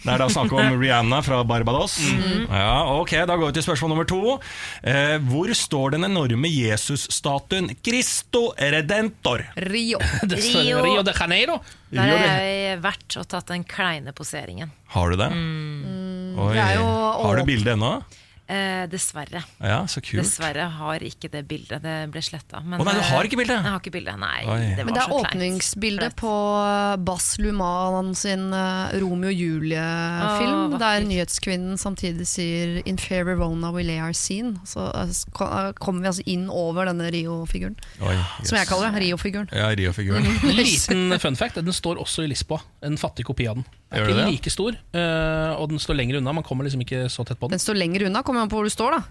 [0.00, 1.98] Det er da snakk om Rihanna fra Barbados.
[2.00, 4.38] Ja, ok, Da går vi til spørsmål nummer to.
[4.86, 9.44] Eh, hvor står den enorme Jesus-statuen Cristo Redentor?
[9.68, 10.00] Rio.
[10.30, 10.84] Det står Rio.
[10.86, 11.60] Rio de Janeiro.
[11.90, 14.70] Der har jeg vært og tatt den kleine poseringen.
[14.94, 15.30] Har du det?
[15.30, 16.52] Oi.
[16.54, 17.94] det er jo Har du bildet ennå?
[18.50, 19.44] Eh, dessverre.
[19.62, 20.24] Ja, så kult.
[20.24, 21.84] Dessverre har ikke det bildet.
[21.84, 22.58] Det ble sletta.
[22.58, 23.60] Å nei, du har ikke bildet?
[23.60, 24.40] Jeg har ikke bildet, nei.
[24.74, 25.28] Det Men det er så kleint.
[25.28, 26.32] åpningsbildet på
[27.06, 33.84] Bas Luman sin eh, Romeo og Julie-film, der nyhetskvinnen samtidig sier 'In fair Verona we
[33.86, 34.58] lay our scene'.
[34.66, 37.76] Så eh, eh, kommer vi altså inn over denne Rio-figuren.
[38.02, 38.48] Yes.
[38.48, 39.04] Som jeg kaller det.
[39.06, 39.48] Rio-figuren.
[39.54, 40.26] Ja, Rio-figuren.
[40.58, 42.58] Liten fun fact, den står også i Lisboa.
[42.82, 43.64] En fattig kopi av den.
[43.90, 44.26] Er ikke det?
[44.30, 46.32] like stor, eh, og den står lenger unna.
[46.32, 47.58] Man kommer liksom ikke så tett på den.
[47.58, 49.02] Den står lenger unna, kommer an på hvor du står, da.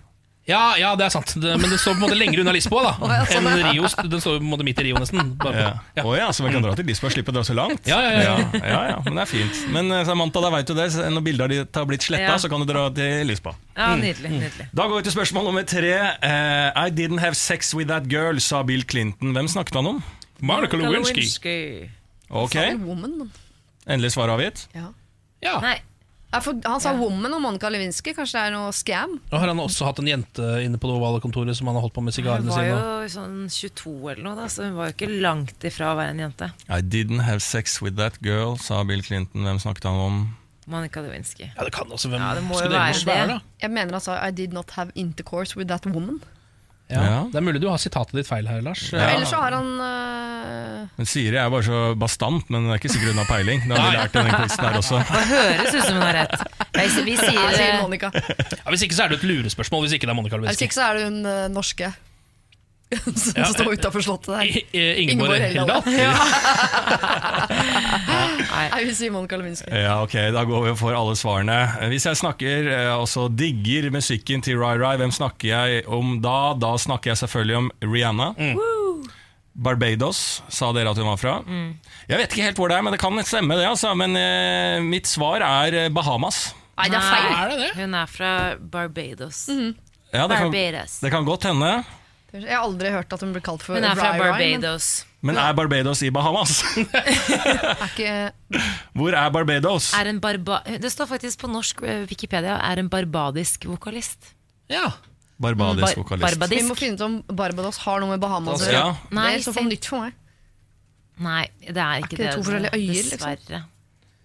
[0.50, 2.82] Ja, ja, det er sant, det, men den står på en måte lenger unna Lisboa
[2.88, 3.74] da ja, sånn, enn ja.
[3.76, 3.90] Rio.
[4.10, 5.34] Den står på en måte midt i Rio, nesten.
[5.38, 5.74] Bare, Ja.
[6.00, 6.06] ja.
[6.08, 7.84] Å ja, så vi kan dra til Lisboa og slippe å dra så langt?
[7.92, 8.38] Ja, ja, ja, ja.
[8.56, 9.60] ja, ja, ja, Men det er fint.
[9.76, 10.88] Men eh, Samantha, da vet du det.
[10.96, 12.40] så Når bildet ditt har blitt sletta, Ja.
[12.42, 13.54] så kan du dra til Lisboa.
[13.78, 14.70] Ja, nydelig, nydelig.
[14.74, 15.94] Da går vi til spørsmål nummer tre.
[16.24, 19.36] Uh, I didn't have sex with that girl, sa Bill Clinton.
[19.38, 20.02] Hvem snakket han om?
[20.40, 21.28] Monica Lewinsky.
[21.28, 21.60] Lewinsky.
[23.90, 24.68] Endelig svar avgitt.
[24.78, 24.92] Ja.
[25.44, 25.60] Ja.
[25.64, 25.78] Nei,
[26.30, 28.12] Ja, for han sa woman og Monica Lewinsky.
[28.14, 29.16] Kanskje det er noe scam?
[29.32, 31.82] Og har han også hatt en jente inne på det ovale kontoret som han har
[31.82, 34.76] holdt på med sigarene hun sigarene var jo sånn 22 eller noe, da, så hun
[34.78, 36.52] var jo ikke langt ifra å være en jente.
[36.70, 39.42] I didn't have sex with that girl, sa Bill Clinton.
[39.48, 40.20] Hvem snakket han om?
[40.70, 41.48] Monica Lewinsky.
[41.50, 43.08] Ja, det kan også hvem Ja, det må skulle jo være det.
[43.10, 43.40] være, da?
[43.66, 46.22] Jeg mener han sa 'I did not have intercourse with that woman'.
[46.94, 47.02] Ja.
[47.06, 47.18] Ja.
[47.34, 48.92] Det er mulig du har sitatet ditt feil her, Lars.
[48.94, 49.10] Ja.
[49.16, 50.19] Ellers så har han øh,
[50.98, 53.60] Men Siri er bare så bastant, men det er ikke sikkert hun har peiling.
[53.68, 54.98] Det har vi lært i den quizen her også.
[55.06, 56.36] Det høres ut som hun har rett.
[56.76, 58.12] Vi, vi sier, Jeg sier eh, Monica.
[58.14, 59.86] Ja, hvis ikke så er det et lurespørsmål.
[59.88, 61.90] Hvis ikke det er Monica Hvis ikke så er det hun uh, norske
[63.06, 64.42] som Ja, står utafor slottet der.
[64.50, 65.84] I- I- Ingeborg Heldal.
[68.50, 69.70] Nei, vi sier Monica Lewinsky.
[69.74, 71.58] Ja, ok, Da går vi for alle svarene.
[71.92, 76.38] Hvis jeg snakker og så digger musikken til Rai Rai, hvem snakker jeg om da?
[76.60, 78.32] Da snakker jeg selvfølgelig om Rihanna.
[79.60, 81.36] Barbados sa dere at hun var fra.
[82.10, 83.58] Jeg vet ikke helt hvor det er, men det kan stemme.
[83.60, 83.92] det altså.
[83.98, 86.50] Men eh, mitt svar er eh, Bahamas.
[86.80, 87.32] Nei, det er feil.
[87.36, 87.72] Er det det?
[87.82, 89.46] Hun er fra Barbados.
[89.50, 91.00] Ja, det, kan, Barbados.
[91.04, 91.72] det kan godt hende.
[92.30, 94.88] Jeg har aldri hørt at hun blir kalt for Hun er fra men Barbados.
[95.26, 96.60] Men er Barbados i Bahamas?
[98.96, 99.90] Hvor er Barbados?
[99.98, 104.32] Er en barba det står faktisk på norsk eh, Wikipedia er en barbadisk vokalist.
[104.72, 104.92] Ja.
[105.40, 106.26] Barbadisk Bar- vokalist.
[106.28, 106.62] Barbadisk.
[106.62, 108.84] vi må finne ut om Barbados har noe med Bahamas å Ja.
[108.84, 108.96] gjøre.
[109.10, 110.14] Det er i så fall nytt for meg.
[111.20, 113.20] Nei, det er ikke, ikke det to forskjellige øyer, liksom?
[113.20, 113.64] Dessverre.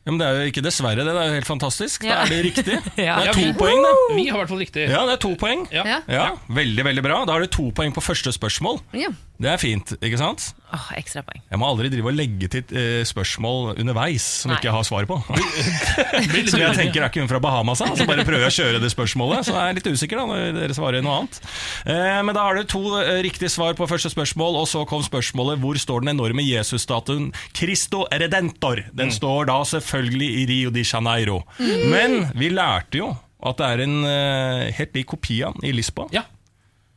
[0.05, 1.07] Ja, men Det er jo ikke dessverre, det.
[1.07, 2.03] Det er jo helt fantastisk.
[2.05, 2.75] Da er det riktig.
[3.01, 3.15] Ja.
[3.25, 4.17] Det er to vi- poeng, det.
[4.17, 4.89] Vi har i hvert fall riktig.
[4.91, 5.63] Ja, det er to poeng.
[5.73, 5.85] Ja.
[5.85, 6.01] Ja.
[6.09, 7.25] Ja, Veldig, veldig bra.
[7.25, 8.83] Da har du to poeng på første spørsmål.
[8.93, 9.09] Ja.
[9.35, 10.45] Det er fint, ikke sant?
[10.75, 11.41] Åh, ekstra poeng.
[11.51, 14.59] Jeg må aldri drive og legge til eh, spørsmål underveis som Nei.
[14.61, 15.17] ikke jeg har svar på.
[15.27, 18.83] som jeg tenker er ikke hun fra Bahamas, da, så bare prøver jeg å kjøre
[18.85, 19.49] det spørsmålet.
[19.49, 21.41] Så jeg er litt usikker da når dere svarer noe annet.
[21.83, 25.03] Eh, men da har dere to eh, riktige svar på første spørsmål, og så kom
[25.03, 28.85] spørsmålet hvor står den enorme Jesus-statuen Cristo Redentor?
[28.95, 31.43] Den står da selvfølgelig i Rio de Janeiro.
[31.91, 33.11] Men vi lærte jo
[33.45, 36.07] at det er en eh, helt lik kopi av den i Lisboa.
[36.15, 36.23] Ja.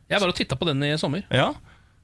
[0.08, 1.26] Jeg bare og titta på den i sommer.
[1.34, 1.50] Ja,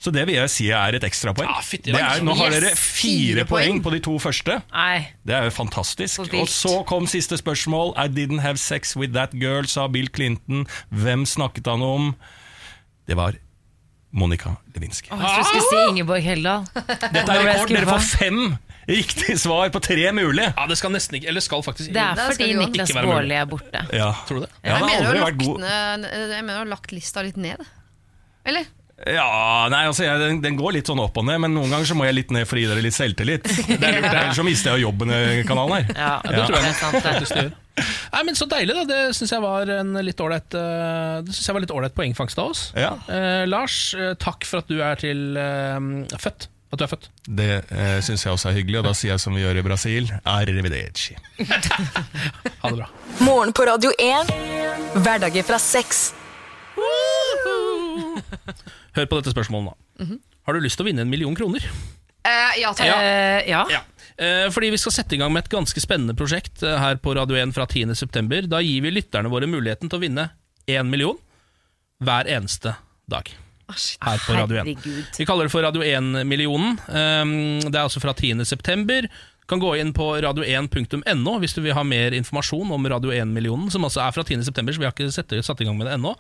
[0.04, 1.48] så det vil jeg si er et ekstrapoeng.
[1.48, 4.58] Ja, fytti Det er- nå har Yes, dere fire poeng på de to første.
[4.74, 5.08] Nei.
[5.26, 6.20] Det er jo fantastisk.
[6.20, 7.94] Og så kom siste spørsmål.
[7.96, 10.68] I didn't have sex with that girl, sa Bill Clinton.
[10.92, 12.16] Hvem snakket han om?
[13.08, 13.34] Det var
[14.12, 15.08] Monica Lewinsky.
[15.12, 16.68] Åh, jeg skulle si Ingeborg Heldal.
[16.76, 17.70] Dette er rekord.
[17.74, 18.58] Dere får fem
[18.90, 20.52] riktige svar på tre mulige.
[20.58, 23.06] Ja, Det skal nesten ikke Eller skal faktisk Det er Det er fordi Niklas ikke.
[23.08, 23.88] Baarli er borte.
[23.96, 24.12] Ja.
[24.28, 24.52] Tror du det?
[24.64, 25.62] Ja, jeg, mener aldri å ha vært lagt, god.
[25.64, 27.64] jeg mener å ha lagt lista litt ned.
[28.46, 28.66] Eller?
[29.10, 31.90] Ja, nei, altså jeg, den, den går litt sånn opp og ned, men noen ganger
[31.90, 33.50] så må jeg litt ned for å gi dere litt selvtillit.
[33.68, 35.92] Det er lurt, Ellers så mister jeg jo jobben i kanalen her.
[35.98, 37.04] Ja, det tror jeg det.
[37.04, 37.60] faktisk det gjør.
[38.14, 38.84] Nei, men Så deilig, da.
[38.86, 42.42] Det syns jeg var en litt ålreit uh, Det synes jeg var litt ålreit poengfangst
[42.44, 42.64] av oss.
[42.78, 42.92] Ja.
[43.10, 45.80] Eh, Lars, eh, takk for at du er til eh,
[46.22, 46.48] født.
[46.74, 47.10] At du er født.
[47.26, 49.66] Det eh, syns jeg også er hyggelig, og da sier jeg som vi gjør i
[49.66, 51.18] Brasil, arrivederci.
[52.64, 52.88] Ha det bra.
[53.26, 54.30] Morgen på Radio 1.
[55.04, 56.12] Hverdager fra seks.
[58.98, 60.18] Hør på dette spørsmålet nå.
[60.44, 61.64] Har du lyst til å vinne en million kroner?
[62.24, 62.88] Eh, ja, takk.
[62.88, 63.64] Eh, ja.
[63.72, 63.82] Ja.
[64.18, 67.16] Eh, Fordi vi skal sette i gang med et ganske spennende prosjekt eh, her på
[67.18, 68.48] Radio 1 fra 10.9.
[68.52, 70.30] Da gir vi lytterne våre muligheten til å vinne
[70.70, 71.18] én million
[72.04, 72.76] hver eneste
[73.12, 73.28] dag.
[74.04, 74.68] Her på Radio 1.
[74.70, 75.18] Herregud.
[75.18, 76.78] Vi kaller det for Radio 1-millionen.
[76.88, 77.34] Um,
[77.64, 79.08] Det er altså fra 10.9.
[79.44, 83.72] Du kan gå inn på radio1.no hvis du vil ha mer informasjon om Radio 1-millionen,
[83.74, 86.14] som altså er fra 10.9., så vi har ikke satt i gang med det ennå.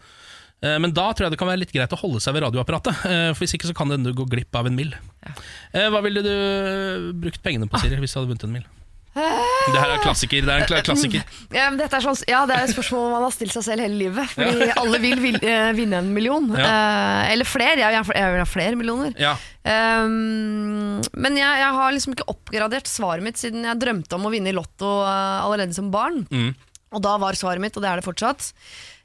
[0.64, 3.03] Eh, Men da tror jeg det kan være litt greit å holde seg ved radioapparatet,
[3.09, 4.95] eh, for hvis ikke så kan det hende du går glipp av en mill.
[5.28, 5.36] Ja.
[5.93, 6.34] Hva ville du
[7.20, 8.66] brukt pengene på, Siri, hvis du hadde vunnet en mill?
[9.14, 10.41] Det her er klassiker.
[10.45, 11.26] Det er en klassiker.
[11.53, 14.32] Ja, er sånn, ja, det er et spørsmål man har stilt seg selv hele livet.
[14.34, 16.47] Fordi alle vil, vil eh, vinne en million.
[16.57, 17.78] Eh, eller flere.
[17.84, 19.14] Jeg, vil ha- flere millioner.
[19.22, 19.36] Ja.
[19.64, 24.34] Um, men jeg, jeg har liksom ikke oppgradert svaret mitt siden jeg drømte om å
[24.34, 26.24] vinne i Lotto eh, allerede som barn.
[26.34, 26.49] Mm.
[26.93, 28.49] Og da var svaret mitt, og det er det fortsatt.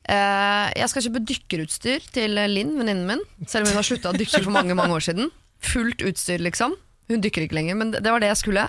[0.08, 3.24] Eh, jeg skal kjøpe dykkerutstyr til Linn, venninnen min.
[3.46, 5.32] Selv om hun har slutta å dykke for mange mange år siden.
[5.64, 6.76] Fullt utstyr, liksom.
[7.08, 8.68] Hun dykker ikke lenger, men det var det jeg skulle.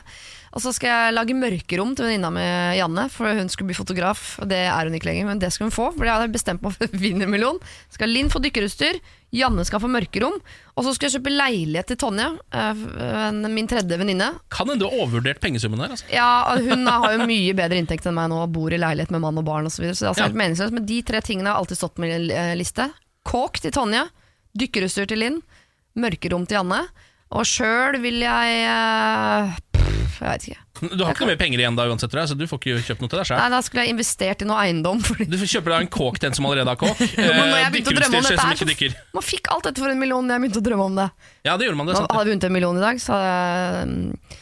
[0.56, 2.46] Og så skal jeg lage mørkerom til venninna mi
[2.80, 4.40] Janne, for hun skulle bli fotograf.
[4.42, 6.64] Og det er hun ikke lenger, men det skal hun få, for jeg hadde bestemt
[6.66, 7.60] meg for å vinne en million.
[7.94, 8.98] Skal Linn få dykkerutstyr,
[9.36, 10.40] Janne skal få mørkerom,
[10.74, 12.80] og så skal jeg kjøpe leilighet til Tonje, eh,
[13.46, 14.32] min tredje venninne.
[14.50, 15.94] Kan hende du har overvurdert pengesummen her.
[15.94, 16.08] Altså.
[16.10, 19.22] Ja, Hun har jo mye bedre inntekt enn meg nå og bor i leilighet med
[19.22, 19.70] mann og barn.
[19.70, 20.30] Og så, videre, så det er altså Ja.
[20.32, 22.90] helt meningsløst Men de tre tingene har alltid stått på min eh, liste.
[23.30, 24.08] Kåk til Tonje,
[24.58, 25.40] dykkerutstyr til Linn,
[26.00, 26.82] mørkerom til Janne.
[27.38, 29.54] Og sjøl vil jeg eh,
[30.20, 30.90] Jeg vet ikke.
[30.98, 32.82] Du har ikke noe mer penger igjen da uansett, tror jeg, så du får ikke
[32.90, 33.40] kjøpt noe til deg sjøl.
[33.40, 35.00] Nei, Da skulle jeg investert i noe eiendom.
[35.08, 37.00] Fordi Du kjøper deg en kåk til en som allerede har kåk.
[37.18, 39.70] Men når Eh, jeg begynte å drømme om Dykkerutstyr dette her, så Man fikk alt
[39.70, 41.10] dette for en million da jeg begynte å drømme om det.
[41.48, 41.88] Ja, det gjorde man.
[41.92, 44.42] det Nå sant, Hadde jeg vunnet en million i dag, så hadde jeg mm,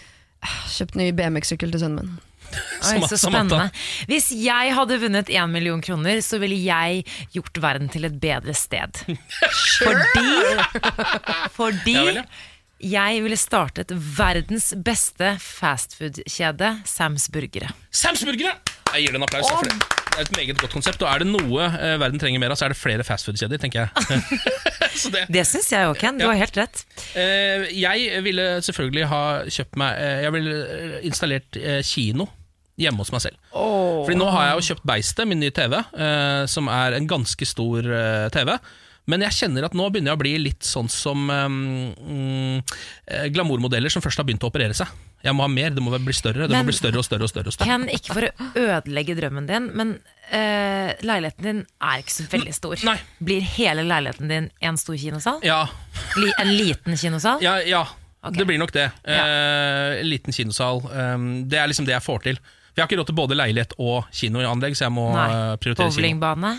[0.78, 2.16] kjøpt ny BMX-sykkel til sønnen min.
[2.88, 3.66] Oi, så spennende.
[4.08, 7.04] Hvis jeg hadde vunnet én million kroner, så ville jeg
[7.36, 9.02] gjort verden til et bedre sted.
[9.84, 10.30] Fordi
[11.58, 12.28] Fordi Ja vel, ja.
[12.84, 17.72] Jeg ville startet verdens beste fastfood-kjede, Sams Burgere.
[17.90, 18.54] Sams Burgere!
[18.94, 19.50] Jeg gir det en applaus.
[19.50, 19.78] for det.
[20.18, 21.02] Det er et meget godt konsept.
[21.06, 23.84] Og er det noe eh, verden trenger mer av, så er det flere fastfood-kjeder, tenker
[23.86, 24.30] jeg.
[25.02, 26.18] så det, Det syns jeg òg, Ken.
[26.18, 26.82] Du har helt rett.
[27.14, 30.58] Eh, jeg ville selvfølgelig ha kjøpt meg eh, Jeg ville
[31.06, 32.30] installert kino
[32.78, 33.38] hjemme hos meg selv.
[33.54, 35.74] Fordi nå har jeg jo kjøpt Beistet, min nye TV,
[36.50, 37.88] som er en ganske stor
[38.34, 38.52] TV.
[39.08, 41.48] Men jeg kjenner at nå begynner jeg å bli litt sånn som eh,
[43.32, 44.92] glamourmodeller som først har begynt å operere seg.
[45.24, 46.46] Jeg må ha mer, det må bli større.
[46.46, 47.48] Det Men- må bli større og større og større.
[47.48, 47.70] Og større.
[47.72, 49.94] Ken, ikke for å ødelegge drømmen din, men
[50.32, 52.76] uh, leiligheten din er ikke så veldig stor.
[52.86, 52.98] Nei.
[53.24, 55.40] Blir hele leiligheten din en stor kinosal?
[55.48, 55.64] Ja,
[56.38, 57.42] en liten kinosal?
[57.42, 57.86] ja, ja.
[58.28, 58.40] Okay.
[58.42, 58.90] det blir nok det.
[59.08, 60.82] Eh, liten kinosal.
[60.92, 62.40] Um, det er liksom det jeg får til.
[62.42, 65.28] For Jeg har ikke råd til både leilighet og kinoanlegg, så jeg må Nei.
[65.62, 66.02] prioritere prioritere kino.
[66.02, 66.52] Bowlingbane?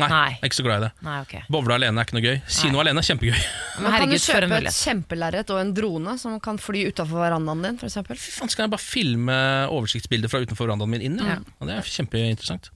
[0.00, 0.30] Nei, Nei.
[0.34, 0.90] jeg er ikke så glad i det.
[1.06, 1.34] Nei, ok.
[1.56, 2.40] Bowle alene er ikke noe gøy.
[2.56, 3.36] Kino alene er kjempegøy.
[3.36, 4.80] Men kan herregud, for en kjøpe et mulighet.
[4.88, 8.00] kjempelerret og en drone som kan fly utafor verandaen din, f.eks.
[8.10, 9.38] Fy faen, skal jeg bare filme
[9.70, 11.18] oversiktsbilder fra utenfor verandaen min inn?
[11.24, 11.38] Ja.
[11.40, 12.72] Ja, det er kjempeinteressant.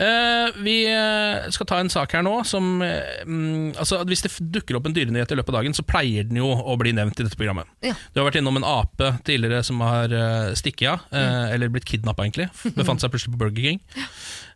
[0.00, 4.30] Eh, vi eh, skal ta en sak her nå som eh, mm, altså, Hvis det
[4.30, 6.94] f- dukker opp en dyrenyhet i løpet av dagen, så pleier den jo å bli
[6.96, 7.68] nevnt i dette programmet.
[7.84, 7.92] Ja.
[8.14, 11.84] Du har vært innom en ape tidligere som har uh, stikket av, eh, eller blitt
[11.90, 12.48] kidnappa, egentlig.
[12.78, 13.82] Befant seg plutselig på Burger King.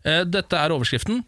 [0.08, 1.20] Eh, dette er overskriften.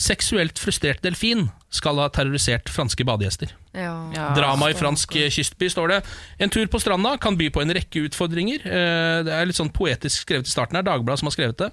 [0.00, 3.52] Seksuelt frustrert delfin skal ha terrorisert franske badegjester.
[3.76, 3.92] Ja.
[4.34, 5.98] Drama i fransk eh, kystby, står det.
[6.40, 8.64] En tur på stranda kan by på en rekke utfordringer.
[8.64, 10.86] Eh, Det er litt sånn poetisk skrevet i starten her.
[10.88, 11.70] Dagbladet som har skrevet det.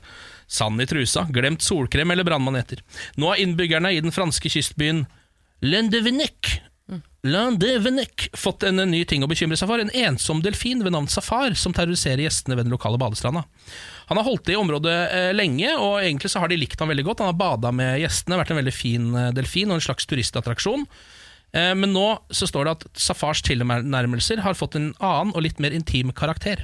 [0.48, 2.84] Sand i trusa, glemt solkrem eller brannmaneter.
[3.16, 5.06] Nå har innbyggerne i den franske kystbyen
[5.64, 6.60] Lendevenec
[7.28, 9.82] Lendevenec fått en ny ting å bekymre seg for.
[9.82, 13.44] En ensom delfin ved navn Safar som terroriserer gjestene ved den lokale badestranda.
[14.08, 16.92] Han har holdt til i området eh, lenge, og egentlig så har de likt ham
[16.92, 17.24] veldig godt.
[17.24, 20.86] Han har bada med gjestene, vært en veldig fin eh, delfin og en slags turistattraksjon.
[21.52, 25.60] Eh, Men nå så står det at Safars tilnærmelser har fått en annen og litt
[25.64, 26.64] mer intim karakter.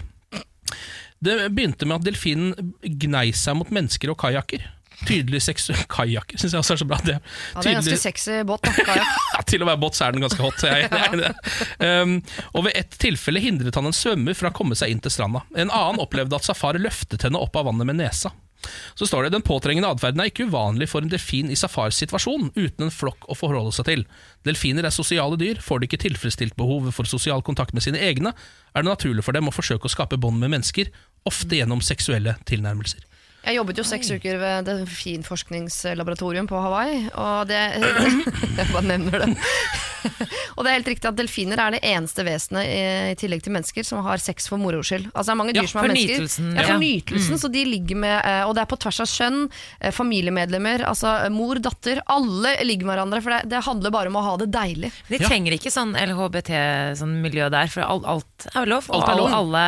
[1.24, 4.65] Det begynte med at delfinen gnei seg mot mennesker og kajakker.
[5.07, 5.70] Tydelig sex...
[5.91, 6.99] kajakk, syns jeg også er så bra.
[7.03, 8.70] Det, Ja, det er ganske sexy båt.
[8.88, 10.64] da, til å være båt så er den ganske hot.
[10.64, 12.15] Jeg, jeg, jeg, um,
[12.53, 15.44] og Ved ett tilfelle hindret han en svømmer fra å komme seg inn til stranda.
[15.57, 18.32] En annen opplevde at safari løftet henne opp av vannet med nesa.
[18.95, 22.52] Så står det Den påtrengende atferden er ikke uvanlig for en delfin i safaris situasjon,
[22.56, 24.06] uten en flokk å forholde seg til.
[24.48, 25.61] Delfiner er sosiale dyr.
[25.64, 28.34] Får de ikke tilfredsstilt behovet for sosial kontakt med sine egne,
[28.74, 30.91] er det naturlig for dem å forsøke å skape bånd med mennesker,
[31.30, 33.03] ofte gjennom seksuelle tilnærmelser.
[33.44, 37.60] Jeg jobbet jo seks uker ved delfinforskningslaboratorium på Hawaii, og det
[38.57, 39.34] Jeg bare nevner det.
[40.56, 42.80] og det er helt riktig at delfiner er det eneste vesenet i,
[43.11, 45.10] i tillegg til mennesker som har sex for moro skyld.
[45.14, 46.24] Altså det er mange dyr Ja, som er mennesker.
[46.24, 46.80] nytelsen, Ja, for ja.
[46.84, 47.40] nytelsen, Mm.
[47.44, 49.38] så de ligger med eh, Og det er på tvers av kjønn,
[49.80, 52.02] eh, familiemedlemmer, altså eh, mor, datter.
[52.11, 54.91] Alle ligger med hverandre, for det, det handler bare om å ha det deilig.
[55.10, 58.88] De trenger ikke sånn LHBT-miljø der, for alt, alt er lov.
[58.91, 59.34] Og Alt er lov.
[59.40, 59.64] alle,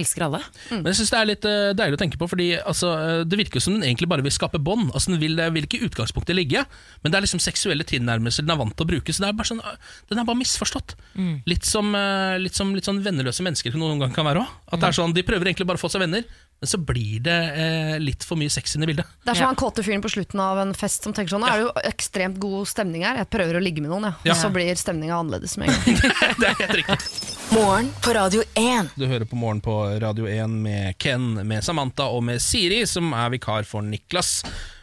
[0.00, 0.40] elsker alle.
[0.72, 1.48] Men jeg synes det er litt
[1.82, 4.90] deilig å tenke på, Fordi altså, det virker som den egentlig bare vil skape bånd.
[4.92, 6.64] Altså, den vil, vil ikke i utgangspunktet ligge,
[7.04, 9.14] men det er liksom seksuelle tilnærmelser den er vant til å bruke.
[9.14, 9.76] Så det er bare sånn, eh,
[10.10, 10.96] Den er bare misforstått.
[11.14, 11.36] Mm.
[11.46, 14.50] Litt, som, eh, litt som litt sånn venneløse mennesker noen gang kan være òg.
[14.74, 14.82] Mm.
[14.88, 16.24] er sånn, De prøver egentlig bare å få seg venner,
[16.60, 19.06] men så blir det eh, litt for mye sex inn i bildet.
[19.24, 21.50] Det er som han kåte fyren på slutten av en fest som tenker sånn Nå
[21.50, 24.14] er det jo ekstremt god stemning her, jeg prøver å ligge med noen, ja.
[24.24, 24.32] Ja.
[24.32, 26.36] og så blir stemninga annerledes med en gang.
[26.40, 27.33] det er helt riktig.
[27.54, 28.88] Morgen på Radio 1.
[28.98, 33.12] Du hører på Morgen på Radio 1 med Ken, med Samantha og med Siri, som
[33.14, 34.40] er vikar for Niklas.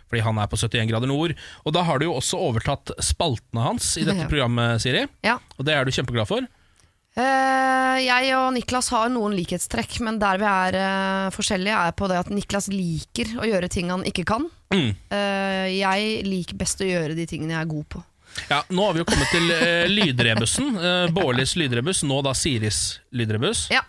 [0.07, 1.33] Fordi han er på 71 grader nord.
[1.67, 5.03] Og da har du jo også overtatt spaltene hans i dette programmet, Siri.
[5.27, 5.35] Ja.
[5.57, 6.47] Og det er du kjempeglad for.
[7.19, 12.07] Eh, jeg og Niklas har noen likhetstrekk, men der vi er eh, forskjellige, er på
[12.07, 14.47] det at Niklas liker å gjøre ting han ikke kan.
[14.71, 14.93] Mm.
[15.11, 18.05] Eh, jeg liker best å gjøre de tingene jeg er god på.
[18.49, 20.75] Ja, Nå har vi jo kommet til eh, lydrebussen.
[20.77, 23.67] Eh, Bårlis lydrebuss, nå da Siris lydrebuss.
[23.73, 23.83] Ja.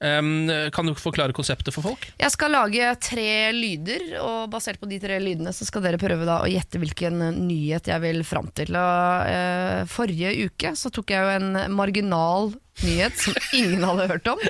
[0.00, 2.02] Em, kan du forklare konseptet for folk?
[2.20, 6.26] Jeg skal lage tre lyder, og basert på de tre lydene så skal dere prøve
[6.28, 8.76] da å gjette hvilken eh, nyhet jeg vil fram til.
[8.76, 12.52] Og, eh, forrige uke så tok jeg jo en marginal
[12.84, 14.44] nyhet som ingen hadde hørt om,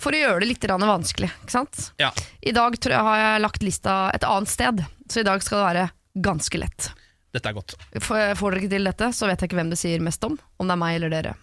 [0.00, 1.28] for å gjøre det litt grann vanskelig.
[1.42, 1.90] Ikke sant?
[2.00, 2.08] Ja.
[2.40, 5.60] I dag tror jeg har jeg lagt lista et annet sted, så i dag skal
[5.60, 5.88] det være
[6.24, 6.92] ganske lett.
[7.34, 7.76] Dette er godt.
[8.02, 10.34] Får, får dere ikke til dette, så vet jeg ikke hvem det sier mest om.
[10.58, 11.34] Om det er meg eller dere.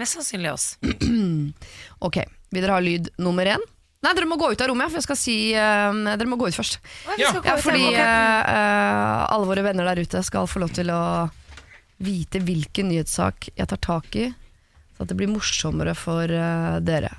[0.00, 0.66] Mest sannsynlig oss.
[2.06, 3.62] Ok, Vil dere ha lyd nummer én?
[4.00, 6.48] Nei, dere må gå ut av rommet, for jeg skal si eh, Dere må gå
[6.48, 6.78] ut først.
[6.80, 10.62] Vi skal gå Ja, ut, fordi eh, eh, alle våre venner der ute skal få
[10.62, 11.00] lov til å
[12.00, 14.30] vite hvilken nyhetssak jeg tar tak i,
[14.96, 17.12] så at det blir morsommere for eh, dere.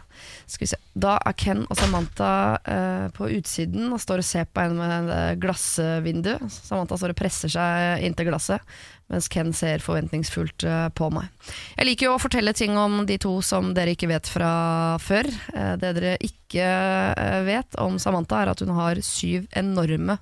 [0.52, 0.78] Skal vi se.
[1.00, 2.32] Da er Ken og Samantha
[2.68, 6.34] eh, på utsiden og står og ser på en med et glassvindu.
[6.52, 8.74] Samantha står og presser seg inntil glasset,
[9.12, 11.30] mens Ken ser forventningsfullt eh, på meg.
[11.78, 14.52] Jeg liker jo å fortelle ting om de to som dere ikke vet fra
[15.00, 15.32] før.
[15.56, 20.20] Eh, det dere ikke eh, vet om Samantha, er at hun har syv enorme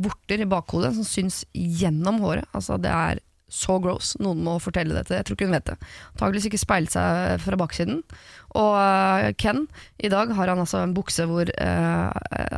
[0.00, 2.48] vorter i bakhodet som syns gjennom håret.
[2.52, 4.14] Altså, det er så gross.
[4.22, 5.16] Noen må fortelle dette.
[5.18, 5.76] Jeg tror ikke hun vet det.
[6.14, 8.00] Antakeligvis ikke speilet seg fra baksiden.
[8.58, 9.66] Og eh, Ken,
[10.02, 12.08] i dag har han altså en bukse hvor eh,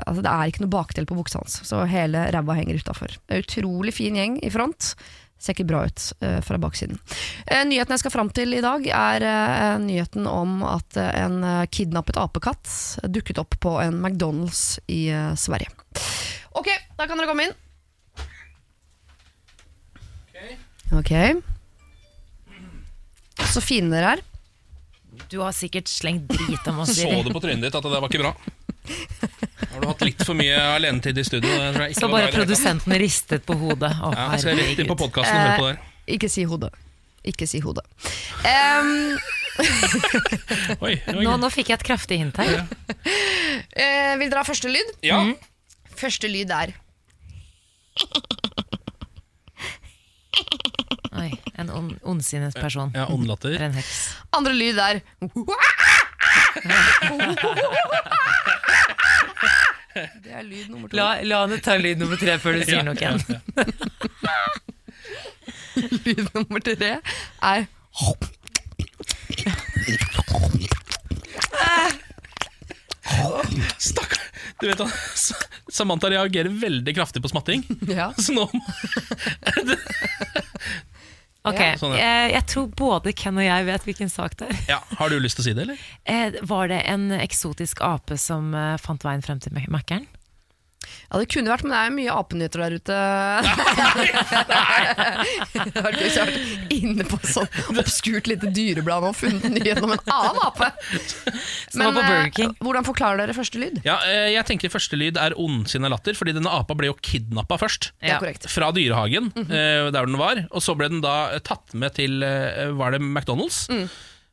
[0.06, 3.18] altså Det er ikke noe bakdel på buksa hans, så hele ræva henger utafor.
[3.42, 4.94] Utrolig fin gjeng i front.
[5.42, 7.00] Ser ikke bra ut eh, fra baksiden.
[7.48, 11.42] Eh, nyheten jeg skal fram til i dag, er eh, nyheten om at eh, en
[11.72, 12.70] kidnappet apekatt
[13.10, 15.74] dukket opp på en McDonald's i Sverige.
[16.54, 17.58] Ok, da kan dere komme inn.
[20.92, 21.12] Ok.
[23.52, 24.22] Så fine dere er.
[25.32, 26.92] Du har sikkert slengt drit om oss.
[26.96, 27.22] Så Siri.
[27.26, 28.32] du på trynet ditt at det der var ikke bra?
[29.72, 31.48] Har du hatt litt for mye alenetid i studio?
[31.48, 32.40] Det tror jeg ikke Så var bra bare det hele tatt.
[32.42, 33.92] produsenten ristet på hodet.
[34.02, 35.02] Å, Ja, jeg skal rett inn på herregud.
[35.04, 35.82] podkasten og høre på det her.
[36.02, 36.72] Eh, ikke si hodet.
[37.32, 37.84] Ikke si hodet.
[38.50, 38.92] Em,
[40.82, 41.22] Oi, oi.
[41.22, 42.64] Nå, nå fikk jeg et kraftig hint her.
[43.76, 44.92] eh, vil dere ha første lyd?
[45.06, 45.20] Ja.
[46.02, 46.72] Første lyd er
[51.12, 51.30] Oi,
[51.60, 52.90] en on, ondsinnet person.
[52.96, 53.58] Ja, ondlatter.
[53.60, 53.98] En heks.
[54.30, 55.00] Andre lyd er
[60.22, 60.96] Det er lyd nummer to.
[60.96, 62.96] La, la henne ta lyd nummer tre før du sier noe.
[62.96, 63.20] igjen.
[66.06, 66.94] Lyd nummer tre
[67.42, 67.66] er
[73.78, 74.31] Stakkar.
[74.62, 74.92] Du vet at
[75.72, 77.64] Samantha reagerer veldig kraftig på smatting.
[77.90, 78.12] Ja.
[78.22, 78.46] Så nå
[81.42, 81.72] Ok, Ja.
[81.74, 82.02] Sånn, ja.
[82.06, 84.58] jeg, jeg tror både Ken og jeg vet hvilken sak det er.
[84.76, 85.80] ja, Har du lyst til å si det, eller?
[86.06, 90.06] Eh, var det en eksotisk ape som eh, fant veien frem til Mækkern?
[91.12, 92.96] Ja, det kunne vært, men det er mye apenyheter der ute.
[95.52, 100.04] Jeg har ikke vært inne på sånn obskurt lite dyreblad og funnet nyheten om en
[100.06, 100.70] annen ape.
[101.76, 102.54] Men på eh, King.
[102.64, 103.82] hvordan forklarer dere første lyd?
[103.86, 107.58] Ja, eh, jeg tenker Første lyd er ondsinna latter, fordi denne apa ble jo kidnappa
[107.60, 107.90] først.
[108.00, 108.48] Det er.
[108.48, 110.40] Fra dyrehagen, eh, der den var.
[110.50, 113.66] Og så ble den da tatt med til Var det McDonald's?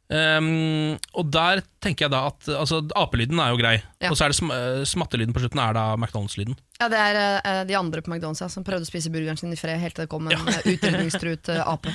[0.10, 4.10] Um, og der tenker jeg da at altså, Apelyden er jo grei, Ja.
[4.10, 6.56] og så er det sm eh, smattelyden på slutten er da McDonald's-lyden.
[6.82, 9.54] Ja, Det er uh, de andre på McDonald's ja, som prøvde å spise burgeren sin
[9.54, 10.42] i fred helt til det kom en ja.
[10.74, 11.94] utrydningstruet uh, ape.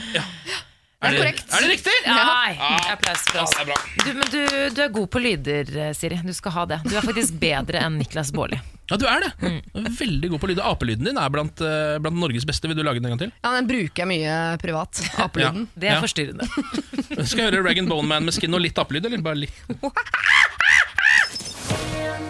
[1.05, 1.51] Er det korrekt.
[1.53, 1.97] Er det riktig?
[2.07, 3.51] Nei, Ah, applaus for oss.
[3.59, 3.81] det er bra.
[4.07, 4.39] Du, men du,
[4.79, 6.21] du er god på lyder, Siri.
[6.25, 6.79] Du skal ha det.
[6.87, 8.61] Du er faktisk bedre enn Niklas Baarli.
[8.91, 9.31] Ja, du er det.
[9.73, 10.59] Er Veldig god på lyd.
[10.61, 12.69] Apelyden din er blant, eh, blant Norges beste.
[12.69, 13.31] Vil du lage den en gang til?
[13.43, 15.01] Ja, Den bruker jeg mye privat.
[15.25, 15.65] Apelyden.
[15.75, 16.01] Det er Ja.
[16.05, 16.45] forstyrrende.
[17.31, 19.57] Skal jeg høre Rag Bone Man med skin og litt apelyd, eller bare litt?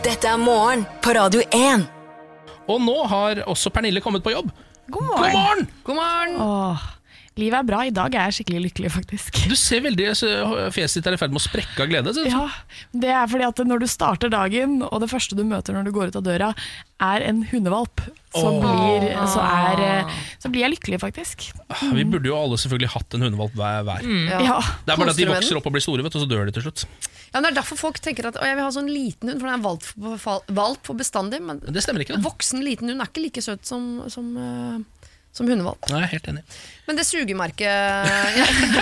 [0.05, 1.87] Dette er morgen på Radio 1.
[2.69, 4.51] Og nå har også Pernille kommet på jobb.
[4.93, 5.67] God God morgen!
[5.85, 6.35] God morgen!
[6.45, 6.79] Åh,
[7.41, 7.83] livet er bra.
[7.87, 9.41] I dag er jeg skikkelig lykkelig, faktisk.
[9.51, 10.31] Du ser veldig så
[10.75, 12.15] Fjeset ditt er i ferd med å sprekke av glede.
[12.31, 12.45] Ja,
[12.93, 15.95] det er fordi at når du starter dagen, og det første du møter når du
[15.97, 16.53] går ut av døra,
[17.03, 18.05] er en hundevalp,
[18.35, 18.61] så, oh.
[18.63, 21.49] blir, så, er, så blir jeg lykkelig, faktisk.
[21.71, 21.97] Mm.
[21.99, 23.83] Vi burde jo alle selvfølgelig hatt en hundevalp hver.
[23.87, 24.07] hver.
[24.07, 24.31] Mm.
[24.47, 24.61] Ja.
[24.87, 26.49] Det er bare at de vokser opp og blir store, vet du, og så dør
[26.49, 26.87] de til slutt.
[27.35, 29.43] Ja, men Det er derfor folk tenker at å, jeg vil ha sånn liten hund,
[29.43, 29.87] for den er valp
[30.23, 31.43] for, valp for bestandig.
[31.43, 32.19] Men Men det stemmer ikke.
[32.19, 32.27] det.
[32.27, 35.04] voksen liten hund er ikke like søt som, som, eh,
[35.35, 35.89] som hundevalp.
[35.91, 36.43] Nei, jeg er helt enig.
[36.87, 37.71] Men det sugemerket.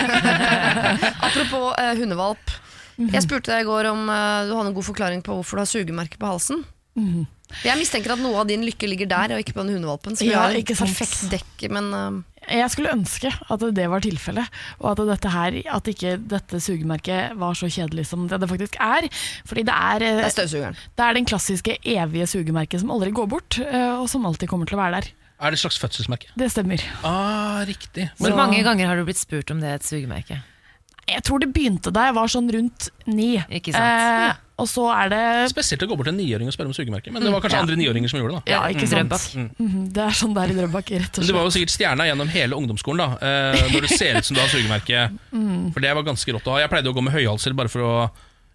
[1.26, 2.58] Apropos eh, hundevalp.
[3.02, 5.64] Jeg spurte deg i går om eh, du hadde en god forklaring på hvorfor du
[5.64, 6.64] har sugemerke på halsen.
[6.98, 7.24] Mhm.
[7.66, 10.16] Jeg mistenker at noe av din lykke ligger der, og ikke på den hundevalpen.
[10.16, 14.48] Som Ja, har ikke perfekt dekk, men eh, Jeg skulle ønske at det var tilfellet,
[14.80, 18.78] og at, dette her, at ikke dette sugemerket var så kjedelig som det det faktisk
[18.80, 19.08] er.
[19.48, 20.80] Fordi det er, eh, det er støvsugeren.
[20.96, 24.66] det er den klassiske evige sugemerket som aldri går bort, eh, og som alltid kommer
[24.68, 25.12] til å være der.
[25.42, 26.28] Er det et slags fødselsmerke?
[26.38, 26.80] Det stemmer.
[27.02, 28.08] Ah, riktig.
[28.18, 30.38] Hvor Så- mange ganger har du blitt spurt om det er et sugemerke?
[31.08, 33.36] Jeg tror det begynte da jeg var sånn rundt ni.
[33.50, 33.82] Ikke sant?
[33.82, 36.72] Eh, og så er det Spesielt å gå bort til en niåring og spørre om
[36.72, 37.62] sugemerke, men det var kanskje Ja.
[37.66, 38.44] andre niåringer som gjorde det.
[38.46, 39.10] da Ja, ikke sant?
[39.10, 39.50] Mm.
[39.58, 41.74] Mhm, Det er sånn det er i Drøbak, rett og Men Du var jo sikkert
[41.74, 45.10] stjerna gjennom hele ungdomsskolen da eh, når du ser ut som du har sugemerke.
[45.34, 45.72] Mm.
[45.74, 46.58] For det var ganske rått å ha.
[46.60, 48.10] Jeg pleide å gå med høyhalser bare for å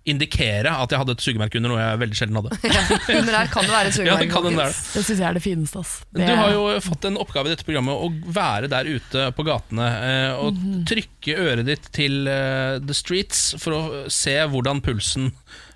[0.07, 2.57] indikere at jeg hadde et sugemerke under noe jeg veldig sjelden hadde.
[3.17, 4.71] Under der kan det være et Ja, det kan den der.
[4.71, 5.83] Det syns jeg er det fineste.
[5.83, 5.93] Ass.
[6.15, 9.45] Det, Du har jo fått en oppgave i dette programmet å være der ute på
[9.47, 10.83] gatene eh, og -hmm.
[10.89, 15.31] trykke øret ditt til eh, the streets for å se hvordan pulsen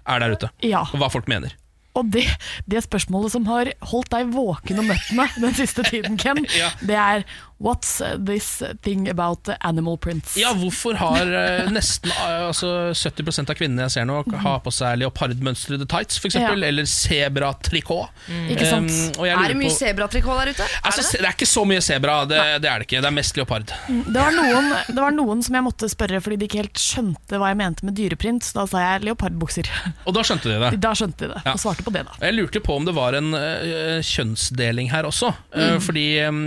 [0.07, 0.81] er der ute, Ja.
[0.93, 1.53] og hva folk mener.
[1.93, 2.23] Og det,
[2.71, 6.69] det spørsmålet som har holdt deg våken om nettene den siste tiden, Ken, Ja.
[6.79, 7.25] det er
[7.61, 8.47] What's this
[8.81, 10.33] thing about animal prints?
[10.39, 14.73] Ja, hvorfor har eh, nesten eh, altså 70 av kvinnene jeg ser nå, har på
[14.73, 16.49] seg leopardmønstrede tights, f.eks., Ja.
[16.57, 18.09] eller sebratrikot.
[18.49, 18.89] Ikke sant?
[19.19, 20.67] Um, Er det mye sebratrikot der ute?
[20.81, 21.21] Altså, er det?
[21.21, 23.01] det er ikke så mye sebra, det, det er det ikke.
[23.03, 23.67] Det er mest leopard.
[23.87, 27.37] Det var, noen, det var noen som jeg måtte spørre fordi de ikke helt skjønte
[27.41, 28.45] hva jeg mente med dyreprint.
[28.47, 29.69] Så da sa jeg leopardbukser.
[30.07, 30.71] Og da skjønte de det.
[30.81, 31.53] Da skjønte de det, Ja.
[31.55, 32.17] og svarte på det, da.
[32.25, 35.33] Jeg lurte på om det var en uh, kjønnsdeling her også.
[35.55, 36.41] eh, fordi eh,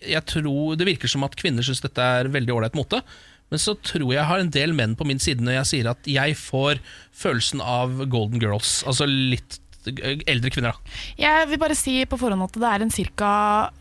[0.00, 3.02] jeg tror Det virker som at kvinner syns dette er veldig ålreit mote.
[3.50, 5.86] Men så tror jeg jeg har en del menn på min side når jeg sier
[5.90, 6.74] at jeg får
[7.16, 8.84] følelsen av Golden Girls.
[8.86, 9.58] Altså litt
[9.90, 10.80] eh, eldre kvinner, da.
[11.18, 13.32] Jeg vil bare si på forhånd at det er en ca.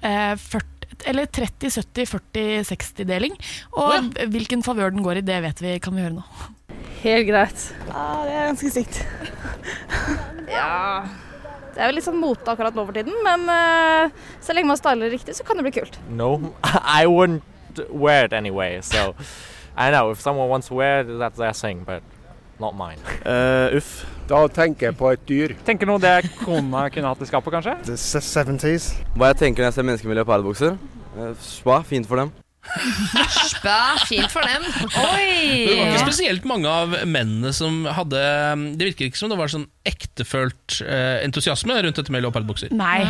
[0.01, 0.75] Eh, 40
[1.07, 3.33] eller 30-70-40-60-deling.
[3.79, 6.23] Og hvilken favør den går i, det vet vi, kan vi høre nå.
[7.05, 7.59] Helt greit.
[7.87, 8.95] Ja, det er ganske stygt.
[10.51, 11.05] ja
[11.75, 14.11] Det er vel litt sånn mote akkurat nå for tiden, men eh,
[14.43, 15.99] så lenge man styler riktig, så kan det bli kult.
[16.09, 16.53] No,
[17.01, 17.43] I wouldn't
[17.89, 18.81] wear it anyway.
[18.81, 19.13] So
[19.77, 22.01] I know if someone wants to wear it, that's their thing, but
[22.59, 22.99] not mine.
[23.77, 24.05] uff.
[24.29, 25.53] Da tenker jeg på et dyr.
[25.65, 27.77] Tenker noe det kona kunne hatt i skapet, kanskje?
[27.87, 28.91] The 70s.
[29.15, 30.75] Hva jeg tenker når jeg ser mennesker med leopardbukser?
[31.17, 32.29] Eh, Spa, fint for dem.
[33.49, 33.75] Spæ,
[34.09, 34.65] fint for dem.
[34.69, 35.19] Det var
[35.89, 38.19] ikke spesielt mange av mennene som hadde
[38.77, 42.73] Det virker ikke som det var sånn ektefølt eh, entusiasme rundt dette med leopardbukser.
[42.75, 43.05] Nei.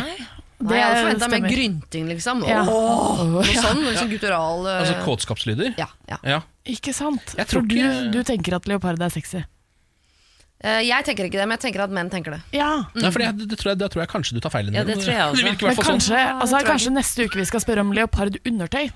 [0.60, 2.42] Nei, jeg hadde forventa mer grynting, liksom.
[2.48, 2.62] Ja.
[2.68, 3.62] Åh, noe Ja.
[3.64, 4.74] sånn, noe sånn guttural uh...
[4.82, 5.72] Altså kåtskapslyder?
[5.80, 6.18] Ja, ja.
[6.36, 6.40] Ja.
[6.68, 7.32] Ikke sant?
[7.38, 9.40] Jeg tror For du, ikke- du tenker at leopard er sexy?
[10.60, 12.42] Eh, Jeg tenker ikke det, men jeg tenker at menn tenker det.
[12.52, 12.84] Ja.
[12.92, 14.68] Nei, for det, det, tror jeg, det tror jeg kanskje du tar feil.
[14.76, 15.40] Ja, det tror jeg også.
[15.40, 16.42] Det virker Men kanskje, sånn.
[16.44, 18.90] altså, jeg kanskje neste uke vi skal spørre om leopardundertøy.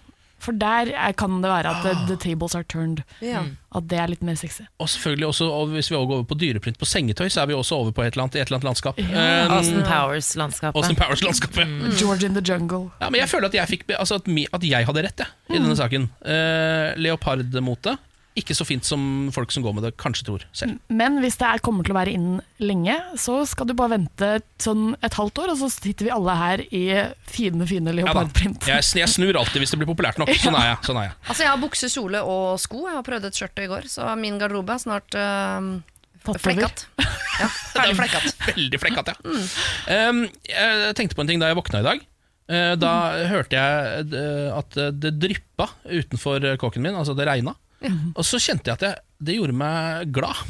[0.45, 3.03] For der er, kan det være at the, the tables are turned.
[3.25, 3.43] Ja.
[3.75, 4.66] At det er litt mer sexy.
[4.79, 7.51] Og selvfølgelig også, og hvis vi også går over på dyreprint på sengetøy, så er
[7.51, 9.01] vi også over på et eller annet, et eller annet landskap.
[9.01, 9.35] Ja.
[9.47, 10.81] Um, Austin Powers-landskapet.
[10.81, 11.69] Austin Powers-landskapet.
[11.69, 11.93] Mm.
[12.01, 12.91] George in the jungle.
[13.01, 15.59] Ja, men jeg føler at jeg, fikk, altså at, at jeg hadde rett jeg, i
[15.59, 16.11] denne saken.
[16.21, 17.97] Uh, Leopardmote.
[18.35, 20.81] Ikke så fint som folk som går med det, kanskje tror selv.
[20.90, 24.31] Men hvis det er, kommer til å være inn lenge, så skal du bare vente
[24.59, 26.82] sånn et halvt år, og så sitter vi alle her i
[27.31, 28.27] fine, fine Ja,
[28.66, 30.35] jeg, jeg snur alltid hvis det blir populært nok.
[30.43, 30.82] Sånn er jeg.
[30.89, 31.16] Sånn er jeg.
[31.28, 32.82] Altså, jeg har bukse, kjole og sko.
[32.89, 35.70] Jeg har prøvd et skjørt i går, så min garderobe er snart uh,
[36.35, 36.86] flekkat.
[37.39, 38.47] Ja, veldig flekkat.
[38.51, 39.39] Veldig flekkat, ja.
[40.11, 42.06] Um, jeg tenkte på en ting da jeg våkna i dag.
[42.51, 42.94] Uh, da
[43.31, 47.55] hørte jeg eh, at det dryppa utenfor kåken min, altså det regna.
[48.15, 50.43] Og så kjente jeg at jeg, det gjorde meg glad.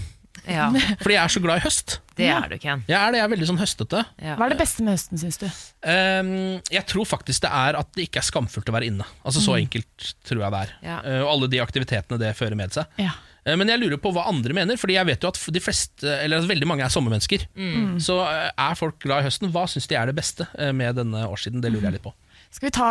[0.45, 0.67] Ja.
[1.03, 1.99] Fordi jeg er så glad i høst.
[2.19, 2.83] Det er du, Ken.
[2.87, 4.03] Jeg er det, jeg er veldig sånn høstete.
[4.21, 5.47] Hva er det beste med høsten, syns du?
[5.89, 6.33] Um,
[6.71, 9.07] jeg tror faktisk det er at det ikke er skamfullt å være inne.
[9.25, 9.65] Altså Så Mm.
[9.65, 10.75] enkelt tror jeg det er.
[10.85, 10.99] Ja.
[11.01, 12.87] Uh, og alle de aktivitetene det fører med seg.
[13.01, 13.15] Ja.
[13.47, 16.07] Uh, Men jeg lurer på hva andre mener, Fordi jeg vet jo at de fleste
[16.23, 17.47] Eller at veldig mange er sommermennesker.
[17.57, 17.99] Mm.
[18.01, 19.51] Så uh, er folk glad i høsten?
[19.53, 21.61] Hva syns de er det beste med denne årstiden?
[21.65, 22.13] Det lurer jeg litt på.
[22.55, 22.89] Skal vi, ta,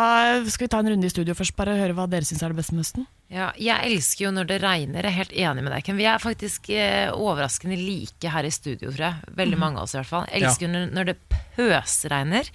[0.52, 2.58] skal vi ta en runde i studio først, bare høre hva dere syns er det
[2.58, 3.06] beste med høsten?
[3.34, 5.02] Ja, jeg elsker jo når det regner.
[5.02, 5.96] Jeg er helt enig med deg, Ken.
[5.98, 9.34] Vi er faktisk eh, overraskende like her i studio, tror jeg.
[9.34, 9.64] Veldig Mhm.
[9.64, 10.26] mange av oss i hvert fall.
[10.30, 10.72] Jeg elsker Ja.
[10.76, 11.16] når, når det
[11.56, 12.50] pøsregner.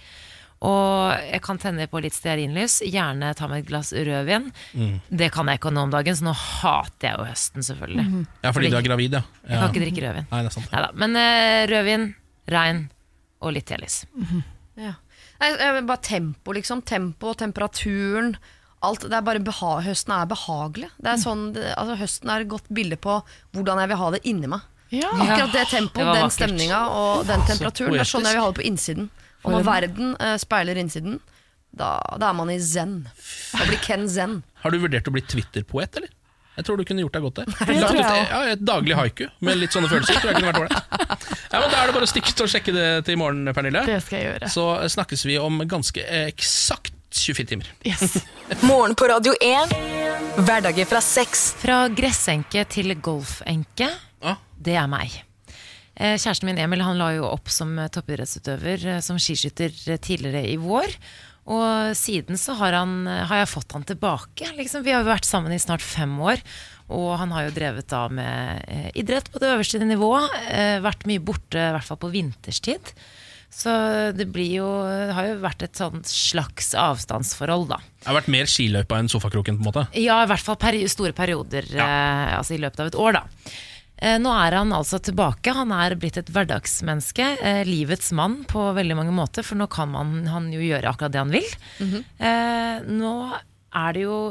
[0.61, 4.49] Og jeg kan tenne på litt stearinlys, gjerne ta med et glass rødvin.
[4.75, 4.97] Mm.
[5.09, 8.05] Det kan jeg ikke nå om dagen, så nå hater jeg jo høsten, selvfølgelig.
[8.09, 8.25] Mhm.
[8.43, 9.21] Ja, fordi du er gravid, ja.
[9.47, 9.59] Jeg ja.
[9.59, 10.27] kan ikke drikke rødvin.
[10.31, 10.71] Nei, det er sant.
[10.71, 10.91] Neida.
[10.99, 12.07] Men eh, rødvin,
[12.55, 12.89] regn
[13.41, 14.01] og litt telis.
[14.75, 14.93] Ja.
[15.39, 16.81] Nei, bare tempo, liksom.
[16.83, 18.35] Tempo, og temperaturen.
[18.85, 20.87] Alt, det er bare beha høsten er behagelig.
[21.03, 23.17] Det er sånn, det, altså, høsten er et godt bilde på
[23.55, 24.67] hvordan jeg vil ha det inni meg.
[24.89, 27.97] Akkurat det tempoet, den stemninga og den temperaturen.
[27.97, 29.09] Det er sånn jeg vil ha det på innsiden.
[29.43, 31.19] Og når verden uh, speiler innsiden,
[31.75, 33.03] da, da er man i zen.
[33.53, 34.39] Da blir Ken zen.
[34.63, 36.15] Har du vurdert å bli Twitter-poet, eller?
[36.59, 37.51] Jeg tror du kunne gjort deg godt der.
[37.69, 40.19] det Lagt ut ja, et daglig haiku med litt sånne følelser.
[40.19, 41.27] Tror jeg kunne vært ålreit.
[41.53, 43.47] Ja, men Da er det bare å stikke til å sjekke det til i morgen,
[43.55, 43.85] Pernille.
[43.87, 44.49] Det skal jeg gjøre.
[44.51, 44.65] Så
[44.97, 47.71] snakkes vi om ganske eksakt 24 timer.
[48.69, 49.73] Morgen på Radio 1.
[50.45, 51.49] Hverdager fra seks.
[51.59, 53.89] Fra gressenke til golfenke,
[54.59, 55.15] det er meg.
[55.99, 60.45] Eh, Kjæresten min Emil han la jo opp som eh, toppidrettsutøver, eh, som skiskytter tidligere
[60.47, 60.93] i vår.
[61.49, 64.51] Og siden så har, han, har jeg fått han tilbake.
[64.55, 64.85] Liksom.
[64.85, 66.43] Vi har jo vært sammen i snart fem år.
[66.93, 70.13] Og han har jo drevet da med idrett på det øverste nivå.
[70.49, 72.93] Eh, vært mye borte, i hvert fall på vinterstid.
[73.51, 73.71] Så
[74.15, 77.79] det blir jo, det har jo vært et sånt slags avstandsforhold, da.
[77.99, 79.83] Det har vært mer skiløypa enn sofakroken, på en måte.
[79.99, 83.23] Ja, i hvert fall peri store perioder eh, altså i løpet av et år, da.
[83.99, 85.51] Eh, nå er han altså tilbake.
[85.57, 87.25] Han er blitt et hverdagsmenneske.
[87.43, 91.11] Eh, livets mann på veldig mange måter, for nå kan man, han jo gjøre akkurat
[91.17, 91.49] det han vil.
[92.23, 93.13] eh, nå
[93.75, 94.21] er det jo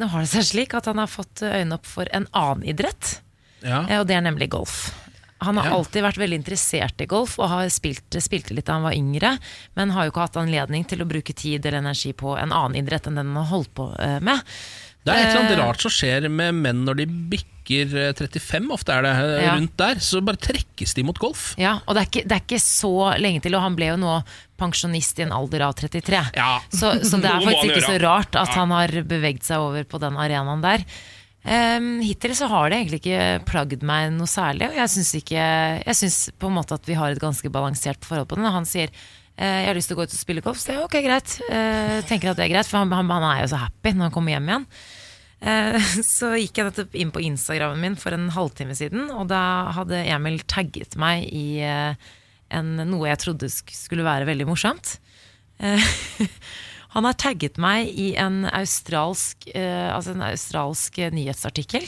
[0.00, 3.18] Nå har det seg slik at han har fått øynene opp for en annen idrett,
[3.60, 3.82] Ja.
[3.84, 4.86] eh, og det er nemlig golf.
[5.44, 5.76] Han har Ja.
[5.78, 9.38] alltid vært veldig interessert i golf og har spilt, spilte litt da han var yngre,
[9.76, 12.76] men har jo ikke hatt anledning til å bruke tid eller energi på en annen
[12.82, 14.40] idrett enn den han har holdt på eh, med.
[15.04, 18.12] Det er et eller annet Eh, rart som skjer med menn når de bikker eh,
[18.14, 19.54] 35, ofte er det eh, Ja.
[19.56, 19.94] rundt der.
[19.98, 21.54] Så bare trekkes de mot golf.
[21.58, 23.96] Ja, og det er, ikke, det er ikke så lenge til, og han ble jo
[23.98, 24.22] nå
[24.62, 26.22] pensjonist i en alder av 33.
[26.70, 28.60] Så, så det er faktisk ikke så rart at Ja.
[28.62, 30.84] han har beveget seg over på den arenaen der.
[31.42, 36.46] Um, hittil så har det egentlig ikke plagd meg noe særlig, og jeg syns på
[36.46, 38.44] en måte at vi har et ganske balansert forhold på det.
[38.46, 40.76] Når han sier uh, jeg har lyst til å gå ut og spille golf, så
[40.76, 41.34] jeg ok, greit.
[41.48, 44.08] Uh, tenker at det er greit, for han, han, han er jo så happy når
[44.08, 44.68] han kommer hjem igjen.
[45.42, 49.42] Eh, Så gikk jeg nettopp inn på Instagrammen min for en halvtime siden, og da
[49.74, 54.94] hadde Emil tagget meg i en, noe jeg trodde skulle være veldig morsomt.
[56.92, 61.86] Han har tagget meg i en australsk, eh, altså en australsk nyhetsartikkel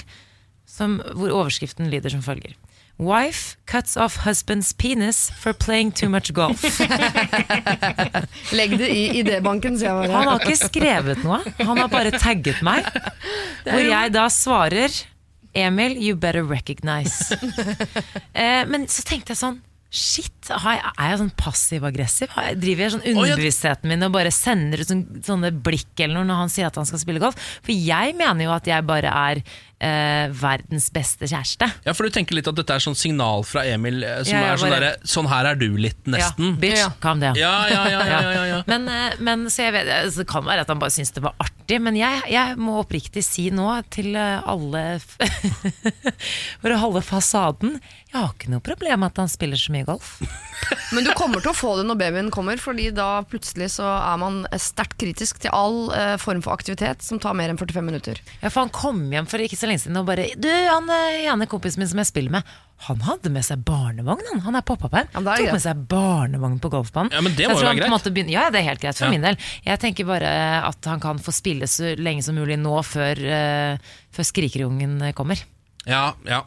[0.64, 2.56] som, hvor overskriften lyder som følger.
[2.96, 6.62] Wife cuts off husband's penis for playing too much golf.
[8.58, 10.12] Legg det i idébanken, sier jeg bare.
[10.14, 12.86] Han har ikke skrevet noe, han har bare tagget meg.
[13.66, 14.94] Hvor jeg da svarer
[15.54, 17.34] Emil, you better recognize.
[18.32, 19.60] eh, men så tenkte jeg sånn
[19.94, 22.32] Shit, jeg, er jeg sånn passiv-aggressiv?
[22.58, 26.40] Driver jeg sånn underbevisstheten min og bare sender ut sånn, sånne blikk eller noe når
[26.42, 27.38] han sier at han skal spille golf?
[27.62, 29.42] For jeg mener jo at jeg bare er
[29.84, 31.68] eh, verdens beste kjæreste.
[31.86, 34.52] Ja, for du tenker litt at dette er sånn signal fra Emil eh, som Ja,
[34.52, 36.54] er sånn derre Sånn her er du litt, nesten.
[36.54, 37.38] Ja, bitch, calm down.
[37.38, 38.60] Ja, ja, ja, ja.
[38.70, 41.22] Men, eh, men så jeg vet, altså, det kan være at han bare syns det
[41.24, 44.82] var artig, men jeg, jeg må oppriktig si nå til eh, alle
[46.62, 47.78] For å holde fasaden
[48.14, 50.20] Jeg har ikke noe problem med at han spiller så mye golf.
[50.94, 54.20] Men du kommer til å få det når babyen kommer, Fordi da plutselig så er
[54.22, 58.20] man sterkt kritisk til all eh, form for aktivitet som tar mer enn 45 minutter.
[58.38, 61.24] Ja, for han kom hjem for ikke så lenge siden og bare Du, han eh,
[61.26, 62.54] ene kompisen min som jeg spiller med,
[62.86, 64.44] han hadde med seg barnevogn, han.
[64.46, 67.14] Han er da er Tok med seg barnevogn på golfbanen.
[67.14, 67.90] Ja, men det må jo være greit.
[67.92, 69.10] måte begynner- Ja, det er helt greit for Ja.
[69.10, 69.38] min del.
[69.66, 70.30] Jeg tenker bare
[70.70, 75.42] at han kan få spille så lenge som mulig nå før, uh, før skrikerungen kommer.
[75.86, 76.42] Ja, ja.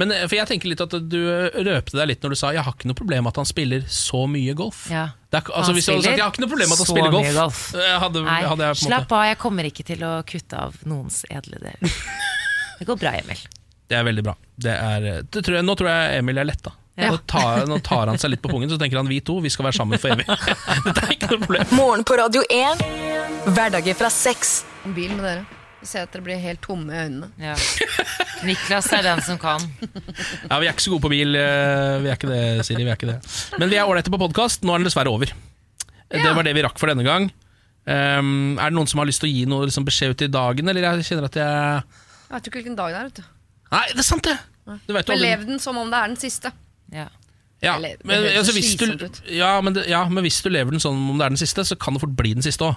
[0.00, 2.64] Men eh, for jeg tenker litt at du røpte deg litt når du sa Jeg
[2.66, 4.86] har ikke noe problem med at han spiller så mye golf.
[4.92, 5.08] Ja.
[5.30, 6.84] Det er, altså, Han hvis du hadde sagt Jeg har ikke noe problem med at
[6.84, 7.60] han spiller golf, golf.
[7.82, 10.64] eh, Hadde, Nei, hadde jeg på slapp måte av, jeg kommer ikke til å kutte
[10.68, 11.94] av noens edle del.
[12.78, 13.46] Det går bra, Emil.
[13.88, 14.34] Det er veldig bra.
[14.66, 16.74] Det er, det tror jeg, nå tror jeg Emil er letta.
[16.96, 17.10] Ja.
[17.12, 19.50] Nå, tar, nå tar han seg litt på pungen, så tenker han vi to vi
[19.52, 20.24] skal være sammen for evig.
[20.86, 21.74] Dette er ikke noe problem.
[21.76, 22.84] Morgen på Radio 1.
[23.50, 24.58] Hverdager fra sex.
[24.88, 25.44] En bil med dere.
[25.82, 27.28] Vi ser at dere blir helt tomme i øynene.
[27.36, 27.52] Ja.
[28.46, 29.62] Niklas er den som kan.
[30.50, 32.84] Ja, Vi er ikke så gode på bil, eh, vi er ikke det, Siri.
[32.84, 33.18] Vi er ikke det.
[33.60, 34.64] Men vi er ålreite på podkast.
[34.66, 35.32] Nå er den dessverre over.
[36.10, 37.28] Det var det vi rakk for denne gang.
[37.86, 40.30] Um, er det noen som har lyst til å gi noe liksom, beskjed ut i
[40.34, 43.04] dagen, eller jeg kjenner at jeg Jeg vet jo ikke hvilken dag det er.
[43.06, 43.22] vet du
[43.76, 44.34] Nei, det er sant, det!
[44.88, 46.50] Du vet jo Men lev den som om det er den siste.
[46.90, 47.06] Ja.
[47.62, 50.82] Ja, Eller, men, altså, hvis du, ja, men det, ja, men hvis du lever den
[50.82, 52.74] sånn om det er den siste, så kan det fort bli den siste òg.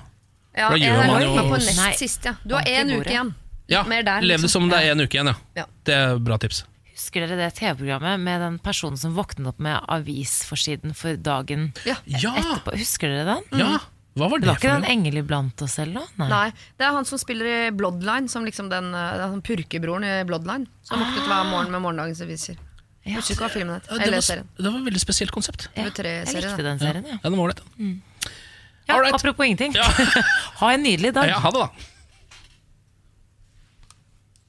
[0.57, 2.35] Ja, jeg jo- på nest siste.
[2.45, 3.33] Du har én uke igjen.
[3.69, 4.49] Ja, Mer der, lev det liksom.
[4.63, 5.35] som det er en uke igjen, ja.
[5.61, 5.65] Ja.
[5.85, 6.63] Det er bra tips.
[6.95, 11.95] Husker dere det TV-programmet med den personen som våknet opp med avisforsiden for dagen Ja.
[12.05, 12.73] etterpå?
[12.75, 13.59] Husker dere den?
[13.61, 13.77] Ja,
[14.19, 14.91] hva var Det det, var for ikke den noe?
[14.91, 16.27] engel iblant oss selv, noe?
[16.27, 19.41] Nei, det er han som spiller i Bloodline, som liksom den, eh, det er han
[19.41, 20.67] purkebroren i Bloodline.
[20.83, 22.57] Som våknet hver morgen med morgendagens aviser.
[23.05, 23.15] Ja.
[23.15, 23.87] husker ikke hva filmen het.
[23.89, 24.47] Ja, det, Eller var, serien.
[24.57, 25.69] det var et veldig spesielt konsept.
[25.77, 27.15] Ja, TV3-serie, jeg likte den serien, ja.
[27.23, 27.63] Ja, den var ålreit.
[28.89, 29.73] ja apropos ingenting.
[30.59, 31.29] ha en nydelig dag.
[31.31, 31.69] Ja, ha det, da.